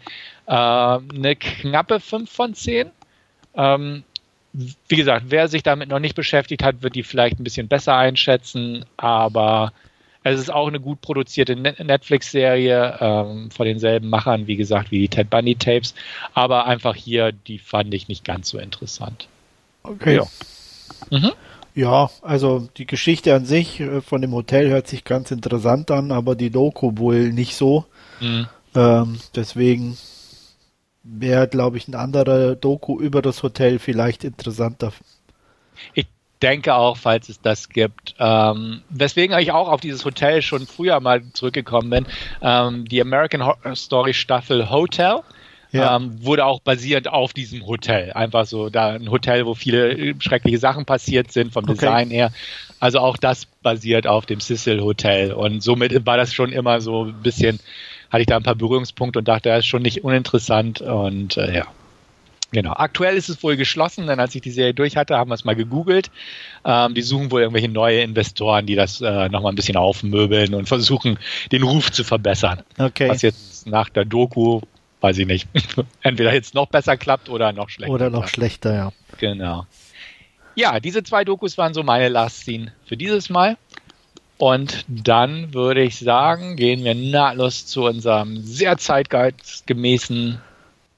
äh, 0.47 0.53
eine 0.53 1.37
knappe 1.37 2.01
5 2.01 2.31
von 2.31 2.55
10. 2.55 2.91
Ähm, 3.55 4.05
wie 4.53 4.97
gesagt, 4.97 5.27
wer 5.29 5.49
sich 5.49 5.63
damit 5.63 5.89
noch 5.89 5.99
nicht 5.99 6.15
beschäftigt 6.15 6.63
hat, 6.63 6.83
wird 6.83 6.95
die 6.95 7.03
vielleicht 7.03 7.41
ein 7.41 7.45
bisschen 7.45 7.69
besser 7.69 7.97
einschätzen, 7.97 8.85
aber 8.97 9.73
es 10.25 10.39
ist 10.39 10.53
auch 10.53 10.69
eine 10.69 10.79
gut 10.79 11.01
produzierte 11.01 11.57
Netflix-Serie 11.57 12.99
ähm, 13.01 13.51
von 13.51 13.67
denselben 13.67 14.09
Machern, 14.09 14.47
wie 14.47 14.57
gesagt, 14.57 14.91
wie 14.91 15.01
die 15.01 15.09
Ted 15.09 15.31
Bundy 15.31 15.57
Tapes, 15.57 15.95
aber 16.35 16.67
einfach 16.67 16.95
hier, 16.95 17.33
die 17.33 17.59
fand 17.59 17.93
ich 17.95 18.09
nicht 18.09 18.25
ganz 18.25 18.51
so 18.51 18.59
interessant. 18.59 19.27
Okay. 19.83 20.17
Ja. 20.17 20.27
Mhm. 21.11 21.33
Ja, 21.75 22.11
also 22.21 22.69
die 22.77 22.87
Geschichte 22.87 23.35
an 23.35 23.47
sich 23.47 23.81
äh, 23.81 24.01
von 24.03 24.21
dem 24.21 24.33
Hotel 24.33 24.69
hört 24.69 24.89
sich 24.89 25.05
ganz 25.05 25.31
interessant 25.31 25.91
an, 25.91 26.13
aber 26.13 26.35
die 26.35 26.51
Doku 26.51 26.93
wohl 26.97 27.33
nicht 27.33 27.57
so. 27.57 27.87
Mhm. 28.21 28.47
Ähm, 28.75 29.19
deswegen 29.35 29.97
wäre, 31.03 31.49
glaube 31.49 31.79
ich, 31.79 31.89
ein 31.89 31.95
anderer 31.95 32.55
Doku 32.57 33.01
über 33.01 33.23
das 33.23 33.43
Hotel 33.43 33.79
vielleicht 33.79 34.25
interessanter. 34.25 34.93
Ich 35.95 36.07
denke 36.43 36.75
auch, 36.75 36.97
falls 36.97 37.29
es 37.29 37.41
das 37.41 37.69
gibt. 37.69 38.15
Ähm, 38.19 38.83
weswegen 38.91 39.39
ich 39.39 39.53
auch 39.53 39.69
auf 39.69 39.81
dieses 39.81 40.05
Hotel 40.05 40.43
schon 40.43 40.67
früher 40.67 41.01
mal 41.01 41.23
zurückgekommen 41.33 41.91
bin. 41.91 42.07
Ähm, 42.43 42.85
die 42.87 43.01
American 43.01 43.45
Horror 43.45 43.77
Story 43.77 44.13
Staffel 44.13 44.69
Hotel 44.71 45.21
ja. 45.73 45.97
ähm, 45.97 46.25
wurde 46.25 46.45
auch 46.45 46.61
basierend 46.61 47.09
auf 47.09 47.33
diesem 47.33 47.67
Hotel. 47.67 48.13
Einfach 48.13 48.47
so, 48.47 48.69
da 48.69 48.91
ein 48.91 49.11
Hotel, 49.11 49.47
wo 49.47 49.55
viele 49.55 50.15
schreckliche 50.21 50.59
Sachen 50.59 50.85
passiert 50.85 51.33
sind 51.33 51.53
vom 51.53 51.65
okay. 51.65 51.75
Design 51.75 52.11
her. 52.11 52.31
Also 52.79 52.99
auch 52.99 53.17
das 53.17 53.47
basiert 53.63 54.07
auf 54.07 54.27
dem 54.27 54.41
Cecil 54.41 54.81
Hotel. 54.81 55.33
Und 55.33 55.63
somit 55.63 56.07
war 56.07 56.17
das 56.17 56.35
schon 56.35 56.53
immer 56.53 56.81
so 56.81 57.07
ein 57.07 57.23
bisschen, 57.23 57.59
hatte 58.11 58.23
ich 58.23 58.27
da 58.27 58.37
ein 58.37 58.43
paar 58.43 58.55
Berührungspunkte 58.55 59.21
und 59.21 59.29
dachte, 59.29 59.49
das 59.49 59.61
ist 59.61 59.67
schon 59.67 59.83
nicht 59.83 60.05
uninteressant. 60.05 60.81
Und 60.81 61.37
äh, 61.37 61.57
ja. 61.57 61.67
Genau. 62.53 62.75
Aktuell 62.75 63.17
ist 63.17 63.31
es 63.31 63.43
wohl 63.43 63.57
geschlossen, 63.57 64.07
denn 64.07 64.21
als 64.21 64.35
ich 64.35 64.43
die 64.43 64.51
Serie 64.51 64.75
durch 64.75 64.99
hatte, 64.99 65.17
haben 65.17 65.31
wir 65.31 65.35
es 65.35 65.45
mal 65.45 65.57
gegoogelt. 65.57 66.11
Ähm, 66.67 66.93
die 66.93 67.01
suchen 67.01 67.31
wohl 67.31 67.41
irgendwelche 67.41 67.71
neue 67.71 68.03
Investoren, 68.03 68.67
die 68.67 68.75
das 68.75 69.01
äh, 69.01 69.31
nochmal 69.31 69.53
ein 69.53 69.57
bisschen 69.57 69.77
aufmöbeln 69.77 70.55
und 70.55 70.69
versuchen, 70.69 71.19
den 71.51 71.63
Ruf 71.63 71.91
zu 71.91 72.05
verbessern. 72.05 72.63
Okay. 72.79 73.09
Was 73.09 73.23
jetzt 73.23 73.67
nach 73.67 73.89
der 73.89 74.05
Doku 74.05 74.61
weiß 75.03 75.19
ich 75.19 75.27
nicht, 75.27 75.49
entweder 76.03 76.33
jetzt 76.33 76.55
noch 76.55 76.69
besser 76.69 76.97
klappt 76.97 77.29
oder 77.29 77.53
noch 77.53 77.69
schlechter. 77.69 77.93
Oder 77.93 78.11
noch 78.11 78.21
klappt. 78.21 78.35
schlechter, 78.35 78.75
ja. 78.75 78.93
Genau. 79.19 79.67
Ja, 80.55 80.81
diese 80.81 81.03
zwei 81.03 81.25
Dokus 81.25 81.59
waren 81.59 81.75
so 81.75 81.83
meine 81.83 82.09
Last 82.09 82.41
Scene 82.41 82.73
für 82.87 82.97
dieses 82.97 83.31
Mal. 83.31 83.57
Und 84.39 84.85
dann 84.89 85.55
würde 85.55 85.83
ich 85.83 85.99
sagen, 85.99 86.57
gehen 86.57 86.85
wir 86.85 86.95
nahtlos 86.95 87.67
zu 87.67 87.85
unserem 87.85 88.39
sehr 88.43 88.77
zeitgeistgemäßen 88.77 90.41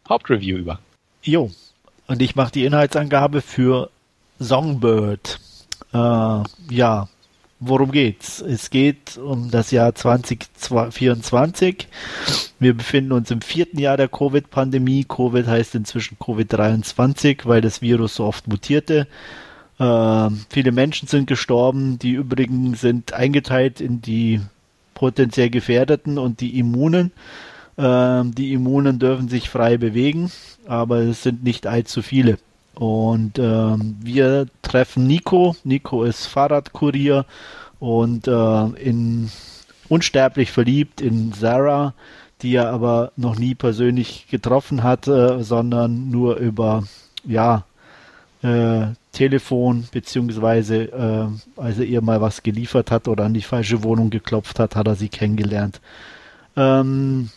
Hauptreview 0.08 0.56
über. 0.56 0.78
Jo, 1.22 1.50
und 2.06 2.22
ich 2.22 2.36
mache 2.36 2.52
die 2.52 2.64
Inhaltsangabe 2.64 3.42
für 3.42 3.90
Songbird. 4.38 5.40
Äh, 5.92 6.42
ja, 6.70 7.08
worum 7.60 7.92
geht's? 7.92 8.40
Es 8.40 8.70
geht 8.70 9.16
um 9.16 9.50
das 9.50 9.70
Jahr 9.70 9.94
2024. 9.94 11.88
Wir 12.58 12.74
befinden 12.74 13.12
uns 13.12 13.30
im 13.30 13.40
vierten 13.40 13.78
Jahr 13.78 13.96
der 13.96 14.08
Covid-Pandemie. 14.08 15.04
Covid 15.04 15.46
heißt 15.46 15.74
inzwischen 15.74 16.18
Covid-23, 16.18 17.40
weil 17.44 17.60
das 17.60 17.82
Virus 17.82 18.16
so 18.16 18.24
oft 18.24 18.48
mutierte. 18.48 19.06
Äh, 19.78 20.28
viele 20.50 20.72
Menschen 20.72 21.08
sind 21.08 21.26
gestorben. 21.26 21.98
Die 21.98 22.12
übrigen 22.12 22.74
sind 22.74 23.12
eingeteilt 23.12 23.80
in 23.80 24.00
die 24.00 24.40
potenziell 24.94 25.50
Gefährdeten 25.50 26.18
und 26.18 26.40
die 26.40 26.58
Immunen. 26.58 27.12
Äh, 27.76 28.24
die 28.24 28.52
Immunen 28.52 28.98
dürfen 28.98 29.28
sich 29.28 29.48
frei 29.48 29.76
bewegen, 29.76 30.30
aber 30.66 30.98
es 30.98 31.22
sind 31.22 31.42
nicht 31.44 31.66
allzu 31.66 32.02
viele. 32.02 32.38
Und 32.74 33.38
ähm, 33.38 33.96
wir 34.00 34.46
treffen 34.62 35.06
Nico. 35.06 35.56
Nico 35.64 36.04
ist 36.04 36.26
Fahrradkurier 36.26 37.24
und 37.78 38.26
äh, 38.26 38.64
in 38.80 39.30
unsterblich 39.88 40.50
verliebt 40.50 41.00
in 41.00 41.32
Sarah, 41.32 41.94
die 42.42 42.54
er 42.56 42.70
aber 42.70 43.12
noch 43.16 43.38
nie 43.38 43.54
persönlich 43.54 44.26
getroffen 44.30 44.82
hatte, 44.82 45.44
sondern 45.44 46.10
nur 46.10 46.36
über 46.36 46.84
ja 47.24 47.64
äh, 48.42 48.86
Telefon, 49.12 49.86
beziehungsweise 49.92 50.82
äh, 50.92 51.60
als 51.60 51.78
er 51.78 51.84
ihr 51.84 52.02
mal 52.02 52.20
was 52.20 52.42
geliefert 52.42 52.90
hat 52.90 53.08
oder 53.08 53.24
an 53.24 53.34
die 53.34 53.42
falsche 53.42 53.82
Wohnung 53.84 54.10
geklopft 54.10 54.58
hat, 54.58 54.76
hat 54.76 54.86
er 54.86 54.96
sie 54.96 55.08
kennengelernt. 55.08 55.80
Ähm, 56.56 57.30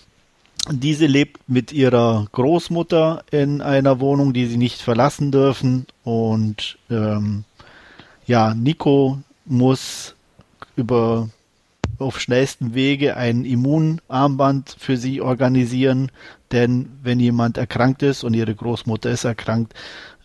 diese 0.71 1.05
lebt 1.05 1.47
mit 1.47 1.71
ihrer 1.71 2.27
Großmutter 2.31 3.23
in 3.31 3.61
einer 3.61 3.99
Wohnung, 3.99 4.33
die 4.33 4.45
sie 4.45 4.57
nicht 4.57 4.81
verlassen 4.81 5.31
dürfen. 5.31 5.85
Und 6.03 6.77
ähm, 6.89 7.43
ja, 8.25 8.53
Nico 8.53 9.19
muss 9.45 10.15
über 10.75 11.29
auf 11.99 12.19
schnellstem 12.19 12.73
Wege 12.73 13.17
ein 13.17 13.45
Immunarmband 13.45 14.75
für 14.77 14.97
sie 14.97 15.21
organisieren, 15.21 16.11
denn 16.51 16.89
wenn 17.01 17.19
jemand 17.19 17.57
erkrankt 17.57 18.03
ist 18.03 18.23
und 18.23 18.35
ihre 18.35 18.53
Großmutter 18.53 19.09
ist 19.09 19.23
erkrankt, 19.23 19.73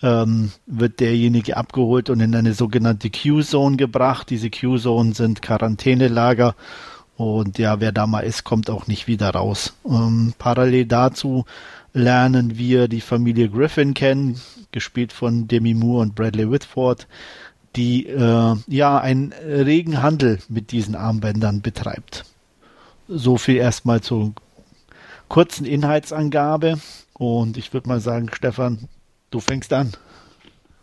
ähm, 0.02 0.52
wird 0.66 1.00
derjenige 1.00 1.56
abgeholt 1.56 2.10
und 2.10 2.20
in 2.20 2.34
eine 2.34 2.54
sogenannte 2.54 3.10
Q-Zone 3.10 3.76
gebracht. 3.76 4.28
Diese 4.30 4.50
Q-Zonen 4.50 5.14
sind 5.14 5.42
Quarantänelager 5.42 6.54
und 7.22 7.58
ja, 7.58 7.80
wer 7.80 7.92
da 7.92 8.06
mal 8.06 8.20
ist, 8.20 8.44
kommt 8.44 8.68
auch 8.68 8.86
nicht 8.86 9.06
wieder 9.06 9.30
raus. 9.30 9.74
Ähm, 9.84 10.34
parallel 10.38 10.86
dazu 10.86 11.44
lernen 11.92 12.58
wir 12.58 12.88
die 12.88 13.00
Familie 13.00 13.48
Griffin 13.48 13.94
kennen, 13.94 14.40
gespielt 14.72 15.12
von 15.12 15.46
Demi 15.48 15.74
Moore 15.74 16.02
und 16.02 16.14
Bradley 16.14 16.50
Whitford, 16.50 17.06
die 17.76 18.06
äh, 18.06 18.56
ja 18.66 18.98
einen 18.98 19.32
regen 19.32 20.02
Handel 20.02 20.38
mit 20.48 20.72
diesen 20.72 20.94
Armbändern 20.94 21.62
betreibt. 21.62 22.24
So 23.08 23.36
viel 23.36 23.56
erstmal 23.56 24.00
zur 24.00 24.32
kurzen 25.28 25.64
Inhaltsangabe. 25.64 26.78
Und 27.14 27.56
ich 27.56 27.72
würde 27.72 27.88
mal 27.88 28.00
sagen, 28.00 28.30
Stefan, 28.32 28.88
du 29.30 29.40
fängst 29.40 29.72
an. 29.72 29.92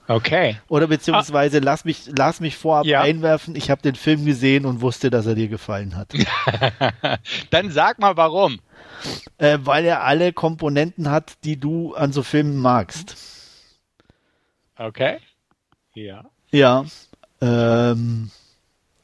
Okay. 0.10 0.58
Oder 0.70 0.88
beziehungsweise 0.88 1.58
ah. 1.58 1.62
lass 1.64 1.86
mich, 1.86 2.10
lass 2.18 2.40
mich 2.40 2.58
vorab 2.58 2.88
ja. 2.88 3.02
einwerfen. 3.02 3.56
Ich 3.56 3.70
habe 3.70 3.84
den 3.84 3.94
Film 3.94 4.26
gesehen 4.26 4.66
und 4.66 4.82
wusste, 4.82 5.12
dass 5.12 5.28
er 5.28 5.36
dir 5.36 5.50
gefallen 5.50 5.96
hat. 5.96 6.14
Dann 7.52 7.70
sag 7.70 8.00
mal 8.00 8.18
warum. 8.18 8.60
Äh, 9.38 9.60
weil 9.62 9.86
er 9.86 10.04
alle 10.04 10.34
Komponenten 10.34 11.12
hat, 11.12 11.38
die 11.44 11.60
du 11.60 11.94
an 11.94 12.12
so 12.12 12.24
Filmen 12.24 12.58
magst. 12.58 13.16
Okay. 14.76 15.20
Ja. 15.94 16.26
Ja. 16.50 16.86
Ähm, 17.40 18.32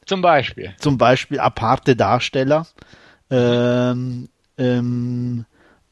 zum 0.08 0.22
Beispiel. 0.22 0.74
Zum 0.80 0.98
Beispiel 0.98 1.40
aparte 1.40 1.96
Darsteller. 1.96 2.66
Ähm, 3.30 4.28
ähm, 4.58 5.46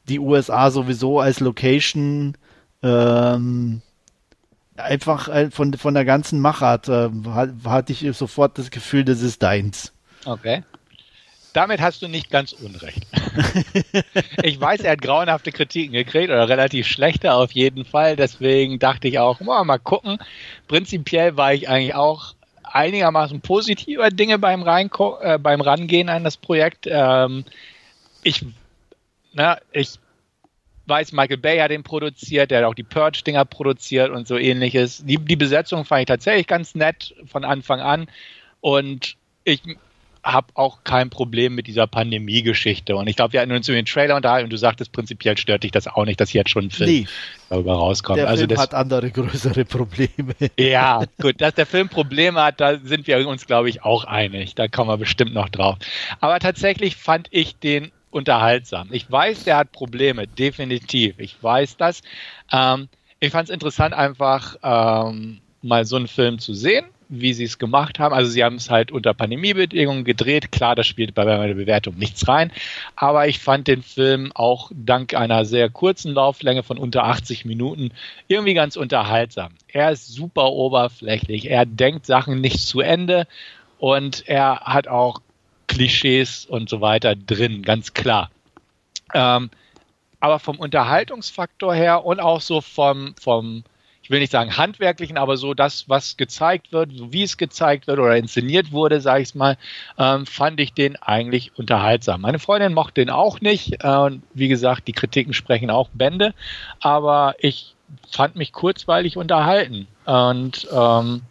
die 0.10 0.18
USA 0.18 0.72
sowieso 0.72 1.20
als 1.20 1.40
Location. 1.40 2.36
Ähm, 2.82 3.84
einfach 4.78 5.28
äh, 5.28 5.52
von, 5.52 5.74
von 5.74 5.94
der 5.94 6.06
ganzen 6.06 6.40
Machart 6.40 6.88
äh, 6.90 7.10
hatte 7.66 7.94
ich 7.94 8.06
sofort 8.16 8.58
das 8.58 8.72
Gefühl, 8.72 9.04
das 9.04 9.22
ist 9.22 9.44
deins. 9.44 9.94
Okay. 10.26 10.64
Damit 11.54 11.82
hast 11.82 12.02
du 12.02 12.08
nicht 12.08 12.32
ganz 12.32 12.52
unrecht. 12.52 13.06
ich 14.44 14.60
weiß, 14.60 14.82
er 14.82 14.94
hat 14.94 15.02
grauenhafte 15.04 15.52
Kritiken 15.52 15.94
gekriegt 15.94 16.30
oder 16.30 16.50
relativ 16.50 16.88
schlechte 16.88 17.34
auf 17.34 17.52
jeden 17.52 17.86
Fall. 17.86 18.16
Deswegen 18.16 18.80
dachte 18.80 19.08
ich 19.08 19.20
auch, 19.20 19.40
oh, 19.40 19.64
mal 19.64 19.78
gucken. 19.78 20.18
Prinzipiell 20.68 21.38
war 21.38 21.54
ich 21.54 21.70
eigentlich 21.70 21.94
auch 21.94 22.34
einigermaßen 22.64 23.42
positiver 23.42 24.10
Dinge 24.10 24.40
beim, 24.40 24.64
Reinko 24.64 25.20
äh, 25.22 25.38
beim 25.38 25.62
Rangehen 25.62 26.10
an 26.10 26.24
das 26.24 26.38
Projekt. 26.38 26.88
Ähm, 26.90 27.46
ich, 28.24 28.44
na, 29.34 29.60
ich 29.72 30.00
weiß, 30.86 31.14
Michael 31.14 31.38
Bay 31.38 31.60
hat 31.60 31.72
den 31.72 31.84
produziert, 31.84 32.52
der 32.52 32.60
hat 32.60 32.66
auch 32.66 32.74
die 32.74 32.84
Purge-Dinger 32.84 33.46
produziert 33.46 34.10
und 34.12 34.28
so 34.28 34.38
ähnliches. 34.38 35.04
Die, 35.06 35.18
die 35.18 35.36
Besetzung 35.36 35.86
fand 35.86 36.02
ich 36.02 36.08
tatsächlich 36.08 36.48
ganz 36.48 36.76
nett 36.76 37.16
von 37.26 37.46
Anfang 37.46 37.80
an. 37.80 38.08
Und 38.62 39.16
ich 39.44 39.62
habe 40.24 40.48
auch 40.54 40.86
kein 40.86 41.10
Problem 41.10 41.54
mit 41.54 41.68
dieser 41.68 41.86
Pandemie-Geschichte. 41.86 42.96
Und 42.96 43.08
ich 43.08 43.18
glaube, 43.18 43.34
wir 43.34 43.42
hatten 43.42 43.52
uns 43.52 43.68
über 43.68 43.76
den 43.76 43.86
Trailer 43.86 44.16
unterhalten 44.16 44.46
und 44.46 44.54
du 44.54 44.58
sagtest, 44.58 44.94
prinzipiell 44.94 45.38
stört 45.38 45.64
dich 45.64 45.72
das 45.72 45.88
auch 45.88 46.06
nicht, 46.06 46.20
dass 46.22 46.32
jetzt 46.32 46.50
schon 46.50 46.66
ein 46.66 46.72
Film 46.72 46.90
nee. 46.90 47.08
darüber 47.50 47.74
rauskommt. 47.74 48.20
Der 48.20 48.30
also 48.30 48.42
Film 48.42 48.50
das, 48.50 48.60
hat 48.60 48.74
andere 48.74 49.12
größere 49.12 49.66
Probleme. 49.66 50.34
Ja, 50.58 51.04
gut, 51.22 51.42
dass 51.42 51.56
der 51.56 51.66
Film 51.66 51.90
Probleme 51.90 52.42
hat, 52.42 52.62
da 52.62 52.78
sind 52.78 53.08
wir 53.08 53.28
uns, 53.28 53.48
glaube 53.48 53.70
ich, 53.70 53.84
auch 53.84 54.06
einig. 54.06 54.56
Da 54.56 54.68
kommen 54.68 54.90
wir 54.90 54.98
bestimmt 54.98 55.34
noch 55.34 55.50
drauf. 55.50 55.78
Aber 56.22 56.40
tatsächlich 56.40 56.96
fand 56.96 57.28
ich 57.32 57.58
den 57.58 57.92
unterhaltsam. 58.14 58.90
Ich 58.92 59.12
weiß, 59.12 59.44
der 59.44 59.58
hat 59.58 59.72
Probleme, 59.72 60.28
definitiv. 60.28 61.20
Ich 61.20 61.42
weiß 61.42 61.78
das. 61.78 62.02
Ähm, 62.52 62.90
ich 63.20 63.32
fand 63.32 63.50
es 63.50 63.54
interessant, 63.54 63.94
einfach 63.94 64.56
ähm, 64.64 65.40
mal 65.62 65.86
so 65.86 65.96
einen 65.96 66.08
Film 66.08 66.40
zu 66.40 66.54
sehen 66.54 66.86
wie 67.20 67.34
sie 67.34 67.44
es 67.44 67.60
gemacht 67.60 68.00
haben. 68.00 68.14
Also 68.14 68.32
sie 68.32 68.44
haben 68.44 68.56
es 68.56 68.70
halt 68.70 68.92
unter 68.92 69.14
Pandemiebedingungen 69.14 70.04
gedreht. 70.04 70.52
Klar, 70.52 70.76
das 70.76 70.88
spielt 70.88 71.14
bei 71.14 71.26
meiner 71.26 71.54
Bewertung 71.54 71.96
nichts 71.98 72.28
rein. 72.28 72.52
Aber 72.96 73.28
ich 73.28 73.40
fand 73.40 73.68
den 73.68 73.84
Film 73.84 74.32
auch 74.34 74.72
dank 74.74 75.14
einer 75.14 75.46
sehr 75.46 75.70
kurzen 75.70 76.14
Lauflänge 76.14 76.64
von 76.64 76.78
unter 76.78 77.06
80 77.06 77.46
Minuten 77.46 77.92
irgendwie 78.28 78.54
ganz 78.54 78.76
unterhaltsam. 78.76 79.54
Er 79.68 79.92
ist 79.92 80.08
super 80.08 80.52
oberflächlich. 80.52 81.50
Er 81.50 81.66
denkt 81.66 82.06
Sachen 82.06 82.42
nicht 82.42 82.60
zu 82.60 82.80
Ende 82.80 83.28
und 83.78 84.28
er 84.28 84.62
hat 84.62 84.88
auch 84.88 85.20
Klischees 85.74 86.46
und 86.46 86.70
so 86.70 86.82
weiter 86.82 87.16
drin, 87.16 87.62
ganz 87.64 87.94
klar. 87.94 88.30
Ähm, 89.14 89.50
aber 90.20 90.40
vom 90.40 90.58
Unterhaltungsfaktor 90.58 91.74
her 91.74 92.06
und 92.06 92.20
auch 92.20 92.42
so 92.42 92.62
vom, 92.62 93.16
vom 93.20 93.64
ich 94.04 94.10
will 94.10 94.20
nicht 94.20 94.32
sagen 94.32 94.58
handwerklichen, 94.58 95.18
aber 95.18 95.38
so 95.38 95.54
das, 95.54 95.88
was 95.88 96.18
gezeigt 96.18 96.74
wird, 96.74 96.92
so 96.94 97.14
wie 97.14 97.24
es 97.24 97.38
gezeigt 97.38 97.88
wird 97.88 98.00
oder 98.00 98.18
inszeniert 98.18 98.74
wurde, 98.74 99.00
sage 99.00 99.24
ich 99.24 99.34
mal, 99.34 99.58
ähm, 99.98 100.26
fand 100.26 100.60
ich 100.60 100.74
den 100.74 100.98
eigentlich 100.98 101.58
unterhaltsam. 101.58 102.22
Meine 102.22 102.40
Freundin 102.40 102.74
mochte 102.74 103.02
den 103.02 103.10
auch 103.10 103.40
nicht. 103.40 103.82
Äh, 103.82 104.10
wie 104.34 104.50
gesagt, 104.50 104.88
die 104.88 104.94
Kritiken 104.94 105.34
sprechen 105.34 105.70
auch 105.70 105.90
Bände, 105.94 106.34
aber 106.82 107.36
ich 107.40 107.76
fand 108.12 108.36
mich 108.36 108.52
kurzweilig 108.52 109.16
unterhalten 109.16 109.88
und 110.06 110.68
ähm, 110.72 111.22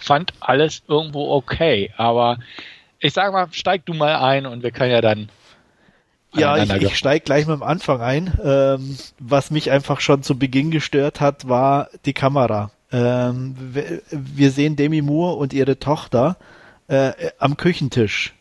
fand 0.00 0.32
alles 0.40 0.82
irgendwo 0.88 1.32
okay. 1.32 1.92
Aber 1.96 2.38
ich 3.00 3.12
sage 3.12 3.32
mal, 3.32 3.48
steig 3.52 3.86
du 3.86 3.94
mal 3.94 4.16
ein 4.16 4.46
und 4.46 4.62
wir 4.62 4.70
können 4.70 4.92
ja 4.92 5.00
dann 5.00 5.28
ja, 6.34 6.58
ich, 6.58 6.70
ich 6.70 6.98
steige 6.98 7.24
gleich 7.24 7.46
mit 7.46 7.56
dem 7.56 7.62
Anfang 7.62 8.00
ein. 8.00 8.38
Ähm, 8.42 8.98
was 9.18 9.50
mich 9.50 9.70
einfach 9.70 10.00
schon 10.00 10.22
zu 10.22 10.38
Beginn 10.38 10.70
gestört 10.70 11.20
hat, 11.20 11.48
war 11.48 11.88
die 12.04 12.12
Kamera. 12.12 12.70
Ähm, 12.92 13.54
wir 14.10 14.50
sehen 14.50 14.76
Demi 14.76 15.00
Moore 15.00 15.36
und 15.36 15.52
ihre 15.52 15.78
Tochter 15.78 16.36
äh, 16.88 17.12
am 17.38 17.56
Küchentisch. 17.56 18.34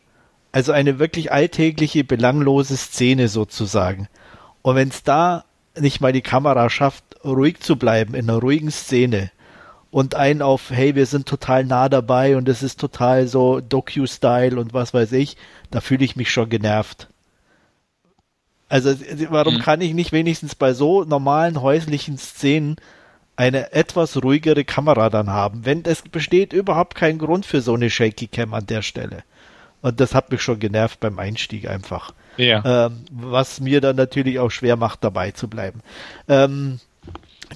Also 0.51 0.73
eine 0.73 0.99
wirklich 0.99 1.31
alltägliche, 1.31 2.03
belanglose 2.03 2.75
Szene 2.75 3.29
sozusagen. 3.29 4.07
Und 4.61 4.75
wenn 4.75 4.89
es 4.89 5.03
da 5.03 5.45
nicht 5.79 6.01
mal 6.01 6.11
die 6.11 6.21
Kamera 6.21 6.69
schafft, 6.69 7.03
ruhig 7.23 7.59
zu 7.59 7.77
bleiben 7.77 8.15
in 8.15 8.29
einer 8.29 8.39
ruhigen 8.39 8.71
Szene 8.71 9.31
und 9.97 10.13
einen 10.13 10.43
auf, 10.43 10.69
hey, 10.69 10.93
wir 10.93 11.07
sind 11.07 11.27
total 11.27 11.65
nah 11.65 11.89
dabei 11.89 12.37
und 12.37 12.47
es 12.47 12.61
ist 12.61 12.79
total 12.79 13.27
so 13.27 13.61
Docu-Style 13.61 14.59
und 14.59 14.71
was 14.71 14.93
weiß 14.93 15.11
ich, 15.13 15.37
da 15.71 15.81
fühle 15.81 16.05
ich 16.05 16.15
mich 16.15 16.29
schon 16.29 16.49
genervt. 16.49 17.07
Also 18.69 18.93
warum 19.31 19.55
hm. 19.55 19.61
kann 19.63 19.81
ich 19.81 19.95
nicht 19.95 20.11
wenigstens 20.11 20.53
bei 20.53 20.73
so 20.73 21.03
normalen 21.03 21.63
häuslichen 21.63 22.19
Szenen 22.19 22.75
eine 23.37 23.73
etwas 23.73 24.21
ruhigere 24.21 24.65
Kamera 24.65 25.09
dann 25.09 25.31
haben? 25.31 25.65
Wenn 25.65 25.83
es 25.83 26.03
besteht 26.03 26.53
überhaupt 26.53 26.93
kein 26.93 27.17
Grund 27.17 27.47
für 27.47 27.61
so 27.61 27.73
eine 27.73 27.89
Shaky 27.89 28.27
Cam 28.27 28.53
an 28.53 28.67
der 28.67 28.83
Stelle. 28.83 29.23
Und 29.81 29.99
das 29.99 30.13
hat 30.13 30.29
mich 30.31 30.43
schon 30.43 30.59
genervt 30.59 30.99
beim 30.99 31.17
Einstieg 31.17 31.67
einfach. 31.67 32.13
Ja. 32.37 32.85
Ähm, 32.85 33.05
was 33.09 33.61
mir 33.61 33.81
dann 33.81 33.95
natürlich 33.95 34.37
auch 34.37 34.51
schwer 34.51 34.75
macht, 34.75 35.03
dabei 35.03 35.31
zu 35.31 35.47
bleiben. 35.47 35.81
Ähm, 36.27 36.79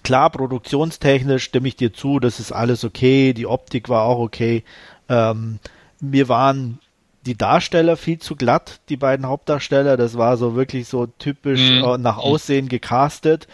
klar, 0.04 0.30
produktionstechnisch 0.30 1.44
stimme 1.44 1.68
ich 1.68 1.76
dir 1.76 1.94
zu, 1.94 2.20
das 2.20 2.39
ist 2.39 2.52
alles 2.52 2.84
okay, 2.84 3.34
die 3.34 3.48
Optik 3.48 3.89
war 3.89 4.04
auch 4.04 4.20
okay. 4.20 4.64
Ähm, 5.10 5.60
mir 6.00 6.30
waren 6.30 6.80
die 7.26 7.38
Darsteller 7.38 7.98
viel 7.98 8.20
zu 8.20 8.36
glatt, 8.36 8.80
die 8.89 8.98
beiden 8.98 9.28
Hauptdarsteller. 9.28 9.98
Das 9.98 10.18
war 10.18 10.38
so 10.38 10.56
wirklich 10.56 10.88
so 10.88 11.06
typisch 11.06 11.72
mhm. 11.72 11.84
äh, 11.84 11.98
nach 11.98 12.18
Aussehen 12.18 12.68
gecastet. 12.68 13.48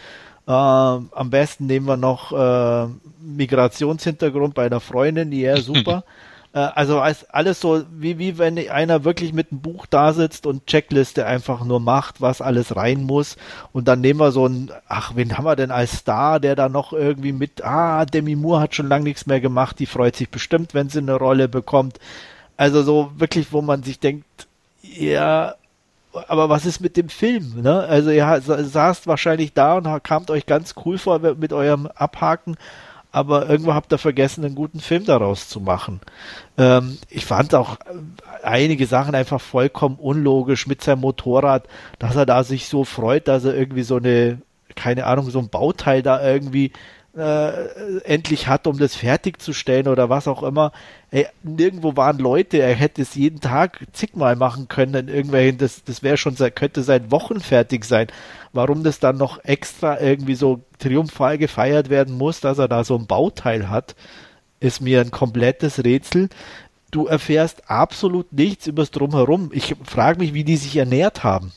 Äh, 0.46 0.52
am 0.52 1.30
besten 1.30 1.66
nehmen 1.66 1.86
wir 1.86 1.96
noch 1.96 2.32
äh, 2.32 2.88
Migrationshintergrund 3.20 4.54
bei 4.54 4.66
einer 4.66 4.80
Freundin, 4.80 5.30
die 5.30 5.42
ja 5.42 5.58
super. 5.58 6.04
äh, 6.52 6.58
also 6.58 7.00
alles 7.00 7.60
so, 7.60 7.84
wie, 7.90 8.18
wie 8.18 8.38
wenn 8.38 8.58
einer 8.68 9.04
wirklich 9.04 9.32
mit 9.32 9.52
einem 9.52 9.60
Buch 9.60 9.86
da 9.86 10.12
sitzt 10.12 10.46
und 10.46 10.66
Checkliste 10.66 11.26
einfach 11.26 11.64
nur 11.64 11.80
macht, 11.80 12.20
was 12.20 12.40
alles 12.40 12.76
rein 12.76 13.04
muss. 13.04 13.36
Und 13.72 13.88
dann 13.88 14.00
nehmen 14.00 14.20
wir 14.20 14.32
so 14.32 14.46
ein, 14.46 14.70
ach, 14.88 15.12
wen 15.14 15.36
haben 15.36 15.44
wir 15.44 15.56
denn 15.56 15.70
als 15.70 15.98
Star, 15.98 16.40
der 16.40 16.56
da 16.56 16.68
noch 16.68 16.92
irgendwie 16.92 17.32
mit, 17.32 17.64
ah, 17.64 18.04
Demi 18.04 18.36
Moore 18.36 18.60
hat 18.60 18.74
schon 18.74 18.88
lange 18.88 19.04
nichts 19.04 19.26
mehr 19.26 19.40
gemacht, 19.40 19.78
die 19.78 19.86
freut 19.86 20.16
sich 20.16 20.30
bestimmt, 20.30 20.74
wenn 20.74 20.88
sie 20.88 20.98
eine 20.98 21.14
Rolle 21.14 21.48
bekommt. 21.48 21.98
Also 22.56 22.82
so 22.82 23.12
wirklich, 23.16 23.52
wo 23.52 23.62
man 23.62 23.82
sich 23.82 24.00
denkt, 24.00 24.26
ja, 24.82 25.54
aber 26.26 26.48
was 26.48 26.66
ist 26.66 26.80
mit 26.80 26.96
dem 26.96 27.08
Film? 27.08 27.62
Ne? 27.62 27.80
Also 27.80 28.10
ihr 28.10 28.40
saßt 28.42 29.06
wahrscheinlich 29.06 29.52
da 29.52 29.76
und 29.76 30.02
kamt 30.02 30.30
euch 30.30 30.46
ganz 30.46 30.74
cool 30.84 30.98
vor 30.98 31.20
mit 31.20 31.52
eurem 31.52 31.86
Abhaken, 31.86 32.56
aber 33.10 33.48
irgendwo 33.48 33.74
habt 33.74 33.92
ihr 33.92 33.98
vergessen, 33.98 34.44
einen 34.44 34.54
guten 34.54 34.80
Film 34.80 35.04
daraus 35.04 35.48
zu 35.48 35.60
machen. 35.60 36.00
Ähm, 36.56 36.98
ich 37.08 37.24
fand 37.24 37.54
auch 37.54 37.76
äh, 37.76 38.44
einige 38.44 38.86
Sachen 38.86 39.14
einfach 39.14 39.40
vollkommen 39.40 39.96
unlogisch 39.96 40.66
mit 40.66 40.82
seinem 40.82 41.00
Motorrad, 41.00 41.66
dass 41.98 42.16
er 42.16 42.26
da 42.26 42.44
sich 42.44 42.68
so 42.68 42.84
freut, 42.84 43.28
dass 43.28 43.44
er 43.44 43.54
irgendwie 43.54 43.82
so 43.82 43.96
eine, 43.96 44.42
keine 44.74 45.06
Ahnung, 45.06 45.30
so 45.30 45.38
ein 45.38 45.48
Bauteil 45.48 46.02
da 46.02 46.22
irgendwie 46.26 46.72
äh, 47.16 48.00
endlich 48.04 48.46
hat, 48.46 48.66
um 48.66 48.78
das 48.78 48.94
fertigzustellen 48.94 49.88
oder 49.88 50.08
was 50.08 50.28
auch 50.28 50.42
immer. 50.42 50.72
Ey, 51.10 51.26
nirgendwo 51.42 51.96
waren 51.96 52.18
Leute, 52.18 52.58
er 52.58 52.74
hätte 52.74 53.02
es 53.02 53.14
jeden 53.14 53.40
Tag 53.40 53.86
zigmal 53.92 54.36
machen 54.36 54.68
können 54.68 54.94
in 54.94 55.08
irgendwelchen, 55.08 55.58
das, 55.58 55.82
das 55.84 56.02
wäre 56.02 56.16
schon, 56.16 56.36
könnte 56.54 56.82
seit 56.82 57.10
Wochen 57.10 57.40
fertig 57.40 57.84
sein. 57.84 58.08
Warum 58.52 58.82
das 58.82 58.98
dann 58.98 59.16
noch 59.16 59.44
extra 59.44 60.00
irgendwie 60.00 60.34
so 60.34 60.64
triumphal 60.78 61.38
gefeiert 61.38 61.90
werden 61.90 62.16
muss, 62.16 62.40
dass 62.40 62.58
er 62.58 62.68
da 62.68 62.84
so 62.84 62.96
ein 62.96 63.06
Bauteil 63.06 63.68
hat, 63.68 63.94
ist 64.60 64.80
mir 64.80 65.00
ein 65.00 65.10
komplettes 65.10 65.84
Rätsel. 65.84 66.28
Du 66.90 67.06
erfährst 67.06 67.70
absolut 67.70 68.32
nichts 68.32 68.66
übers 68.66 68.90
Drumherum. 68.90 69.50
Ich 69.52 69.76
frage 69.84 70.18
mich, 70.18 70.34
wie 70.34 70.44
die 70.44 70.56
sich 70.56 70.76
ernährt 70.76 71.22
haben. 71.22 71.52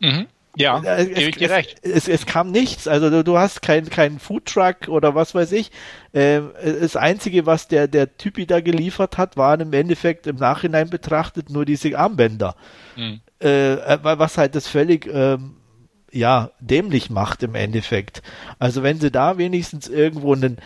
Mhm. 0.00 0.26
Ja, 0.56 0.82
äh, 0.82 1.10
es, 1.10 1.18
ich 1.18 1.36
dir 1.36 1.50
recht. 1.50 1.78
Es, 1.82 2.08
es, 2.08 2.26
kam 2.26 2.50
nichts. 2.50 2.86
Also 2.86 3.08
du, 3.08 3.24
du 3.24 3.38
hast 3.38 3.62
keinen 3.62 3.88
kein 3.88 4.18
Foodtruck 4.18 4.88
oder 4.88 5.14
was 5.14 5.34
weiß 5.34 5.52
ich. 5.52 5.70
Ähm, 6.12 6.50
das 6.80 6.96
Einzige, 6.96 7.46
was 7.46 7.68
der, 7.68 7.88
der 7.88 8.16
Typi 8.18 8.44
da 8.44 8.60
geliefert 8.60 9.16
hat, 9.16 9.36
waren 9.36 9.60
im 9.60 9.72
Endeffekt 9.72 10.26
im 10.26 10.36
Nachhinein 10.36 10.90
betrachtet 10.90 11.48
nur 11.48 11.64
diese 11.64 11.98
Armbänder. 11.98 12.54
Mhm. 12.96 13.20
Äh, 13.38 13.98
was 14.02 14.36
halt 14.36 14.54
das 14.54 14.68
völlig 14.68 15.06
ähm, 15.06 15.56
ja, 16.12 16.50
dämlich 16.60 17.10
macht 17.10 17.42
im 17.42 17.54
Endeffekt. 17.54 18.22
Also 18.58 18.82
wenn 18.82 19.00
sie 19.00 19.10
da 19.10 19.38
wenigstens 19.38 19.88
irgendwo 19.88 20.34
einen 20.34 20.58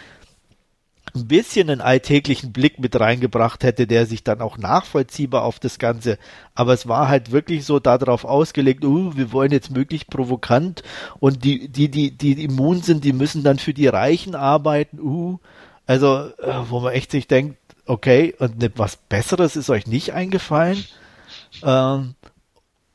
ein 1.15 1.29
bisschen 1.29 1.71
einen 1.71 1.81
alltäglichen 1.81 2.53
Blick 2.53 2.79
mit 2.79 2.99
reingebracht 2.99 3.65
hätte, 3.65 3.87
der 3.87 4.07
sich 4.07 4.23
dann 4.23 4.41
auch 4.41 4.59
nachvollziehbar 4.59 5.45
auf 5.45 5.59
das 5.59 5.79
Ganze. 5.79 6.19
Aber 6.55 6.75
es 6.75 6.89
war 6.89 7.09
halt 7.09 7.33
wirklich 7.33 7.65
so 7.65 7.79
darauf 7.79 8.25
ausgelegt, 8.25 8.85
uh, 8.85 9.17
wir 9.17 9.33
wollen 9.33 9.53
jetzt 9.53 9.71
möglichst 9.71 10.11
provokant 10.11 10.83
und 11.19 11.45
die, 11.45 11.69
die, 11.69 11.91
die, 11.91 12.11
die 12.11 12.45
immun 12.45 12.83
sind, 12.83 13.05
die 13.05 13.15
müssen 13.15 13.43
dann 13.43 13.59
für 13.59 13.73
die 13.73 13.89
Reichen 13.89 14.35
arbeiten, 14.35 15.01
uh. 15.01 15.39
Also, 15.87 16.31
äh, 16.39 16.69
wo 16.69 16.81
man 16.81 16.93
echt 16.93 17.13
sich 17.13 17.29
denkt, 17.29 17.57
okay, 17.87 18.35
und 18.39 18.73
was 18.77 18.97
Besseres 18.97 19.55
ist 19.55 19.71
euch 19.71 19.87
nicht 19.87 20.13
eingefallen. 20.13 20.85
Ähm, 21.63 22.17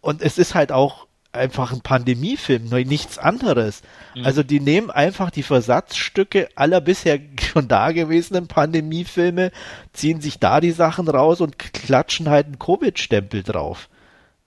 und 0.01 0.21
es 0.21 0.37
ist 0.37 0.55
halt 0.55 0.73
auch 0.73 1.07
einfach 1.33 1.71
ein 1.71 1.81
Pandemiefilm, 1.81 2.65
nur 2.69 2.79
nichts 2.79 3.17
anderes. 3.17 3.81
Mhm. 4.15 4.25
Also 4.25 4.43
die 4.43 4.59
nehmen 4.59 4.91
einfach 4.91 5.31
die 5.31 5.43
Versatzstücke 5.43 6.49
aller 6.55 6.81
bisher 6.81 7.19
schon 7.41 7.67
dagewesenen 7.67 8.47
Pandemiefilme, 8.47 9.51
ziehen 9.93 10.21
sich 10.21 10.39
da 10.39 10.59
die 10.59 10.71
Sachen 10.71 11.07
raus 11.07 11.41
und 11.41 11.57
klatschen 11.57 12.29
halt 12.29 12.47
einen 12.47 12.59
Covid-Stempel 12.59 13.43
drauf. 13.43 13.89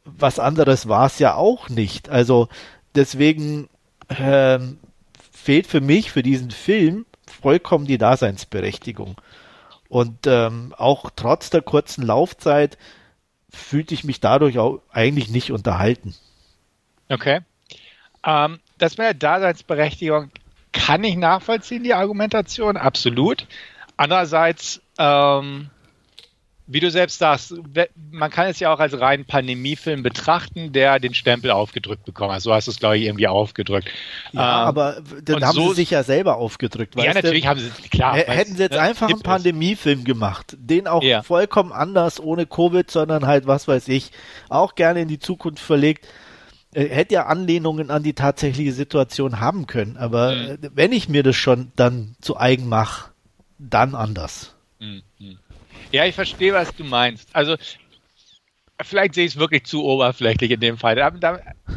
Was 0.05 0.39
anderes 0.39 0.89
war 0.89 1.07
es 1.07 1.18
ja 1.18 1.35
auch 1.35 1.68
nicht. 1.68 2.11
Also 2.11 2.49
deswegen 2.95 3.68
ähm, 4.11 4.78
fehlt 5.32 5.66
für 5.66 5.80
mich 5.80 6.11
für 6.11 6.22
diesen 6.22 6.51
Film 6.51 7.07
vollkommen 7.26 7.87
die 7.87 7.99
Daseinsberechtigung. 7.99 9.16
Und 9.89 10.26
ähm, 10.26 10.74
auch 10.76 11.11
trotz 11.14 11.51
der 11.51 11.62
kurzen 11.62 12.05
Laufzeit 12.05 12.76
fühlte 13.49 13.95
ich 13.95 14.05
mich 14.05 14.20
dadurch 14.20 14.59
auch 14.59 14.80
eigentlich 14.91 15.30
nicht 15.30 15.53
unterhalten. 15.53 16.14
Okay. 17.09 17.41
Ähm, 18.25 18.59
das 18.79 18.97
mit 18.97 19.07
der 19.07 19.15
Daseinsberechtigung 19.15 20.31
kann 20.73 21.05
ich 21.05 21.17
nachvollziehen, 21.17 21.85
die 21.85 21.95
Argumentation, 21.95 22.77
absolut. 22.77 23.47
Andererseits, 23.97 24.83
ähm, 24.99 25.71
wie 26.67 26.81
du 26.81 26.91
selbst 26.91 27.19
sagst, 27.19 27.55
man 28.11 28.31
kann 28.31 28.49
es 28.49 28.59
ja 28.59 28.73
auch 28.73 28.81
als 28.81 28.99
reinen 28.99 29.25
Pandemiefilm 29.25 30.03
betrachten, 30.03 30.73
der 30.73 30.99
den 30.99 31.15
Stempel 31.15 31.51
aufgedrückt 31.51 32.05
bekommen 32.07 32.33
hat. 32.33 32.41
So 32.41 32.53
hast 32.53 32.67
du 32.67 32.71
es, 32.73 32.81
glaube 32.81 32.97
ich, 32.97 33.05
irgendwie 33.05 33.29
aufgedrückt. 33.29 33.89
Ja, 34.33 34.63
ähm, 34.63 34.69
aber 34.69 35.03
dann 35.23 35.45
haben 35.45 35.55
so, 35.55 35.69
sie 35.69 35.77
sich 35.77 35.91
ja 35.91 36.03
selber 36.03 36.37
aufgedrückt. 36.37 36.95
Ja, 36.97 37.15
natürlich 37.15 37.43
du? 37.43 37.49
haben 37.49 37.61
sie, 37.61 37.71
klar. 37.89 38.17
Hätten 38.17 38.57
sie 38.57 38.63
jetzt 38.63 38.73
ne? 38.73 38.81
einfach 38.81 39.09
einen 39.09 39.21
Pandemiefilm 39.21 40.05
gemacht, 40.05 40.57
den 40.59 40.89
auch 40.89 41.03
ja. 41.03 41.23
vollkommen 41.23 41.71
anders, 41.71 42.19
ohne 42.19 42.47
Covid, 42.47 42.91
sondern 42.91 43.27
halt, 43.27 43.47
was 43.47 43.69
weiß 43.69 43.89
ich, 43.89 44.11
auch 44.49 44.75
gerne 44.75 45.03
in 45.03 45.09
die 45.09 45.19
Zukunft 45.19 45.63
verlegt, 45.63 46.09
hätte 46.75 47.14
ja 47.14 47.27
Anlehnungen 47.27 47.91
an 47.91 48.03
die 48.03 48.14
tatsächliche 48.14 48.72
Situation 48.72 49.41
haben 49.41 49.66
können, 49.66 49.97
aber 49.97 50.35
mhm. 50.35 50.45
Äh, 50.45 50.70
wenn 50.75 50.93
ich 50.93 51.09
mir 51.09 51.22
das 51.22 51.37
schon 51.37 51.72
dann 51.77 52.16
zu 52.20 52.37
eigen 52.37 52.68
mache, 52.68 53.11
dann 53.59 53.95
anders. 53.95 54.55
Mhm. 54.79 55.03
Ja, 55.93 56.05
ich 56.05 56.14
verstehe, 56.14 56.53
was 56.53 56.75
du 56.75 56.85
meinst. 56.85 57.29
Also 57.33 57.57
vielleicht 58.83 59.14
sehe 59.14 59.25
ich 59.25 59.35
es 59.35 59.39
wirklich 59.39 59.64
zu 59.64 59.85
oberflächlich 59.85 60.51
in 60.51 60.61
dem 60.61 60.79
Fall. 60.79 60.99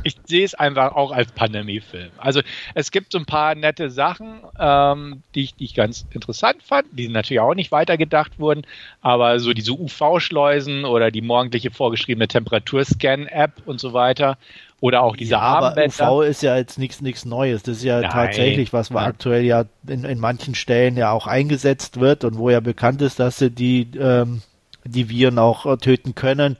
Ich 0.04 0.16
sehe 0.26 0.44
es 0.44 0.56
einfach 0.56 0.94
auch 0.94 1.12
als 1.12 1.32
Pandemiefilm. 1.32 2.10
Also 2.18 2.42
es 2.74 2.92
gibt 2.92 3.12
so 3.12 3.20
ein 3.20 3.26
paar 3.26 3.56
nette 3.56 3.90
Sachen, 3.90 4.42
ähm, 4.60 5.22
die, 5.36 5.44
ich, 5.44 5.56
die 5.56 5.66
ich 5.66 5.76
ganz 5.76 6.06
interessant 6.12 6.64
fand, 6.64 6.88
die 6.92 7.08
natürlich 7.08 7.40
auch 7.40 7.54
nicht 7.54 7.72
weitergedacht 7.72 8.40
wurden, 8.40 8.66
aber 9.02 9.40
so 9.40 9.54
diese 9.54 9.74
UV-Schleusen 9.74 10.86
oder 10.86 11.12
die 11.12 11.22
morgendliche 11.22 11.72
vorgeschriebene 11.72 12.28
Temperaturscan-App 12.28 13.62
und 13.66 13.80
so 13.80 13.94
weiter, 13.94 14.38
oder 14.80 15.02
auch 15.02 15.16
diese 15.16 15.32
ja, 15.32 15.40
Armbänder. 15.40 16.06
Aber 16.06 16.18
UV 16.18 16.24
ist 16.24 16.44
ja 16.44 16.56
jetzt 16.56 16.78
nichts 16.78 17.02
nichts 17.02 17.26
Neues. 17.26 17.64
Das 17.64 17.78
ist 17.78 17.84
ja 17.84 18.02
Nein. 18.02 18.12
tatsächlich, 18.12 18.74
was 18.74 18.92
wir 18.92 19.02
aktuell 19.02 19.44
ja 19.44 19.66
in, 19.88 20.04
in 20.04 20.20
manchen 20.20 20.56
Stellen 20.56 20.98
ja 20.98 21.12
auch 21.12 21.28
eingesetzt 21.28 22.00
wird 22.00 22.24
und 22.24 22.38
wo 22.38 22.50
ja 22.50 22.60
bekannt 22.60 23.02
ist, 23.02 23.20
dass 23.20 23.40
sie 23.40 23.50
die, 23.50 23.90
ähm, 24.00 24.42
die 24.84 25.10
Viren 25.10 25.40
auch 25.40 25.66
äh, 25.66 25.78
töten 25.78 26.14
können. 26.14 26.58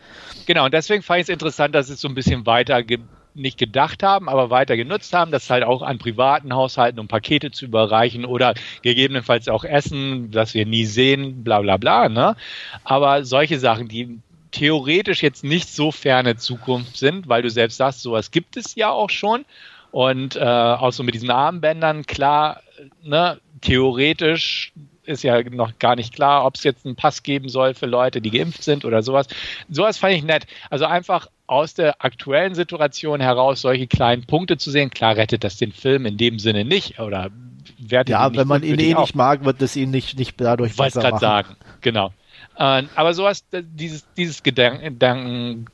Genau, 0.48 0.66
und 0.66 0.74
deswegen 0.74 1.04
fand 1.04 1.20
ich 1.20 1.24
es 1.24 1.30
interessant, 1.30 1.76
dass 1.76 1.88
sie 1.88 1.94
es 1.94 2.02
so 2.02 2.08
ein 2.08 2.16
bisschen 2.16 2.46
weiter 2.46 2.84
ge 2.84 3.00
nicht 3.38 3.60
gedacht 3.60 4.02
haben, 4.02 4.30
aber 4.30 4.50
weiter 4.50 4.76
genutzt 4.76 5.14
haben, 5.14 5.32
das 5.32 5.48
halt 5.52 5.64
auch 5.64 5.84
an 5.84 6.00
privaten 6.00 6.56
Haushalten, 6.56 7.00
um 7.00 7.08
Pakete 7.08 7.52
zu 7.52 7.66
überreichen 7.66 8.26
oder 8.26 8.56
gegebenenfalls 8.82 9.48
auch 9.48 9.64
Essen, 9.64 10.32
das 10.32 10.56
wir 10.56 10.66
nie 10.66 10.86
sehen, 10.86 11.44
bla 11.44 11.62
bla 11.62 11.78
bla. 11.78 12.10
Ne? 12.10 12.36
Aber 12.84 13.24
solche 13.24 13.60
Sachen, 13.60 13.88
die 13.88 14.18
theoretisch 14.52 15.24
jetzt 15.24 15.44
nicht 15.44 15.70
so 15.70 15.92
ferne 15.92 16.38
Zukunft 16.38 16.98
sind, 16.98 17.28
weil 17.28 17.42
du 17.42 17.50
selbst 17.50 17.78
sagst, 17.78 18.02
sowas 18.02 18.32
gibt 18.32 18.58
es 18.58 18.76
ja 18.76 18.90
auch 18.90 19.10
schon. 19.10 19.46
Und 19.92 20.36
äh, 20.36 20.40
auch 20.40 20.92
so 20.92 21.04
mit 21.04 21.16
diesen 21.16 21.32
Armbändern, 21.32 22.06
klar, 22.06 22.62
ne, 23.02 23.40
theoretisch 23.62 24.74
ist 25.08 25.24
ja 25.24 25.42
noch 25.42 25.80
gar 25.80 25.96
nicht 25.96 26.14
klar, 26.14 26.46
ob 26.46 26.56
es 26.56 26.64
jetzt 26.64 26.86
einen 26.86 26.96
Pass 26.96 27.24
geben 27.24 27.50
soll 27.50 27.74
für 27.74 27.86
Leute, 27.86 28.22
die 28.22 28.30
geimpft 28.30 28.64
sind 28.64 28.84
oder 28.84 29.02
sowas. 29.02 29.28
Sowas 29.70 29.98
fand 29.98 30.14
ich 30.14 30.24
nett. 30.24 30.46
Also 30.70 30.86
einfach 30.86 31.28
aus 31.48 31.74
der 31.74 32.04
aktuellen 32.04 32.56
Situation 32.56 33.22
heraus 33.22 33.62
solche 33.62 33.88
kleinen 33.88 34.26
Punkte 34.26 34.58
zu 34.58 34.70
sehen. 34.70 34.90
Klar 34.90 35.16
rettet 35.16 35.46
das 35.46 35.56
den 35.56 35.72
Film 35.72 36.06
in 36.06 36.18
dem 36.18 36.40
Sinne 36.40 36.66
nicht 36.66 37.00
oder 37.00 37.32
wertet 37.80 38.12
Ja, 38.12 38.36
wenn 38.36 38.48
man 38.48 38.64
ihn 38.64 38.80
eh 38.80 38.94
nicht 38.94 39.16
mag, 39.16 39.46
wird 39.46 39.62
es 39.62 39.76
ihn 39.78 39.92
nicht, 39.92 40.20
nicht 40.20 40.40
dadurch 40.40 40.72
ich 40.72 40.78
besser 40.78 41.02
machen. 41.04 41.20
sagen, 41.20 41.56
genau. 41.80 42.12
Äh, 42.58 42.84
aber 42.96 43.14
sowas, 43.14 43.44
dieses, 43.52 44.06
dieses 44.16 44.44
Gedanken, 44.44 45.68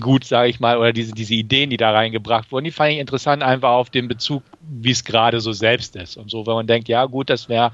gut, 0.00 0.24
sage 0.24 0.48
ich 0.48 0.60
mal, 0.60 0.78
oder 0.78 0.92
diese, 0.92 1.12
diese 1.12 1.34
Ideen, 1.34 1.70
die 1.70 1.76
da 1.76 1.90
reingebracht 1.90 2.50
wurden, 2.50 2.64
die 2.64 2.70
fand 2.70 2.92
ich 2.92 2.98
interessant, 2.98 3.42
einfach 3.42 3.70
auf 3.70 3.90
den 3.90 4.08
Bezug, 4.08 4.42
wie 4.60 4.90
es 4.90 5.04
gerade 5.04 5.40
so 5.40 5.52
selbst 5.52 5.96
ist. 5.96 6.16
Und 6.16 6.30
so, 6.30 6.46
wenn 6.46 6.54
man 6.54 6.66
denkt, 6.66 6.88
ja 6.88 7.04
gut, 7.04 7.28
das 7.30 7.48
wäre 7.48 7.72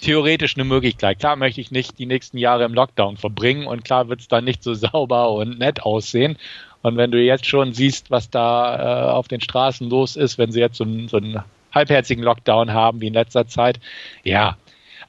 theoretisch 0.00 0.56
eine 0.56 0.64
Möglichkeit. 0.64 1.20
Klar 1.20 1.36
möchte 1.36 1.60
ich 1.60 1.70
nicht 1.70 1.98
die 1.98 2.06
nächsten 2.06 2.38
Jahre 2.38 2.64
im 2.64 2.74
Lockdown 2.74 3.16
verbringen 3.16 3.66
und 3.66 3.84
klar 3.84 4.08
wird 4.08 4.20
es 4.20 4.28
dann 4.28 4.44
nicht 4.44 4.62
so 4.62 4.74
sauber 4.74 5.30
und 5.30 5.58
nett 5.58 5.82
aussehen. 5.82 6.36
Und 6.82 6.96
wenn 6.96 7.10
du 7.10 7.18
jetzt 7.18 7.46
schon 7.46 7.72
siehst, 7.72 8.10
was 8.10 8.30
da 8.30 9.08
äh, 9.08 9.10
auf 9.12 9.28
den 9.28 9.40
Straßen 9.40 9.88
los 9.88 10.16
ist, 10.16 10.38
wenn 10.38 10.50
sie 10.50 10.60
jetzt 10.60 10.78
so, 10.78 10.84
einen, 10.84 11.08
so 11.08 11.18
einen 11.18 11.42
halbherzigen 11.72 12.24
Lockdown 12.24 12.72
haben 12.72 13.00
wie 13.00 13.08
in 13.08 13.14
letzter 13.14 13.46
Zeit, 13.46 13.78
ja. 14.24 14.56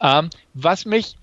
Ähm, 0.02 0.30
was 0.54 0.86
mich 0.86 1.16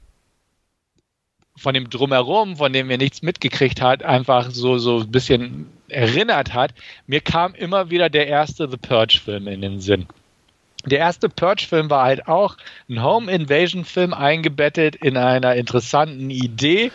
von 1.58 1.74
dem 1.74 1.90
Drumherum, 1.90 2.56
von 2.56 2.72
dem 2.72 2.88
wir 2.88 2.98
nichts 2.98 3.22
mitgekriegt 3.22 3.80
hat, 3.80 4.02
einfach 4.02 4.50
so, 4.50 4.78
so 4.78 5.00
ein 5.00 5.10
bisschen 5.10 5.66
erinnert 5.88 6.54
hat, 6.54 6.72
mir 7.06 7.20
kam 7.20 7.54
immer 7.54 7.90
wieder 7.90 8.08
der 8.08 8.26
erste 8.26 8.70
The 8.70 8.76
Purge-Film 8.76 9.48
in 9.48 9.62
den 9.62 9.80
Sinn. 9.80 10.06
Der 10.86 11.00
erste 11.00 11.28
Purge-Film 11.28 11.90
war 11.90 12.04
halt 12.04 12.28
auch 12.28 12.56
ein 12.88 13.02
Home-Invasion-Film 13.02 14.14
eingebettet 14.14 14.96
in 14.96 15.16
einer 15.16 15.56
interessanten 15.56 16.30
Idee, 16.30 16.92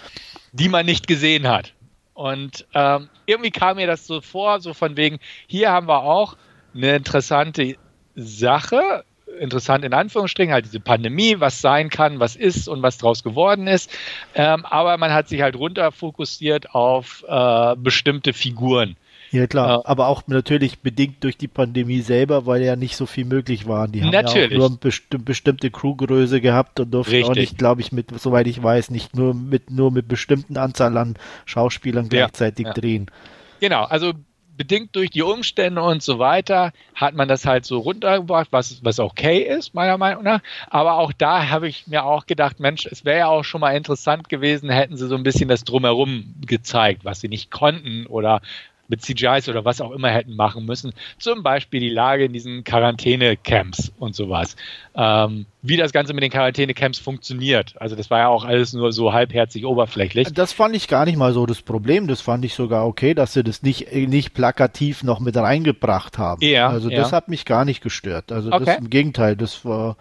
die 0.54 0.70
man 0.70 0.86
nicht 0.86 1.08
gesehen 1.08 1.48
hat. 1.48 1.74
Und 2.14 2.66
ähm, 2.74 3.10
irgendwie 3.26 3.52
kam 3.52 3.78
mir 3.78 3.88
das 3.88 4.08
so 4.08 4.22
vor, 4.22 4.62
so 4.62 4.74
von 4.74 4.96
wegen, 4.98 5.20
hier 5.48 5.72
haben 5.72 5.88
wir 5.88 6.04
auch 6.04 6.38
eine 6.76 6.96
interessante 6.96 7.76
Sache, 8.16 9.04
interessant 9.40 9.86
in 9.86 9.94
Anführungsstrichen, 9.94 10.54
halt 10.54 10.66
diese 10.66 10.80
Pandemie, 10.80 11.40
was 11.40 11.62
sein 11.62 11.90
kann, 11.90 12.20
was 12.20 12.36
ist 12.36 12.68
und 12.68 12.82
was 12.82 12.98
draus 12.98 13.24
geworden 13.24 13.68
ist. 13.68 13.92
Ähm, 14.36 14.66
aber 14.66 14.98
man 14.98 15.14
hat 15.14 15.28
sich 15.28 15.42
halt 15.42 15.56
runter 15.56 15.92
fokussiert 15.92 16.74
auf 16.74 17.24
äh, 17.28 17.76
bestimmte 17.78 18.34
Figuren. 18.34 18.96
Ja 19.34 19.48
klar, 19.48 19.80
äh, 19.80 19.82
aber 19.86 20.08
auch 20.10 20.24
natürlich 20.28 20.80
bedingt 20.80 21.24
durch 21.24 21.38
die 21.38 21.48
Pandemie 21.48 22.02
selber, 22.02 22.46
weil 22.46 22.62
ja 22.62 22.76
nicht 22.76 22.96
so 22.96 23.08
viel 23.08 23.26
möglich 23.26 23.68
war. 23.68 23.88
Die 23.88 24.04
haben 24.04 24.12
natürlich. 24.12 24.52
ja 24.52 24.58
auch 24.58 24.60
nur 24.60 24.68
eine 24.70 24.78
besti 24.78 25.18
bestimmte 25.18 25.72
Crewgröße 25.72 26.40
gehabt 26.40 26.80
und 26.80 26.92
durften 26.92 27.16
Richtig. 27.16 27.32
auch 27.32 27.36
nicht, 27.36 27.58
glaube 27.58 27.82
ich, 27.82 27.92
mit, 27.92 28.12
soweit 28.20 28.46
ich 28.46 28.62
weiß, 28.62 28.92
nicht 28.92 29.16
nur 29.16 29.34
mit 29.34 29.72
nur 29.72 29.92
mit 29.92 30.08
bestimmten 30.08 30.56
Anzahl 30.56 30.96
an 30.98 31.16
Schauspielern 31.46 32.10
gleichzeitig 32.10 32.66
ja, 32.66 32.70
ja. 32.70 32.74
drehen. 32.76 33.12
Genau, 33.60 33.86
also 33.86 34.14
bedingt 34.58 34.96
durch 34.96 35.10
die 35.10 35.22
Umstände 35.22 35.82
und 35.82 36.04
so 36.04 36.20
weiter 36.20 36.72
hat 36.96 37.16
man 37.16 37.28
das 37.28 37.46
halt 37.46 37.66
so 37.66 37.80
runtergebracht, 37.80 38.48
was, 38.52 38.84
was 38.84 39.00
okay 39.00 39.40
ist, 39.40 39.74
meiner 39.74 39.98
Meinung 39.98 40.24
nach. 40.24 40.42
Aber 40.70 40.96
auch 40.96 41.12
da 41.14 41.50
habe 41.50 41.68
ich 41.68 41.88
mir 41.88 42.06
auch 42.06 42.26
gedacht, 42.26 42.60
Mensch, 42.60 42.86
es 42.86 43.06
wäre 43.06 43.20
ja 43.20 43.28
auch 43.28 43.44
schon 43.44 43.62
mal 43.62 43.76
interessant 43.76 44.30
gewesen, 44.30 44.70
hätten 44.70 44.98
sie 44.98 45.08
so 45.08 45.16
ein 45.16 45.24
bisschen 45.24 45.50
das 45.50 45.64
Drumherum 45.64 46.36
gezeigt, 46.46 47.06
was 47.06 47.20
sie 47.20 47.30
nicht 47.30 47.52
konnten 47.52 48.06
oder 48.06 48.42
mit 48.88 49.02
CGIs 49.02 49.50
oder 49.50 49.66
was 49.66 49.82
auch 49.82 49.92
immer 49.92 50.10
hätten 50.10 50.36
machen 50.36 50.66
müssen. 50.66 50.94
Zum 51.18 51.44
Beispiel 51.44 51.80
die 51.80 51.90
Lage 51.90 52.26
in 52.26 52.34
diesen 52.34 52.64
Quarantäne-Camps 52.64 53.94
und 53.98 54.16
sowas. 54.16 54.56
Ähm, 54.96 55.46
wie 55.62 55.78
das 55.78 55.94
Ganze 55.94 56.14
mit 56.14 56.24
den 56.24 56.32
Quarantäne-Camps 56.32 57.00
funktioniert. 57.00 57.76
Also 57.80 57.96
das 57.96 58.10
war 58.10 58.20
ja 58.20 58.28
auch 58.28 58.44
alles 58.44 58.74
nur 58.74 58.92
so 58.92 59.14
halbherzig 59.14 59.66
oberflächlich. 59.66 60.34
Das 60.34 60.52
fand 60.52 60.76
ich 60.76 60.88
gar 60.88 61.06
nicht 61.06 61.18
mal 61.18 61.34
so 61.34 61.46
das 61.46 61.62
Problem. 61.62 62.08
Das 62.08 62.22
fand 62.22 62.44
ich 62.44 62.54
sogar 62.54 62.86
okay, 62.86 63.14
dass 63.14 63.34
sie 63.34 63.44
das 63.44 63.64
nicht, 63.64 63.94
nicht 63.94 64.34
plakativ 64.34 65.04
noch 65.04 65.20
mit 65.20 65.38
reingebracht 65.38 66.18
haben. 66.18 66.46
Ja, 66.46 66.68
also 66.68 66.90
ja. 66.90 67.00
das 67.00 67.14
hat 67.14 67.30
mich 67.30 67.46
gar 67.46 67.66
nicht 67.66 67.82
gestört. 67.82 68.32
Also 68.32 68.52
okay. 68.52 68.66
das 68.66 68.78
im 68.78 68.90
Gegenteil, 68.90 69.38
das 69.38 69.64
war 69.64 69.96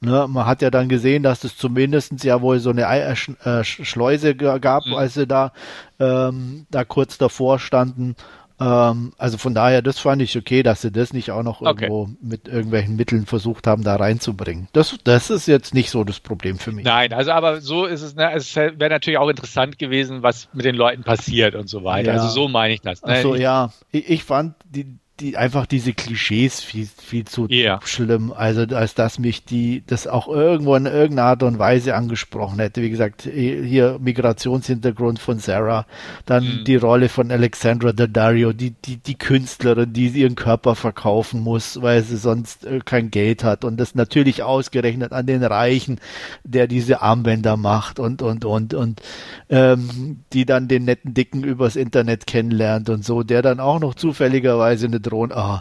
Ne, 0.00 0.26
man 0.28 0.46
hat 0.46 0.62
ja 0.62 0.70
dann 0.70 0.88
gesehen, 0.88 1.24
dass 1.24 1.42
es 1.42 1.56
zumindest 1.56 2.22
ja 2.22 2.40
wohl 2.40 2.60
so 2.60 2.70
eine 2.70 2.82
äh, 2.82 3.12
äh 3.12 3.64
Schleuse 3.64 4.36
gab, 4.36 4.86
mhm. 4.86 4.94
als 4.94 5.14
sie 5.14 5.26
da, 5.26 5.52
ähm, 5.98 6.66
da 6.70 6.84
kurz 6.84 7.18
davor 7.18 7.58
standen. 7.58 8.14
Ähm, 8.60 9.12
also 9.18 9.38
von 9.38 9.54
daher, 9.54 9.82
das 9.82 9.98
fand 9.98 10.20
ich 10.20 10.36
okay, 10.36 10.62
dass 10.62 10.82
sie 10.82 10.90
das 10.90 11.12
nicht 11.12 11.30
auch 11.30 11.42
noch 11.42 11.60
okay. 11.60 11.84
irgendwo 11.84 12.10
mit 12.20 12.48
irgendwelchen 12.48 12.96
Mitteln 12.96 13.26
versucht 13.26 13.66
haben, 13.66 13.84
da 13.84 13.96
reinzubringen. 13.96 14.68
Das, 14.72 14.96
das 15.04 15.30
ist 15.30 15.46
jetzt 15.46 15.74
nicht 15.74 15.90
so 15.90 16.02
das 16.04 16.20
Problem 16.20 16.58
für 16.58 16.72
mich. 16.72 16.84
Nein, 16.84 17.12
also 17.12 17.30
aber 17.32 17.60
so 17.60 17.86
ist 17.86 18.02
es, 18.02 18.16
ne, 18.16 18.32
es 18.34 18.54
wäre 18.56 18.88
natürlich 18.88 19.18
auch 19.18 19.28
interessant 19.28 19.78
gewesen, 19.78 20.22
was 20.22 20.48
mit 20.52 20.64
den 20.64 20.74
Leuten 20.74 21.04
passiert 21.04 21.54
und 21.54 21.68
so 21.68 21.84
weiter. 21.84 22.14
Ja. 22.14 22.20
Also 22.20 22.28
so 22.28 22.48
meine 22.48 22.74
ich 22.74 22.80
das. 22.80 23.02
Ne? 23.02 23.14
Ach 23.16 23.22
so, 23.22 23.34
ja. 23.36 23.72
Ich, 23.92 24.08
ich 24.08 24.24
fand 24.24 24.54
die, 24.64 24.98
die 25.20 25.36
einfach 25.36 25.66
diese 25.66 25.92
Klischees 25.92 26.60
viel, 26.60 26.88
viel 26.96 27.24
zu 27.24 27.48
yeah. 27.48 27.80
schlimm, 27.84 28.32
also 28.32 28.62
als 28.74 28.94
dass 28.94 29.18
mich 29.18 29.44
die 29.44 29.82
das 29.86 30.06
auch 30.06 30.28
irgendwo 30.28 30.74
in 30.76 30.86
irgendeiner 30.86 31.28
Art 31.28 31.42
und 31.42 31.58
Weise 31.58 31.94
angesprochen 31.94 32.58
hätte. 32.60 32.82
Wie 32.82 32.90
gesagt, 32.90 33.22
hier 33.22 33.98
Migrationshintergrund 34.00 35.18
von 35.18 35.38
Sarah, 35.38 35.86
dann 36.26 36.44
mhm. 36.44 36.64
die 36.64 36.76
Rolle 36.76 37.08
von 37.08 37.30
Alexandra 37.30 37.92
Daddario, 37.92 38.52
die, 38.52 38.70
die, 38.70 38.96
die 38.96 39.16
Künstlerin, 39.16 39.92
die 39.92 40.08
ihren 40.08 40.36
Körper 40.36 40.74
verkaufen 40.74 41.40
muss, 41.40 41.82
weil 41.82 42.02
sie 42.02 42.16
sonst 42.16 42.64
äh, 42.64 42.80
kein 42.84 43.10
Geld 43.10 43.42
hat 43.42 43.64
und 43.64 43.78
das 43.78 43.94
natürlich 43.94 44.42
ausgerechnet 44.42 45.12
an 45.12 45.26
den 45.26 45.42
Reichen, 45.42 46.00
der 46.44 46.68
diese 46.68 47.02
Armbänder 47.02 47.56
macht 47.56 47.98
und, 47.98 48.22
und, 48.22 48.44
und, 48.44 48.74
und, 48.74 49.02
ähm, 49.48 50.20
die 50.32 50.44
dann 50.44 50.68
den 50.68 50.84
netten 50.84 51.14
Dicken 51.14 51.42
übers 51.42 51.76
Internet 51.76 52.26
kennenlernt 52.26 52.88
und 52.88 53.04
so, 53.04 53.22
der 53.22 53.42
dann 53.42 53.58
auch 53.60 53.80
noch 53.80 53.94
zufälligerweise 53.94 54.86
eine 54.86 55.00
Drohnen. 55.08 55.36
Oh, 55.36 55.58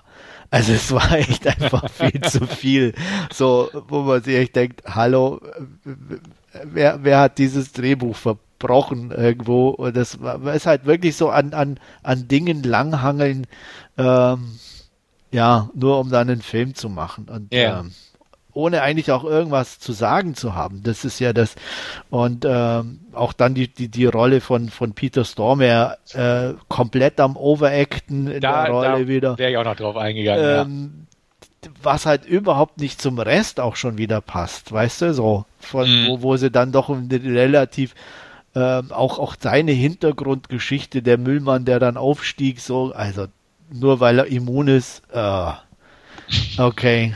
also 0.49 0.73
es 0.73 0.91
war 0.91 1.11
echt 1.13 1.47
einfach 1.47 1.89
viel 1.91 2.21
zu 2.21 2.47
viel. 2.47 2.93
So, 3.31 3.69
wo 3.87 4.01
man 4.01 4.23
sich 4.23 4.35
echt 4.35 4.55
denkt, 4.55 4.83
hallo, 4.85 5.41
wer, 6.63 7.03
wer 7.03 7.19
hat 7.19 7.37
dieses 7.37 7.73
Drehbuch 7.73 8.15
verbrochen 8.15 9.11
irgendwo? 9.11 9.69
Und 9.69 9.95
das 9.95 10.21
war, 10.21 10.53
ist 10.53 10.65
halt 10.65 10.85
wirklich 10.85 11.15
so 11.15 11.29
an, 11.29 11.53
an, 11.53 11.79
an 12.03 12.27
Dingen 12.27 12.63
langhangeln, 12.63 13.47
ähm, 13.97 14.59
ja, 15.31 15.69
nur 15.73 15.99
um 15.99 16.09
dann 16.09 16.29
einen 16.29 16.41
Film 16.41 16.75
zu 16.75 16.89
machen. 16.89 17.27
Und 17.29 17.53
yeah. 17.53 17.81
ähm, 17.81 17.91
ohne 18.57 18.81
eigentlich 18.81 19.11
auch 19.11 19.23
irgendwas 19.23 19.79
zu 19.79 19.93
sagen 19.93 20.35
zu 20.35 20.55
haben. 20.55 20.81
Das 20.83 21.05
ist 21.05 21.19
ja 21.19 21.31
das. 21.31 21.55
Und 22.09 22.45
ähm, 22.47 22.99
auch 23.13 23.33
dann 23.33 23.53
die, 23.53 23.67
die, 23.67 23.87
die 23.87 24.05
Rolle 24.05 24.41
von, 24.41 24.69
von 24.69 24.93
Peter 24.93 25.23
Stormare 25.23 25.97
äh, 26.13 26.53
komplett 26.67 27.19
am 27.19 27.37
Overacten 27.37 28.27
in 28.27 28.41
da, 28.41 28.63
der 28.63 28.73
Rolle 28.73 29.01
da 29.03 29.07
wieder. 29.07 29.37
Wäre 29.37 29.51
ich 29.51 29.57
auch 29.57 29.63
noch 29.63 29.75
drauf 29.75 29.95
eingegangen. 29.95 30.43
Ähm, 30.43 31.07
ja. 31.63 31.71
Was 31.81 32.05
halt 32.05 32.25
überhaupt 32.25 32.79
nicht 32.79 33.01
zum 33.01 33.19
Rest 33.19 33.59
auch 33.59 33.75
schon 33.75 33.97
wieder 33.97 34.21
passt, 34.21 34.71
weißt 34.71 35.01
du, 35.01 35.13
so. 35.13 35.45
Von 35.59 35.89
mhm. 35.89 36.07
wo, 36.07 36.21
wo 36.21 36.37
sie 36.37 36.51
dann 36.51 36.71
doch 36.71 36.89
relativ 36.89 37.93
ähm, 38.55 38.91
auch, 38.91 39.19
auch 39.19 39.35
seine 39.39 39.71
Hintergrundgeschichte, 39.71 41.03
der 41.03 41.17
Müllmann, 41.17 41.65
der 41.65 41.79
dann 41.79 41.97
aufstieg, 41.97 42.59
so, 42.59 42.91
also 42.91 43.27
nur 43.71 43.99
weil 43.99 44.19
er 44.19 44.25
immun 44.25 44.67
ist, 44.67 45.03
äh, 45.11 45.51
okay. 46.57 47.15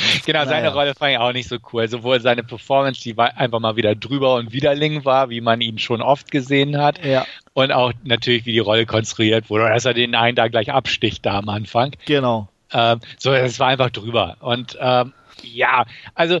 Genau, 0.26 0.40
naja. 0.40 0.50
seine 0.50 0.72
Rolle 0.72 0.94
fand 0.94 1.12
ich 1.12 1.18
auch 1.18 1.32
nicht 1.32 1.48
so 1.48 1.56
cool. 1.72 1.86
Sowohl 1.88 2.20
seine 2.20 2.42
Performance, 2.42 3.00
die 3.02 3.16
war 3.16 3.36
einfach 3.36 3.60
mal 3.60 3.76
wieder 3.76 3.94
drüber 3.94 4.34
und 4.34 4.52
widerling 4.52 5.04
war, 5.04 5.30
wie 5.30 5.40
man 5.40 5.60
ihn 5.60 5.78
schon 5.78 6.02
oft 6.02 6.30
gesehen 6.30 6.78
hat. 6.78 7.04
Ja. 7.04 7.26
Und 7.52 7.72
auch 7.72 7.92
natürlich, 8.04 8.44
wie 8.46 8.52
die 8.52 8.58
Rolle 8.58 8.86
konstruiert 8.86 9.50
wurde, 9.50 9.68
dass 9.68 9.84
er 9.84 9.94
den 9.94 10.14
einen 10.14 10.36
da 10.36 10.48
gleich 10.48 10.72
absticht 10.72 11.24
da 11.24 11.38
am 11.38 11.48
Anfang. 11.48 11.92
Genau. 12.06 12.48
Ähm, 12.72 13.00
so, 13.18 13.32
es 13.32 13.60
war 13.60 13.68
einfach 13.68 13.90
drüber. 13.90 14.36
Und 14.40 14.76
ähm, 14.80 15.12
ja, 15.42 15.84
also 16.14 16.38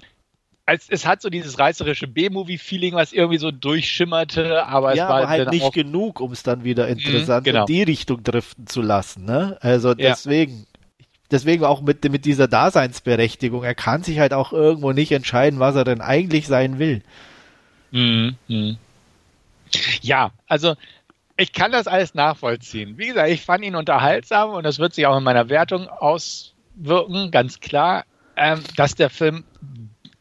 es, 0.66 0.88
es, 0.88 1.06
hat 1.06 1.22
so 1.22 1.30
dieses 1.30 1.58
reißerische 1.58 2.08
B-Movie-Feeling, 2.08 2.94
was 2.94 3.12
irgendwie 3.12 3.38
so 3.38 3.52
durchschimmerte, 3.52 4.66
aber 4.66 4.94
ja, 4.94 5.04
es 5.04 5.08
war 5.08 5.16
aber 5.18 5.28
halt 5.28 5.50
nicht 5.52 5.72
genug, 5.72 6.20
um 6.20 6.32
es 6.32 6.42
dann 6.42 6.64
wieder 6.64 6.86
mhm, 6.86 6.92
interessant 6.92 7.44
genau. 7.44 7.60
in 7.60 7.66
die 7.66 7.82
Richtung 7.84 8.22
driften 8.24 8.66
zu 8.66 8.82
lassen. 8.82 9.24
Ne? 9.24 9.56
Also 9.60 9.94
deswegen, 9.94 10.66
deswegen 11.30 11.64
auch 11.64 11.80
mit, 11.80 12.04
mit 12.10 12.24
dieser 12.24 12.48
Daseinsberechtigung. 12.48 13.64
Er 13.64 13.74
kann 13.74 14.02
sich 14.02 14.18
halt 14.18 14.32
auch 14.32 14.52
irgendwo 14.52 14.92
nicht 14.92 15.12
entscheiden, 15.12 15.58
was 15.58 15.74
er 15.76 15.84
denn 15.84 16.00
eigentlich 16.00 16.46
sein 16.46 16.78
will. 16.78 17.02
Mhm. 17.90 18.36
mhm. 18.48 18.78
Ja, 20.00 20.30
also 20.46 20.76
ich 21.36 21.52
kann 21.52 21.72
das 21.72 21.86
alles 21.86 22.14
nachvollziehen. 22.14 22.96
Wie 22.98 23.08
gesagt, 23.08 23.28
ich 23.28 23.42
fand 23.42 23.64
ihn 23.64 23.74
unterhaltsam 23.74 24.50
und 24.50 24.64
das 24.64 24.78
wird 24.78 24.94
sich 24.94 25.06
auch 25.06 25.16
in 25.16 25.24
meiner 25.24 25.48
Wertung 25.48 25.88
auswirken, 25.88 27.30
ganz 27.30 27.60
klar. 27.60 28.04
Ähm, 28.36 28.62
dass 28.76 28.94
der 28.94 29.10
Film 29.10 29.44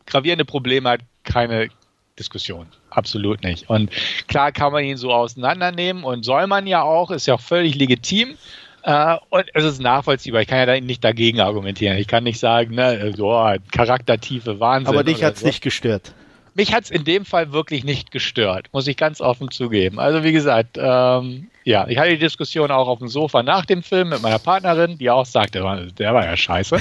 gravierende 0.05 0.45
Probleme 0.45 0.89
hat, 0.89 1.01
keine 1.23 1.69
Diskussion. 2.17 2.67
Absolut 2.89 3.43
nicht. 3.43 3.69
Und 3.69 3.91
klar 4.27 4.51
kann 4.51 4.71
man 4.71 4.83
ihn 4.85 4.97
so 4.97 5.11
auseinandernehmen 5.11 6.03
und 6.03 6.23
soll 6.23 6.47
man 6.47 6.65
ja 6.65 6.81
auch, 6.81 7.11
ist 7.11 7.27
ja 7.27 7.33
auch 7.33 7.41
völlig 7.41 7.75
legitim. 7.75 8.37
Äh, 8.85 9.17
und 9.29 9.45
es 9.55 9.63
ist 9.63 9.81
nachvollziehbar. 9.81 10.41
Ich 10.41 10.47
kann 10.47 10.59
ja 10.59 10.67
da 10.67 10.79
nicht 10.79 11.03
dagegen 11.03 11.39
argumentieren. 11.39 11.97
Ich 11.97 12.07
kann 12.07 12.23
nicht 12.23 12.39
sagen, 12.39 12.75
ne, 12.75 13.13
so 13.17 13.29
charaktertiefe 13.71 14.59
Wahnsinn. 14.59 14.93
Aber 14.93 15.03
dich 15.03 15.23
hat 15.23 15.35
es 15.35 15.39
so. 15.39 15.47
nicht 15.47 15.61
gestört. 15.61 16.13
Mich 16.57 16.73
hat 16.73 16.85
es 16.85 16.89
in 16.89 17.03
dem 17.03 17.25
Fall 17.25 17.51
wirklich 17.51 17.83
nicht 17.83 18.11
gestört, 18.11 18.69
muss 18.71 18.87
ich 18.87 18.95
ganz 18.95 19.19
offen 19.19 19.51
zugeben. 19.51 19.99
Also 19.99 20.23
wie 20.23 20.31
gesagt, 20.31 20.77
ähm, 20.79 21.49
ja, 21.65 21.85
ich 21.89 21.97
hatte 21.97 22.11
die 22.11 22.17
Diskussion 22.17 22.71
auch 22.71 22.87
auf 22.87 22.99
dem 22.99 23.09
Sofa 23.09 23.43
nach 23.43 23.65
dem 23.65 23.83
Film 23.83 24.07
mit 24.09 24.21
meiner 24.21 24.39
Partnerin, 24.39 24.97
die 24.97 25.09
auch 25.09 25.25
sagte, 25.25 25.59
der 25.97 26.13
war 26.13 26.23
ja 26.23 26.37
scheiße. 26.37 26.77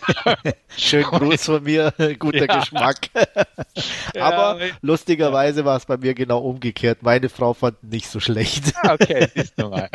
Schönen 0.76 1.04
Gruß 1.04 1.44
von 1.44 1.62
mir, 1.62 1.94
guter 2.18 2.48
ja. 2.48 2.58
Geschmack. 2.58 3.08
Aber 4.18 4.60
ja, 4.60 4.72
lustigerweise 4.80 5.64
war 5.64 5.76
es 5.76 5.86
bei 5.86 5.98
mir 5.98 6.14
genau 6.14 6.40
umgekehrt. 6.40 7.04
Meine 7.04 7.28
Frau 7.28 7.54
fand 7.54 7.80
nicht 7.84 8.08
so 8.08 8.18
schlecht. 8.18 8.72
Ah, 8.82 8.94
okay, 8.94 9.28
siehst 9.32 9.56
du 9.56 9.68
mal. 9.68 9.88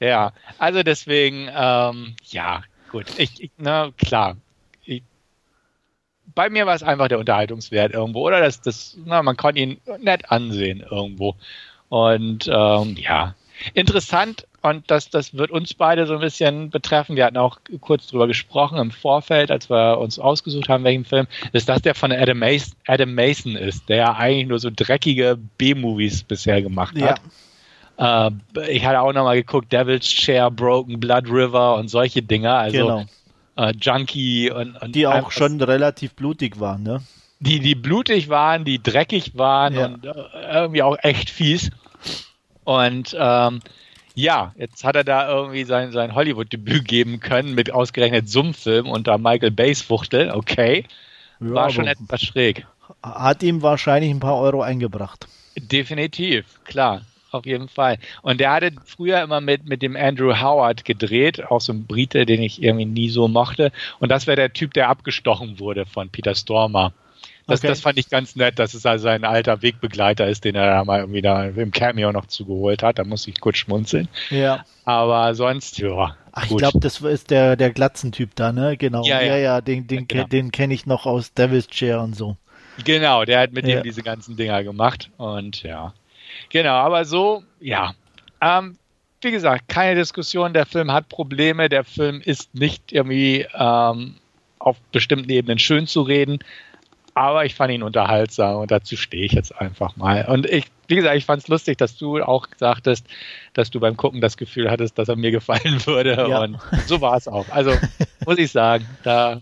ja, 0.00 0.32
also 0.56 0.82
deswegen, 0.82 1.50
ähm, 1.54 2.16
ja, 2.30 2.62
gut. 2.90 3.06
Ich, 3.18 3.42
ich 3.42 3.50
na 3.58 3.90
klar, 3.98 4.36
bei 6.34 6.50
mir 6.50 6.66
war 6.66 6.74
es 6.74 6.82
einfach 6.82 7.08
der 7.08 7.18
Unterhaltungswert 7.18 7.92
irgendwo, 7.92 8.26
oder? 8.26 8.40
Das, 8.40 8.60
das, 8.60 8.96
na, 9.04 9.22
man 9.22 9.36
kann 9.36 9.56
ihn 9.56 9.78
nett 10.00 10.30
ansehen 10.30 10.84
irgendwo. 10.88 11.36
Und 11.88 12.48
ähm, 12.52 12.96
ja, 12.96 13.34
interessant 13.74 14.46
und 14.62 14.90
das, 14.90 15.10
das 15.10 15.34
wird 15.34 15.50
uns 15.50 15.74
beide 15.74 16.06
so 16.06 16.14
ein 16.14 16.20
bisschen 16.20 16.70
betreffen. 16.70 17.16
Wir 17.16 17.24
hatten 17.24 17.36
auch 17.36 17.58
kurz 17.80 18.06
drüber 18.06 18.26
gesprochen 18.26 18.78
im 18.78 18.90
Vorfeld, 18.90 19.50
als 19.50 19.68
wir 19.68 19.98
uns 19.98 20.18
ausgesucht 20.18 20.68
haben, 20.68 20.84
welchen 20.84 21.04
Film, 21.04 21.26
ist 21.52 21.68
das 21.68 21.82
der 21.82 21.94
von 21.94 22.12
Adam 22.12 22.38
Mason, 22.38 22.74
Adam 22.86 23.14
Mason 23.14 23.56
ist, 23.56 23.88
der 23.88 24.16
eigentlich 24.16 24.46
nur 24.46 24.58
so 24.58 24.70
dreckige 24.74 25.36
B-Movies 25.58 26.22
bisher 26.22 26.62
gemacht 26.62 26.94
hat. 27.00 27.20
Ja. 27.98 28.28
Äh, 28.28 28.30
ich 28.70 28.84
hatte 28.86 29.00
auch 29.00 29.12
nochmal 29.12 29.36
geguckt, 29.36 29.72
Devil's 29.72 30.06
Chair, 30.06 30.50
Broken 30.50 31.00
Blood 31.00 31.28
River 31.28 31.76
und 31.76 31.88
solche 31.88 32.22
Dinger. 32.22 32.54
Also 32.54 32.78
genau 32.78 33.04
äh, 33.56 33.72
Junkie 33.80 34.50
und, 34.50 34.80
und 34.80 34.94
die 34.94 35.06
auch 35.06 35.30
schon 35.30 35.60
relativ 35.60 36.14
blutig 36.14 36.60
waren, 36.60 36.82
ne? 36.82 37.02
Die, 37.40 37.58
die 37.58 37.74
blutig 37.74 38.28
waren, 38.28 38.64
die 38.64 38.80
dreckig 38.80 39.36
waren 39.36 39.74
ja. 39.74 39.86
und 39.86 40.04
äh, 40.06 40.12
irgendwie 40.52 40.82
auch 40.82 40.96
echt 41.02 41.28
fies. 41.28 41.70
Und 42.62 43.16
ähm, 43.18 43.60
ja, 44.14 44.52
jetzt 44.56 44.84
hat 44.84 44.94
er 44.94 45.04
da 45.04 45.28
irgendwie 45.28 45.64
sein, 45.64 45.90
sein 45.90 46.14
Hollywood-Debüt 46.14 46.86
geben 46.86 47.18
können 47.18 47.54
mit 47.54 47.72
ausgerechnet 47.72 48.28
Summfilm 48.28 48.88
unter 48.88 49.18
Michael 49.18 49.50
Bays 49.50 49.82
Fuchtel. 49.82 50.30
Okay. 50.30 50.84
Ja, 51.40 51.54
War 51.54 51.70
schon 51.70 51.88
etwas 51.88 52.22
schräg. 52.22 52.66
Hat 53.02 53.42
ihm 53.42 53.62
wahrscheinlich 53.62 54.10
ein 54.10 54.20
paar 54.20 54.38
Euro 54.38 54.62
eingebracht. 54.62 55.26
Definitiv, 55.56 56.44
klar. 56.64 57.02
Auf 57.34 57.46
jeden 57.46 57.68
Fall. 57.68 57.98
Und 58.22 58.40
der 58.40 58.52
hatte 58.52 58.72
früher 58.84 59.22
immer 59.22 59.40
mit, 59.40 59.66
mit 59.66 59.82
dem 59.82 59.96
Andrew 59.96 60.40
Howard 60.40 60.84
gedreht, 60.84 61.44
auch 61.44 61.60
so 61.60 61.72
ein 61.72 61.86
Brite, 61.86 62.26
den 62.26 62.42
ich 62.42 62.62
irgendwie 62.62 62.86
nie 62.86 63.08
so 63.08 63.28
mochte. 63.28 63.72
Und 63.98 64.10
das 64.10 64.26
wäre 64.26 64.36
der 64.36 64.52
Typ, 64.52 64.74
der 64.74 64.88
abgestochen 64.88 65.58
wurde 65.58 65.86
von 65.86 66.08
Peter 66.10 66.34
Stormer. 66.34 66.92
Das, 67.46 67.60
okay. 67.60 67.68
das 67.68 67.80
fand 67.80 67.98
ich 67.98 68.08
ganz 68.08 68.36
nett, 68.36 68.58
dass 68.58 68.72
es 68.72 68.86
also 68.86 69.08
ein 69.08 69.24
alter 69.24 69.62
Wegbegleiter 69.62 70.28
ist, 70.28 70.44
den 70.44 70.54
er 70.54 70.66
da 70.66 70.84
mal 70.84 71.00
irgendwie 71.00 71.22
da 71.22 71.46
im 71.46 71.72
Cameo 71.72 72.12
noch 72.12 72.26
zugeholt 72.26 72.82
hat. 72.82 72.98
Da 72.98 73.04
muss 73.04 73.26
ich 73.26 73.40
kurz 73.40 73.58
schmunzeln. 73.58 74.08
Ja. 74.30 74.64
Aber 74.84 75.34
sonst, 75.34 75.78
ja. 75.78 76.16
Ach, 76.32 76.44
ich 76.48 76.56
glaube, 76.56 76.78
das 76.80 77.00
ist 77.00 77.30
der, 77.30 77.56
der 77.56 77.70
Glatzentyp 77.70 78.30
da, 78.36 78.52
ne? 78.52 78.76
Genau. 78.76 79.04
Ja, 79.04 79.20
ja, 79.20 79.32
ja, 79.32 79.36
ja 79.36 79.60
den, 79.60 79.86
den, 79.86 80.06
genau. 80.06 80.24
den 80.24 80.52
kenne 80.52 80.72
ich 80.72 80.86
noch 80.86 81.04
aus 81.04 81.34
Devil's 81.34 81.66
Chair 81.66 82.00
und 82.00 82.14
so. 82.14 82.36
Genau, 82.84 83.24
der 83.24 83.40
hat 83.40 83.52
mit 83.52 83.66
ja. 83.66 83.76
dem 83.76 83.82
diese 83.82 84.02
ganzen 84.02 84.36
Dinger 84.36 84.62
gemacht 84.64 85.10
und 85.18 85.62
ja. 85.62 85.92
Genau, 86.48 86.74
aber 86.74 87.04
so, 87.04 87.42
ja. 87.60 87.94
Ähm, 88.40 88.76
wie 89.20 89.30
gesagt, 89.30 89.68
keine 89.68 89.94
Diskussion, 89.94 90.52
der 90.52 90.66
Film 90.66 90.92
hat 90.92 91.08
Probleme, 91.08 91.68
der 91.68 91.84
Film 91.84 92.20
ist 92.20 92.54
nicht 92.54 92.92
irgendwie 92.92 93.46
ähm, 93.54 94.16
auf 94.58 94.80
bestimmten 94.92 95.30
Ebenen 95.30 95.58
schön 95.58 95.86
zu 95.86 96.02
reden, 96.02 96.40
aber 97.14 97.44
ich 97.44 97.54
fand 97.54 97.72
ihn 97.72 97.82
unterhaltsam 97.82 98.56
und 98.56 98.70
dazu 98.70 98.96
stehe 98.96 99.24
ich 99.24 99.32
jetzt 99.32 99.54
einfach 99.60 99.96
mal. 99.96 100.26
Und 100.26 100.46
ich, 100.46 100.64
wie 100.88 100.96
gesagt, 100.96 101.16
ich 101.16 101.24
fand 101.24 101.42
es 101.42 101.48
lustig, 101.48 101.78
dass 101.78 101.96
du 101.96 102.22
auch 102.22 102.46
sagtest, 102.56 103.06
dass 103.52 103.70
du 103.70 103.80
beim 103.80 103.96
Gucken 103.96 104.20
das 104.20 104.36
Gefühl 104.36 104.70
hattest, 104.70 104.98
dass 104.98 105.08
er 105.08 105.16
mir 105.16 105.30
gefallen 105.30 105.84
würde. 105.86 106.14
Ja. 106.28 106.42
Und 106.42 106.58
so 106.86 107.00
war 107.00 107.16
es 107.16 107.28
auch. 107.28 107.48
Also 107.50 107.72
muss 108.26 108.38
ich 108.38 108.50
sagen, 108.50 108.86
da 109.02 109.40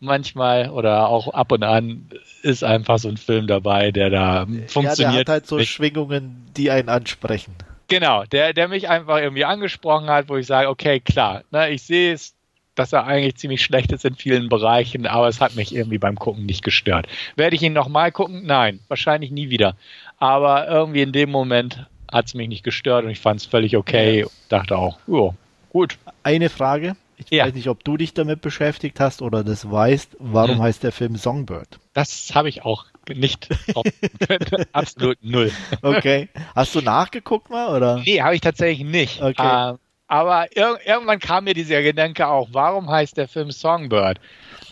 manchmal 0.00 0.70
oder 0.70 1.08
auch 1.08 1.28
ab 1.28 1.52
und 1.52 1.62
an 1.62 2.08
ist 2.42 2.64
einfach 2.64 2.98
so 2.98 3.08
ein 3.08 3.16
Film 3.16 3.46
dabei, 3.46 3.90
der 3.92 4.10
da 4.10 4.46
funktioniert. 4.66 4.98
Ja, 4.98 5.10
der 5.10 5.20
hat 5.20 5.28
halt 5.28 5.46
so. 5.46 5.58
Schwingungen, 5.60 6.46
die 6.56 6.70
einen 6.70 6.88
ansprechen. 6.88 7.54
Genau, 7.88 8.24
der, 8.24 8.52
der 8.52 8.68
mich 8.68 8.88
einfach 8.88 9.18
irgendwie 9.18 9.44
angesprochen 9.44 10.08
hat, 10.08 10.28
wo 10.28 10.36
ich 10.36 10.46
sage, 10.46 10.68
okay, 10.68 11.00
klar, 11.00 11.42
ne, 11.52 11.70
ich 11.70 11.82
sehe 11.82 12.12
es, 12.12 12.34
dass 12.74 12.92
er 12.92 13.06
eigentlich 13.06 13.36
ziemlich 13.36 13.62
schlecht 13.62 13.92
ist 13.92 14.04
in 14.04 14.16
vielen 14.16 14.48
Bereichen, 14.48 15.06
aber 15.06 15.28
es 15.28 15.40
hat 15.40 15.54
mich 15.56 15.74
irgendwie 15.74 15.98
beim 15.98 16.16
Gucken 16.16 16.46
nicht 16.46 16.62
gestört. 16.62 17.06
Werde 17.36 17.56
ich 17.56 17.62
ihn 17.62 17.72
nochmal 17.72 18.12
gucken? 18.12 18.44
Nein, 18.44 18.80
wahrscheinlich 18.88 19.30
nie 19.30 19.50
wieder. 19.50 19.76
Aber 20.18 20.68
irgendwie 20.68 21.02
in 21.02 21.12
dem 21.12 21.30
Moment 21.30 21.86
hat 22.12 22.26
es 22.26 22.34
mich 22.34 22.48
nicht 22.48 22.64
gestört 22.64 23.04
und 23.04 23.10
ich 23.10 23.20
fand 23.20 23.40
es 23.40 23.46
völlig 23.46 23.76
okay. 23.76 24.20
Ja. 24.20 24.26
Dachte 24.48 24.76
auch, 24.76 24.98
ja, 25.06 25.30
gut. 25.70 25.96
Eine 26.22 26.50
Frage. 26.50 26.96
Ich 27.16 27.30
ja. 27.30 27.46
weiß 27.46 27.54
nicht, 27.54 27.68
ob 27.68 27.82
du 27.82 27.96
dich 27.96 28.14
damit 28.14 28.42
beschäftigt 28.42 29.00
hast 29.00 29.22
oder 29.22 29.42
das 29.42 29.70
weißt. 29.70 30.16
Warum 30.18 30.56
hm. 30.56 30.62
heißt 30.62 30.82
der 30.82 30.92
Film 30.92 31.16
Songbird? 31.16 31.78
Das 31.94 32.34
habe 32.34 32.48
ich 32.48 32.64
auch 32.64 32.84
nicht. 33.08 33.48
Absolut 34.72 35.18
null. 35.22 35.50
Okay. 35.82 36.28
Hast 36.54 36.74
du 36.74 36.80
nachgeguckt 36.80 37.50
mal 37.50 37.74
oder? 37.74 37.98
Nee, 37.98 38.20
habe 38.20 38.34
ich 38.34 38.40
tatsächlich 38.40 38.86
nicht. 38.86 39.22
Okay. 39.22 39.72
Äh, 39.72 39.76
aber 40.08 40.56
ir 40.56 40.78
irgendwann 40.84 41.18
kam 41.18 41.44
mir 41.44 41.54
dieser 41.54 41.82
Gedanke 41.82 42.28
auch, 42.28 42.48
warum 42.52 42.90
heißt 42.90 43.16
der 43.16 43.28
Film 43.28 43.50
Songbird? 43.50 44.20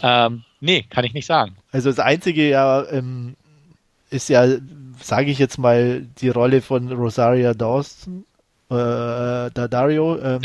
Ähm, 0.02 0.44
nee, 0.60 0.84
kann 0.88 1.04
ich 1.04 1.14
nicht 1.14 1.26
sagen. 1.26 1.56
Also 1.72 1.90
das 1.90 1.98
Einzige 1.98 2.48
ja 2.48 2.84
ähm, 2.90 3.36
ist 4.10 4.28
ja, 4.28 4.46
sage 5.00 5.30
ich 5.30 5.38
jetzt 5.38 5.58
mal, 5.58 6.06
die 6.18 6.28
Rolle 6.28 6.62
von 6.62 6.92
Rosaria 6.92 7.54
Dawson, 7.54 8.24
äh, 8.70 9.50
Dario, 9.50 10.18
ähm, 10.20 10.40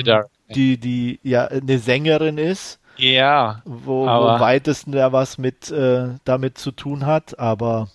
die, 0.55 0.77
die 0.77 1.19
ja 1.23 1.45
eine 1.45 1.79
Sängerin 1.79 2.37
ist. 2.37 2.79
Ja. 2.97 3.61
Wo, 3.65 4.05
wo 4.05 4.39
weitesten 4.39 4.93
ja 4.93 5.11
was 5.11 5.37
mit 5.37 5.71
äh, 5.71 6.09
damit 6.25 6.57
zu 6.57 6.71
tun 6.71 7.05
hat, 7.05 7.39
aber 7.39 7.87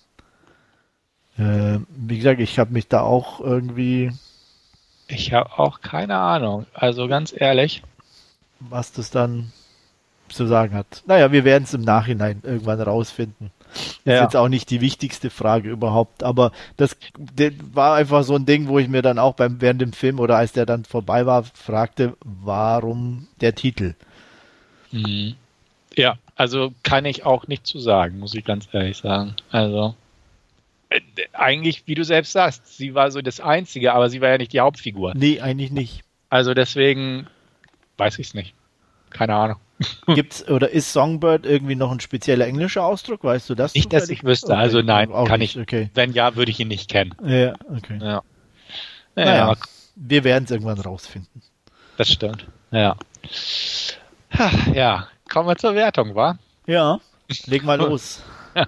äh, 1.37 1.79
wie 1.89 2.17
gesagt, 2.17 2.39
ich 2.39 2.57
habe 2.59 2.73
mich 2.73 2.87
da 2.87 3.01
auch 3.01 3.39
irgendwie. 3.39 4.11
Ich 5.07 5.33
habe 5.33 5.59
auch 5.59 5.81
keine 5.81 6.17
Ahnung. 6.17 6.65
Also 6.73 7.07
ganz 7.07 7.33
ehrlich. 7.35 7.83
Was 8.59 8.91
das 8.91 9.11
dann 9.11 9.51
zu 10.29 10.47
sagen 10.47 10.73
hat. 10.73 11.03
Naja, 11.05 11.31
wir 11.31 11.43
werden 11.43 11.65
es 11.65 11.73
im 11.73 11.81
Nachhinein 11.81 12.41
irgendwann 12.43 12.81
rausfinden. 12.81 13.51
Ja. 14.05 14.15
Ist 14.15 14.21
jetzt 14.21 14.35
auch 14.35 14.47
nicht 14.47 14.69
die 14.69 14.81
wichtigste 14.81 15.29
Frage 15.29 15.69
überhaupt, 15.69 16.23
aber 16.23 16.51
das, 16.77 16.95
das, 17.35 17.53
war 17.73 17.95
einfach 17.95 18.23
so 18.23 18.35
ein 18.35 18.45
Ding, 18.45 18.67
wo 18.67 18.79
ich 18.79 18.87
mir 18.87 19.01
dann 19.01 19.19
auch 19.19 19.35
beim 19.35 19.61
während 19.61 19.81
dem 19.81 19.93
Film 19.93 20.19
oder 20.19 20.37
als 20.37 20.53
der 20.53 20.65
dann 20.65 20.85
vorbei 20.85 21.25
war, 21.25 21.43
fragte, 21.43 22.15
warum 22.23 23.27
der 23.41 23.55
Titel. 23.55 23.95
Mhm. 24.91 25.35
Ja, 25.95 26.17
also 26.35 26.73
kann 26.83 27.05
ich 27.05 27.25
auch 27.25 27.47
nicht 27.47 27.65
zu 27.65 27.79
sagen, 27.79 28.19
muss 28.19 28.33
ich 28.33 28.43
ganz 28.43 28.67
ehrlich 28.71 28.97
sagen. 28.97 29.35
Also 29.49 29.95
äh, 30.89 31.01
eigentlich, 31.33 31.83
wie 31.85 31.95
du 31.95 32.03
selbst 32.03 32.33
sagst, 32.33 32.77
sie 32.77 32.93
war 32.93 33.11
so 33.11 33.21
das 33.21 33.39
Einzige, 33.39 33.93
aber 33.93 34.09
sie 34.09 34.21
war 34.21 34.29
ja 34.29 34.37
nicht 34.37 34.53
die 34.53 34.59
Hauptfigur. 34.59 35.13
Nee, 35.15 35.39
eigentlich 35.39 35.71
nicht. 35.71 36.01
Also 36.29 36.53
deswegen 36.53 37.27
weiß 37.97 38.19
ich 38.19 38.27
es 38.27 38.33
nicht. 38.33 38.53
Keine 39.15 39.33
Ahnung. 39.33 39.57
Gibt's 40.07 40.47
oder 40.47 40.69
ist 40.69 40.91
Songbird 40.91 41.45
irgendwie 41.45 41.75
noch 41.75 41.91
ein 41.91 41.99
spezieller 41.99 42.47
englischer 42.47 42.83
Ausdruck? 42.83 43.23
Weißt 43.23 43.49
du 43.49 43.55
das? 43.55 43.73
Nicht, 43.73 43.91
dass 43.93 44.09
ich 44.09 44.23
wüsste. 44.23 44.47
Okay. 44.47 44.61
Also 44.61 44.81
nein, 44.81 45.11
Auch 45.11 45.27
kann 45.27 45.39
nicht. 45.39 45.55
ich. 45.55 45.61
Okay. 45.61 45.89
Wenn 45.93 46.11
ja, 46.11 46.35
würde 46.35 46.51
ich 46.51 46.59
ihn 46.59 46.67
nicht 46.67 46.89
kennen. 46.89 47.15
Ja, 47.23 47.53
okay. 47.75 47.99
Ja. 48.01 48.21
Naja, 49.15 49.45
naja 49.45 49.55
wir 49.95 50.23
werden 50.25 50.43
es 50.43 50.51
irgendwann 50.51 50.79
rausfinden. 50.79 51.41
Das 51.97 52.11
stimmt. 52.11 52.45
Ja. 52.71 52.97
Ja, 54.73 55.07
kommen 55.29 55.47
wir 55.47 55.55
zur 55.55 55.75
Wertung, 55.75 56.13
wa? 56.13 56.37
Ja. 56.67 56.99
Leg 57.45 57.63
mal 57.63 57.75
los. 57.79 58.21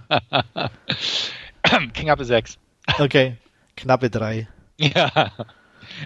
Knappe 1.93 2.23
6. 2.23 2.57
Okay. 2.99 3.35
Knappe 3.75 4.09
3. 4.09 4.47
Ja. 4.77 5.11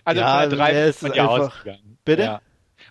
Also 0.03 0.21
ja, 0.21 0.41
von 0.41 0.49
der 0.49 0.57
3 0.57 0.83
ist 0.87 1.03
man 1.03 1.13
ja 1.13 1.27
ausgegangen. 1.27 1.97
Bitte? 2.03 2.23
Ja. 2.23 2.41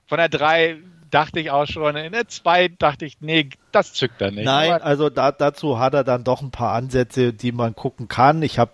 Von 0.06 0.18
der 0.18 0.28
3 0.28 0.78
dachte 1.10 1.40
ich 1.40 1.50
auch 1.50 1.66
schon. 1.66 1.96
In 1.96 2.12
der 2.12 2.28
2 2.28 2.68
dachte 2.78 3.04
ich, 3.04 3.20
nee, 3.20 3.50
das 3.72 3.92
zückt 3.92 4.20
er 4.20 4.30
nicht. 4.30 4.44
Nein, 4.44 4.72
Aber 4.72 4.84
also 4.84 5.10
da, 5.10 5.32
dazu 5.32 5.78
hat 5.78 5.94
er 5.94 6.04
dann 6.04 6.24
doch 6.24 6.42
ein 6.42 6.50
paar 6.50 6.72
Ansätze, 6.74 7.32
die 7.32 7.52
man 7.52 7.74
gucken 7.74 8.08
kann. 8.08 8.42
Ich 8.42 8.58
habe 8.58 8.72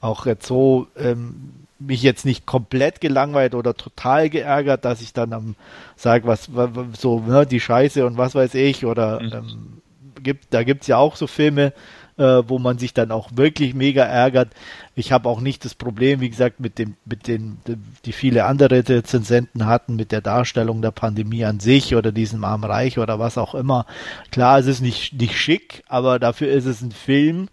auch 0.00 0.26
jetzt 0.26 0.46
so 0.46 0.88
ähm, 0.96 1.66
mich 1.78 2.02
jetzt 2.02 2.24
nicht 2.24 2.46
komplett 2.46 3.00
gelangweilt 3.00 3.54
oder 3.54 3.74
total 3.74 4.30
geärgert, 4.30 4.84
dass 4.84 5.00
ich 5.00 5.12
dann 5.12 5.32
am 5.32 5.56
sage, 5.94 6.26
was, 6.26 6.54
was 6.54 6.70
so 6.98 7.20
ne, 7.20 7.46
die 7.46 7.60
Scheiße 7.60 8.06
und 8.06 8.16
was 8.16 8.34
weiß 8.34 8.54
ich 8.54 8.86
oder 8.86 9.20
mhm. 9.20 9.32
ähm, 9.32 9.82
gibt, 10.22 10.54
da 10.54 10.62
gibt's 10.62 10.86
ja 10.86 10.96
auch 10.96 11.16
so 11.16 11.26
Filme, 11.26 11.72
äh, 12.18 12.42
wo 12.46 12.58
man 12.58 12.78
sich 12.78 12.94
dann 12.94 13.10
auch 13.10 13.30
wirklich 13.34 13.74
mega 13.74 14.02
ärgert. 14.04 14.48
Ich 14.94 15.12
habe 15.12 15.28
auch 15.28 15.40
nicht 15.40 15.64
das 15.64 15.74
Problem, 15.74 16.20
wie 16.20 16.30
gesagt, 16.30 16.60
mit 16.60 16.78
dem, 16.78 16.94
mit 17.04 17.28
den, 17.28 17.58
die 18.04 18.12
viele 18.12 18.44
andere 18.44 18.88
Rezensenten 18.88 19.66
hatten, 19.66 19.96
mit 19.96 20.12
der 20.12 20.20
Darstellung 20.20 20.82
der 20.82 20.92
Pandemie 20.92 21.44
an 21.44 21.60
sich 21.60 21.94
oder 21.94 22.12
diesem 22.12 22.44
Arm 22.44 22.64
Reich 22.64 22.98
oder 22.98 23.18
was 23.18 23.38
auch 23.38 23.54
immer. 23.54 23.86
Klar, 24.30 24.58
es 24.58 24.66
ist 24.66 24.80
nicht, 24.80 25.12
nicht 25.14 25.38
schick, 25.38 25.82
aber 25.88 26.18
dafür 26.18 26.48
ist 26.48 26.66
es 26.66 26.82
ein 26.82 26.92
Film 26.92 27.48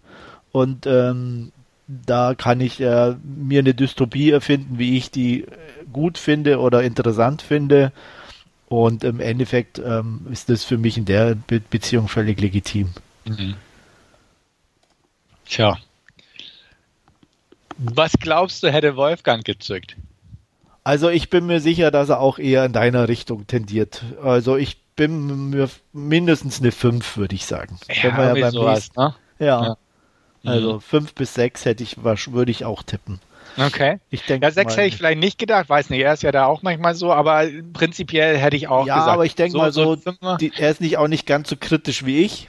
und 0.52 0.86
ähm, 0.86 1.52
da 1.86 2.34
kann 2.34 2.60
ich 2.60 2.80
äh, 2.80 3.14
mir 3.22 3.58
eine 3.58 3.74
Dystopie 3.74 4.30
erfinden, 4.30 4.78
wie 4.78 4.96
ich 4.96 5.10
die 5.10 5.44
gut 5.92 6.16
finde 6.16 6.58
oder 6.60 6.82
interessant 6.82 7.42
finde. 7.42 7.92
Und 8.66 9.04
im 9.04 9.20
Endeffekt 9.20 9.78
ähm, 9.78 10.26
ist 10.32 10.48
das 10.48 10.64
für 10.64 10.78
mich 10.78 10.96
in 10.96 11.04
der 11.04 11.34
Be 11.34 11.60
Beziehung 11.60 12.08
völlig 12.08 12.40
legitim. 12.40 12.90
Mhm. 13.26 13.54
Tja. 15.46 15.78
Was 17.78 18.12
glaubst 18.20 18.62
du, 18.62 18.72
hätte 18.72 18.96
Wolfgang 18.96 19.44
gezückt? 19.44 19.96
Also 20.84 21.08
ich 21.08 21.30
bin 21.30 21.46
mir 21.46 21.60
sicher, 21.60 21.90
dass 21.90 22.10
er 22.10 22.20
auch 22.20 22.38
eher 22.38 22.64
in 22.64 22.72
deiner 22.72 23.08
Richtung 23.08 23.46
tendiert. 23.46 24.02
Also 24.22 24.56
ich 24.56 24.78
bin 24.96 25.50
mir 25.50 25.68
mindestens 25.92 26.60
eine 26.60 26.72
5, 26.72 27.16
würde 27.16 27.34
ich 27.34 27.46
sagen. 27.46 27.78
Ja, 27.88 28.34
ja 28.34 28.50
sowas, 28.50 28.90
ne? 28.96 29.14
ja. 29.38 29.64
ja. 29.64 29.76
Also 30.44 30.78
5 30.78 31.10
mhm. 31.10 31.14
bis 31.14 31.34
6 31.34 31.64
hätte 31.64 31.82
ich, 31.82 32.04
würde 32.04 32.50
ich 32.50 32.64
auch 32.64 32.82
tippen. 32.82 33.18
Okay. 33.56 33.98
Ich 34.10 34.22
denke 34.24 34.46
ja, 34.46 34.50
6 34.50 34.76
hätte 34.76 34.88
ich 34.88 34.96
vielleicht 34.96 35.20
nicht 35.20 35.38
gedacht, 35.38 35.68
weiß 35.68 35.90
nicht, 35.90 36.00
er 36.00 36.12
ist 36.12 36.22
ja 36.22 36.32
da 36.32 36.46
auch 36.46 36.62
manchmal 36.62 36.94
so, 36.94 37.12
aber 37.12 37.46
prinzipiell 37.72 38.36
hätte 38.36 38.56
ich 38.56 38.68
auch 38.68 38.86
ja, 38.86 38.94
gesagt. 38.94 39.06
Ja, 39.08 39.12
aber 39.14 39.24
ich 39.24 39.36
denke 39.36 39.52
so, 39.52 39.58
mal 39.58 39.72
so, 39.72 39.96
so 39.96 40.36
die, 40.36 40.52
er 40.56 40.70
ist 40.70 40.80
nicht 40.80 40.98
auch 40.98 41.08
nicht 41.08 41.26
ganz 41.26 41.48
so 41.48 41.56
kritisch 41.58 42.04
wie 42.04 42.22
ich. 42.22 42.48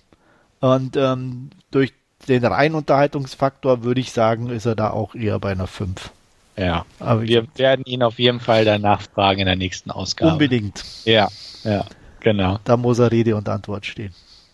Und 0.59 0.97
ähm, 0.97 1.51
durch 1.71 1.93
den 2.27 2.45
reinen 2.45 2.75
Unterhaltungsfaktor 2.75 3.83
würde 3.83 4.01
ich 4.01 4.11
sagen, 4.11 4.49
ist 4.49 4.65
er 4.65 4.75
da 4.75 4.89
auch 4.91 5.15
eher 5.15 5.39
bei 5.39 5.51
einer 5.51 5.67
5. 5.67 6.11
Ja, 6.57 6.85
aber 6.99 7.23
wir 7.23 7.47
werden 7.55 7.83
ihn 7.85 8.01
auf 8.01 8.17
jeden 8.17 8.39
Fall 8.39 8.63
danach 8.63 9.01
fragen 9.01 9.41
in 9.41 9.45
der 9.45 9.57
nächsten 9.57 9.91
Ausgabe. 9.91 10.31
Unbedingt. 10.31 10.83
Ja, 11.03 11.27
ja, 11.63 11.85
genau. 12.21 12.59
Da 12.63 12.77
muss 12.77 12.99
er 12.99 13.11
Rede 13.11 13.35
und 13.35 13.49
Antwort 13.49 13.85
stehen. 13.85 14.13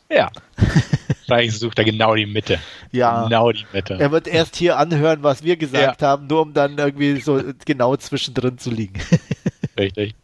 Ja. 0.10 0.32
Vielleicht 1.26 1.54
sucht 1.54 1.78
er 1.80 1.86
genau 1.86 2.16
die 2.16 2.26
Mitte. 2.26 2.60
Ja. 2.92 3.24
Genau 3.24 3.52
die 3.52 3.66
Mitte. 3.72 3.98
Er 4.00 4.12
wird 4.12 4.28
erst 4.28 4.56
hier 4.56 4.78
anhören, 4.78 5.24
was 5.24 5.44
wir 5.44 5.56
gesagt 5.56 6.02
ja. 6.02 6.08
haben, 6.08 6.28
nur 6.28 6.42
um 6.42 6.54
dann 6.54 6.78
irgendwie 6.78 7.22
so 7.22 7.42
genau 7.66 7.96
zwischendrin 7.96 8.58
zu 8.58 8.72
liegen. 8.72 9.00
Richtig. 9.78 10.16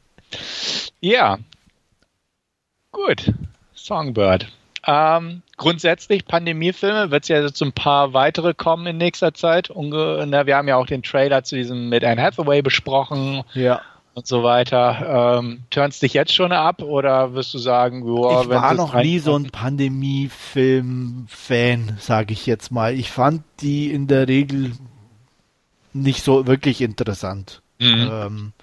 Ja. 1.00 1.38
Gut. 2.92 3.32
Songbird. 3.74 4.52
Ähm, 4.86 5.44
grundsätzlich 5.58 6.26
Pandemiefilme, 6.26 7.12
wird 7.12 7.24
es 7.24 7.30
ja 7.30 7.48
so 7.50 7.66
ein 7.66 7.74
paar 7.74 8.14
weitere 8.14 8.54
kommen 8.54 8.88
in 8.88 8.98
nächster 8.98 9.34
Zeit. 9.34 9.70
Unge 9.70 10.26
na, 10.28 10.46
wir 10.46 10.56
haben 10.56 10.68
ja 10.68 10.76
auch 10.78 10.86
den 10.86 11.02
Trailer 11.04 11.44
zu 11.44 11.56
diesem 11.56 11.90
mit 11.90 12.06
Anne 12.06 12.22
Hathaway 12.22 12.62
besprochen. 12.62 13.44
Ja. 13.54 13.82
Und 14.14 14.26
so 14.26 14.42
weiter. 14.42 15.38
Ähm, 15.38 15.64
turnst 15.70 16.02
dich 16.02 16.14
jetzt 16.14 16.34
schon 16.34 16.52
ab 16.52 16.82
oder 16.82 17.36
wirst 17.36 17.54
du 17.54 17.60
sagen, 17.60 18.04
boah, 18.04 18.42
ich 18.42 18.50
war 18.50 18.74
noch 18.74 18.96
nie 18.96 19.20
so 19.20 19.36
ein 19.36 19.52
Pandemiefilm-Fan, 19.52 21.98
sage 22.00 22.34
ich 22.34 22.48
jetzt 22.48 22.72
mal. 22.72 22.96
Ich 22.96 23.12
fand 23.12 23.44
die 23.62 23.92
in 23.92 24.08
der 24.08 24.28
Regel 24.28 24.72
nicht 25.94 26.24
so 26.24 26.48
wirklich 26.48 26.82
interessant. 26.82 27.62
Mhm. 27.78 28.10
Ähm, 28.12 28.54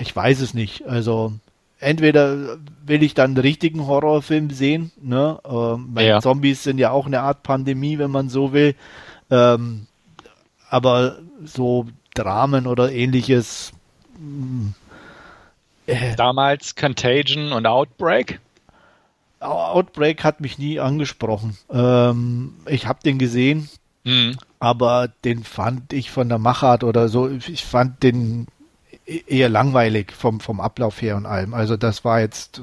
ich 0.00 0.16
weiß 0.16 0.40
es 0.40 0.54
nicht. 0.54 0.86
Also 0.86 1.34
entweder 1.82 2.58
will 2.84 3.02
ich 3.02 3.14
dann 3.14 3.32
einen 3.32 3.38
richtigen 3.38 3.86
Horrorfilm 3.86 4.50
sehen, 4.50 4.92
ne? 5.00 5.38
Ähm, 5.44 5.94
ja. 5.98 6.20
Zombies 6.20 6.62
sind 6.62 6.78
ja 6.78 6.90
auch 6.90 7.06
eine 7.06 7.20
Art 7.20 7.42
Pandemie, 7.42 7.98
wenn 7.98 8.10
man 8.10 8.28
so 8.28 8.52
will. 8.52 8.74
Ähm, 9.30 9.86
aber 10.70 11.18
so 11.44 11.86
Dramen 12.14 12.66
oder 12.66 12.92
ähnliches. 12.92 13.72
Äh, 15.86 16.16
Damals 16.16 16.74
Contagion 16.76 17.52
und 17.52 17.66
Outbreak? 17.66 18.40
Outbreak 19.40 20.22
hat 20.22 20.40
mich 20.40 20.58
nie 20.58 20.78
angesprochen. 20.78 21.56
Ähm, 21.70 22.54
ich 22.66 22.86
habe 22.86 23.00
den 23.04 23.18
gesehen, 23.18 23.68
mhm. 24.04 24.36
aber 24.60 25.08
den 25.24 25.42
fand 25.42 25.92
ich 25.92 26.10
von 26.10 26.28
der 26.28 26.38
Machart 26.38 26.84
oder 26.84 27.08
so, 27.08 27.28
ich 27.28 27.64
fand 27.64 28.02
den 28.02 28.46
eher 29.20 29.48
langweilig 29.48 30.12
vom, 30.12 30.40
vom 30.40 30.60
Ablauf 30.60 31.00
her 31.02 31.16
und 31.16 31.26
allem. 31.26 31.54
Also 31.54 31.76
das 31.76 32.04
war 32.04 32.20
jetzt, 32.20 32.62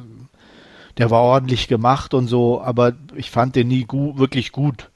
der 0.98 1.12
war 1.12 1.22
ordentlich 1.22 1.68
gemacht 1.68 2.14
und 2.14 2.28
so, 2.28 2.62
aber 2.62 2.94
ich 3.16 3.32
fand 3.32 3.56
den 3.56 3.68
nie 3.68 3.86
gu 3.86 4.18
wirklich 4.18 4.52
gut. 4.52 4.90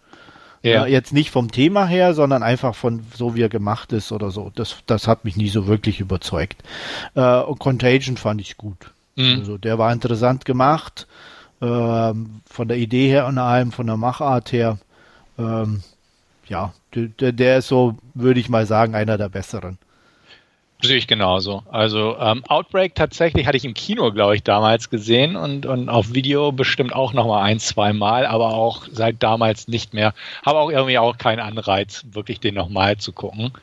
Ja. 0.65 0.85
jetzt 0.85 1.11
nicht 1.11 1.29
vom 1.29 1.51
Thema 1.51 1.85
her, 1.87 2.13
sondern 2.13 2.41
einfach 2.41 2.73
von 2.73 3.05
so 3.13 3.35
wie 3.35 3.41
er 3.41 3.49
gemacht 3.49 3.91
ist 3.91 4.13
oder 4.13 4.31
so. 4.31 4.49
Das, 4.55 4.77
das 4.85 5.09
hat 5.09 5.25
mich 5.25 5.35
nie 5.35 5.49
so 5.49 5.67
wirklich 5.67 5.99
überzeugt. 5.99 6.63
Äh, 7.15 7.39
und 7.39 7.59
Contagion 7.59 8.15
fand 8.15 8.39
ich 8.39 8.55
gut. 8.55 8.77
Mhm. 9.17 9.39
Also 9.39 9.57
der 9.57 9.77
war 9.77 9.91
interessant 9.91 10.45
gemacht, 10.45 11.05
ähm, 11.61 12.41
von 12.45 12.69
der 12.69 12.77
Idee 12.77 13.09
her 13.09 13.27
und 13.27 13.37
allem, 13.39 13.73
von 13.73 13.87
der 13.87 13.97
Machart 13.97 14.53
her. 14.53 14.77
Ähm, 15.37 15.83
ja, 16.47 16.73
der, 16.95 17.33
der 17.33 17.57
ist 17.57 17.67
so, 17.67 17.97
würde 18.13 18.39
ich 18.39 18.49
mal 18.49 18.65
sagen, 18.65 18.95
einer 18.95 19.17
der 19.17 19.29
besseren. 19.29 19.77
Sehe 20.83 20.97
ich 20.97 21.07
genauso. 21.07 21.63
Also 21.71 22.17
ähm, 22.19 22.43
Outbreak 22.45 22.93
tatsächlich 22.93 23.47
hatte 23.47 23.55
ich 23.55 23.63
im 23.63 23.73
Kino, 23.73 24.11
glaube 24.11 24.35
ich, 24.35 24.43
damals 24.43 24.89
gesehen 24.89 25.37
und, 25.37 25.65
und 25.65 25.87
auf 25.87 26.13
Video 26.13 26.51
bestimmt 26.51 26.93
auch 26.93 27.13
noch 27.13 27.25
mal 27.25 27.41
ein, 27.41 27.59
zwei 27.59 27.93
Mal, 27.93 28.25
aber 28.25 28.53
auch 28.53 28.85
seit 28.91 29.23
damals 29.23 29.69
nicht 29.69 29.93
mehr. 29.93 30.13
Habe 30.45 30.59
auch 30.59 30.69
irgendwie 30.69 30.97
auch 30.97 31.17
keinen 31.17 31.39
Anreiz, 31.39 32.03
wirklich 32.11 32.41
den 32.41 32.55
nochmal 32.55 32.97
zu 32.97 33.13
gucken. 33.13 33.53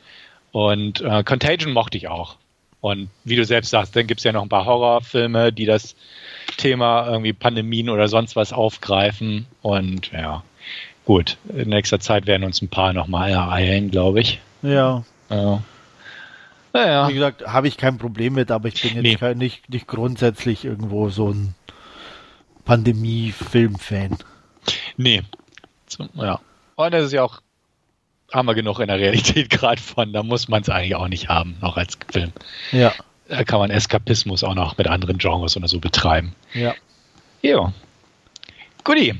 Und 0.51 1.01
äh, 1.01 1.23
Contagion 1.23 1.73
mochte 1.73 1.95
ich 1.95 2.07
auch. 2.07 2.37
Und 2.81 3.11
wie 3.23 3.35
du 3.35 3.45
selbst 3.45 3.69
sagst, 3.69 3.95
dann 3.95 4.07
gibt 4.07 4.21
es 4.21 4.23
ja 4.23 4.31
noch 4.31 4.41
ein 4.41 4.49
paar 4.49 4.65
Horrorfilme, 4.65 5.53
die 5.53 5.65
das 5.65 5.95
Thema 6.57 7.07
irgendwie 7.07 7.33
Pandemien 7.33 7.89
oder 7.89 8.07
sonst 8.07 8.35
was 8.35 8.51
aufgreifen. 8.51 9.45
Und 9.61 10.11
ja, 10.11 10.41
gut, 11.05 11.37
in 11.55 11.69
nächster 11.69 11.99
Zeit 11.99 12.25
werden 12.25 12.43
uns 12.43 12.63
ein 12.63 12.69
paar 12.69 12.93
nochmal 12.93 13.29
ereilen, 13.29 13.91
glaube 13.91 14.21
ich. 14.21 14.39
Ja. 14.63 15.03
ja. 15.29 15.61
Naja. 16.73 17.09
Wie 17.09 17.13
gesagt, 17.13 17.45
habe 17.45 17.67
ich 17.67 17.77
kein 17.77 17.97
Problem 17.97 18.33
mit, 18.33 18.51
aber 18.51 18.67
ich 18.67 18.81
bin 18.81 18.93
jetzt 18.95 19.03
nee. 19.03 19.15
kein, 19.15 19.37
nicht, 19.37 19.69
nicht 19.69 19.87
grundsätzlich 19.87 20.65
irgendwo 20.65 21.09
so 21.09 21.29
ein 21.29 21.55
Pandemie-Film-Fan. 22.65 24.17
Nee. 24.97 25.23
Ja. 26.13 26.39
Und 26.75 26.93
das 26.93 27.05
ist 27.05 27.11
ja 27.11 27.23
auch, 27.23 27.41
haben 28.31 28.47
wir 28.47 28.55
genug 28.55 28.79
in 28.79 28.87
der 28.87 28.99
Realität 28.99 29.49
gerade 29.49 29.81
von, 29.81 30.13
da 30.13 30.23
muss 30.23 30.47
man 30.47 30.61
es 30.61 30.69
eigentlich 30.69 30.95
auch 30.95 31.07
nicht 31.07 31.27
haben, 31.27 31.57
noch 31.61 31.77
als 31.77 31.97
Film. 32.09 32.31
Ja. 32.71 32.93
Da 33.27 33.43
kann 33.43 33.59
man 33.59 33.71
Eskapismus 33.71 34.43
auch 34.43 34.55
noch 34.55 34.77
mit 34.77 34.87
anderen 34.87 35.17
Genres 35.17 35.55
oder 35.55 35.67
so 35.67 35.79
betreiben. 35.79 36.35
Ja. 36.53 36.73
Jo. 37.41 37.71
Guti. 38.83 39.15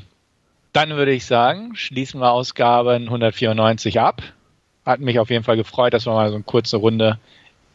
Dann 0.74 0.91
würde 0.91 1.12
ich 1.12 1.26
sagen, 1.26 1.76
schließen 1.76 2.22
wir 2.22 2.32
Ausgabe 2.32 2.93
194 2.93 3.99
ab. 3.99 4.22
Hat 4.86 5.02
mich 5.02 5.20
auf 5.20 5.30
jeden 5.30 5.43
Fall 5.43 5.58
gefreut, 5.58 5.93
dass 5.93 6.06
wir 6.06 6.14
mal 6.14 6.30
so 6.30 6.36
eine 6.36 6.43
kurze 6.43 6.78
Runde 6.78 7.20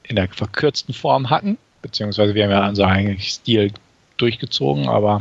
in 0.09 0.17
der 0.17 0.29
verkürzten 0.29 0.95
Form 0.95 1.31
hatten, 1.31 1.59
beziehungsweise 1.83 2.35
wir 2.35 2.45
haben 2.45 2.51
ja 2.51 2.69
unser 2.69 2.87
eigentlich 2.87 3.29
Stil 3.29 3.73
durchgezogen, 4.17 4.89
aber 4.89 5.21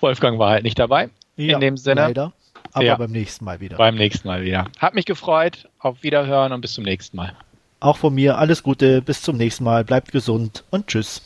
Wolfgang 0.00 0.38
war 0.38 0.50
halt 0.50 0.64
nicht 0.64 0.78
dabei. 0.78 1.10
Ja, 1.36 1.54
in 1.54 1.60
dem 1.60 1.76
Sinne. 1.76 2.02
Leider. 2.02 2.32
Aber 2.72 2.84
ja, 2.84 2.96
beim 2.96 3.12
nächsten 3.12 3.44
Mal 3.44 3.60
wieder. 3.60 3.76
Beim 3.76 3.94
nächsten 3.94 4.28
Mal 4.28 4.42
wieder. 4.42 4.66
Hat 4.78 4.94
mich 4.94 5.06
gefreut. 5.06 5.68
Auf 5.78 6.02
Wiederhören 6.02 6.52
und 6.52 6.60
bis 6.60 6.74
zum 6.74 6.84
nächsten 6.84 7.16
Mal. 7.16 7.32
Auch 7.80 7.96
von 7.96 8.14
mir 8.14 8.38
alles 8.38 8.62
Gute. 8.62 9.00
Bis 9.02 9.22
zum 9.22 9.36
nächsten 9.36 9.64
Mal. 9.64 9.84
Bleibt 9.84 10.12
gesund 10.12 10.64
und 10.70 10.86
tschüss. 10.88 11.22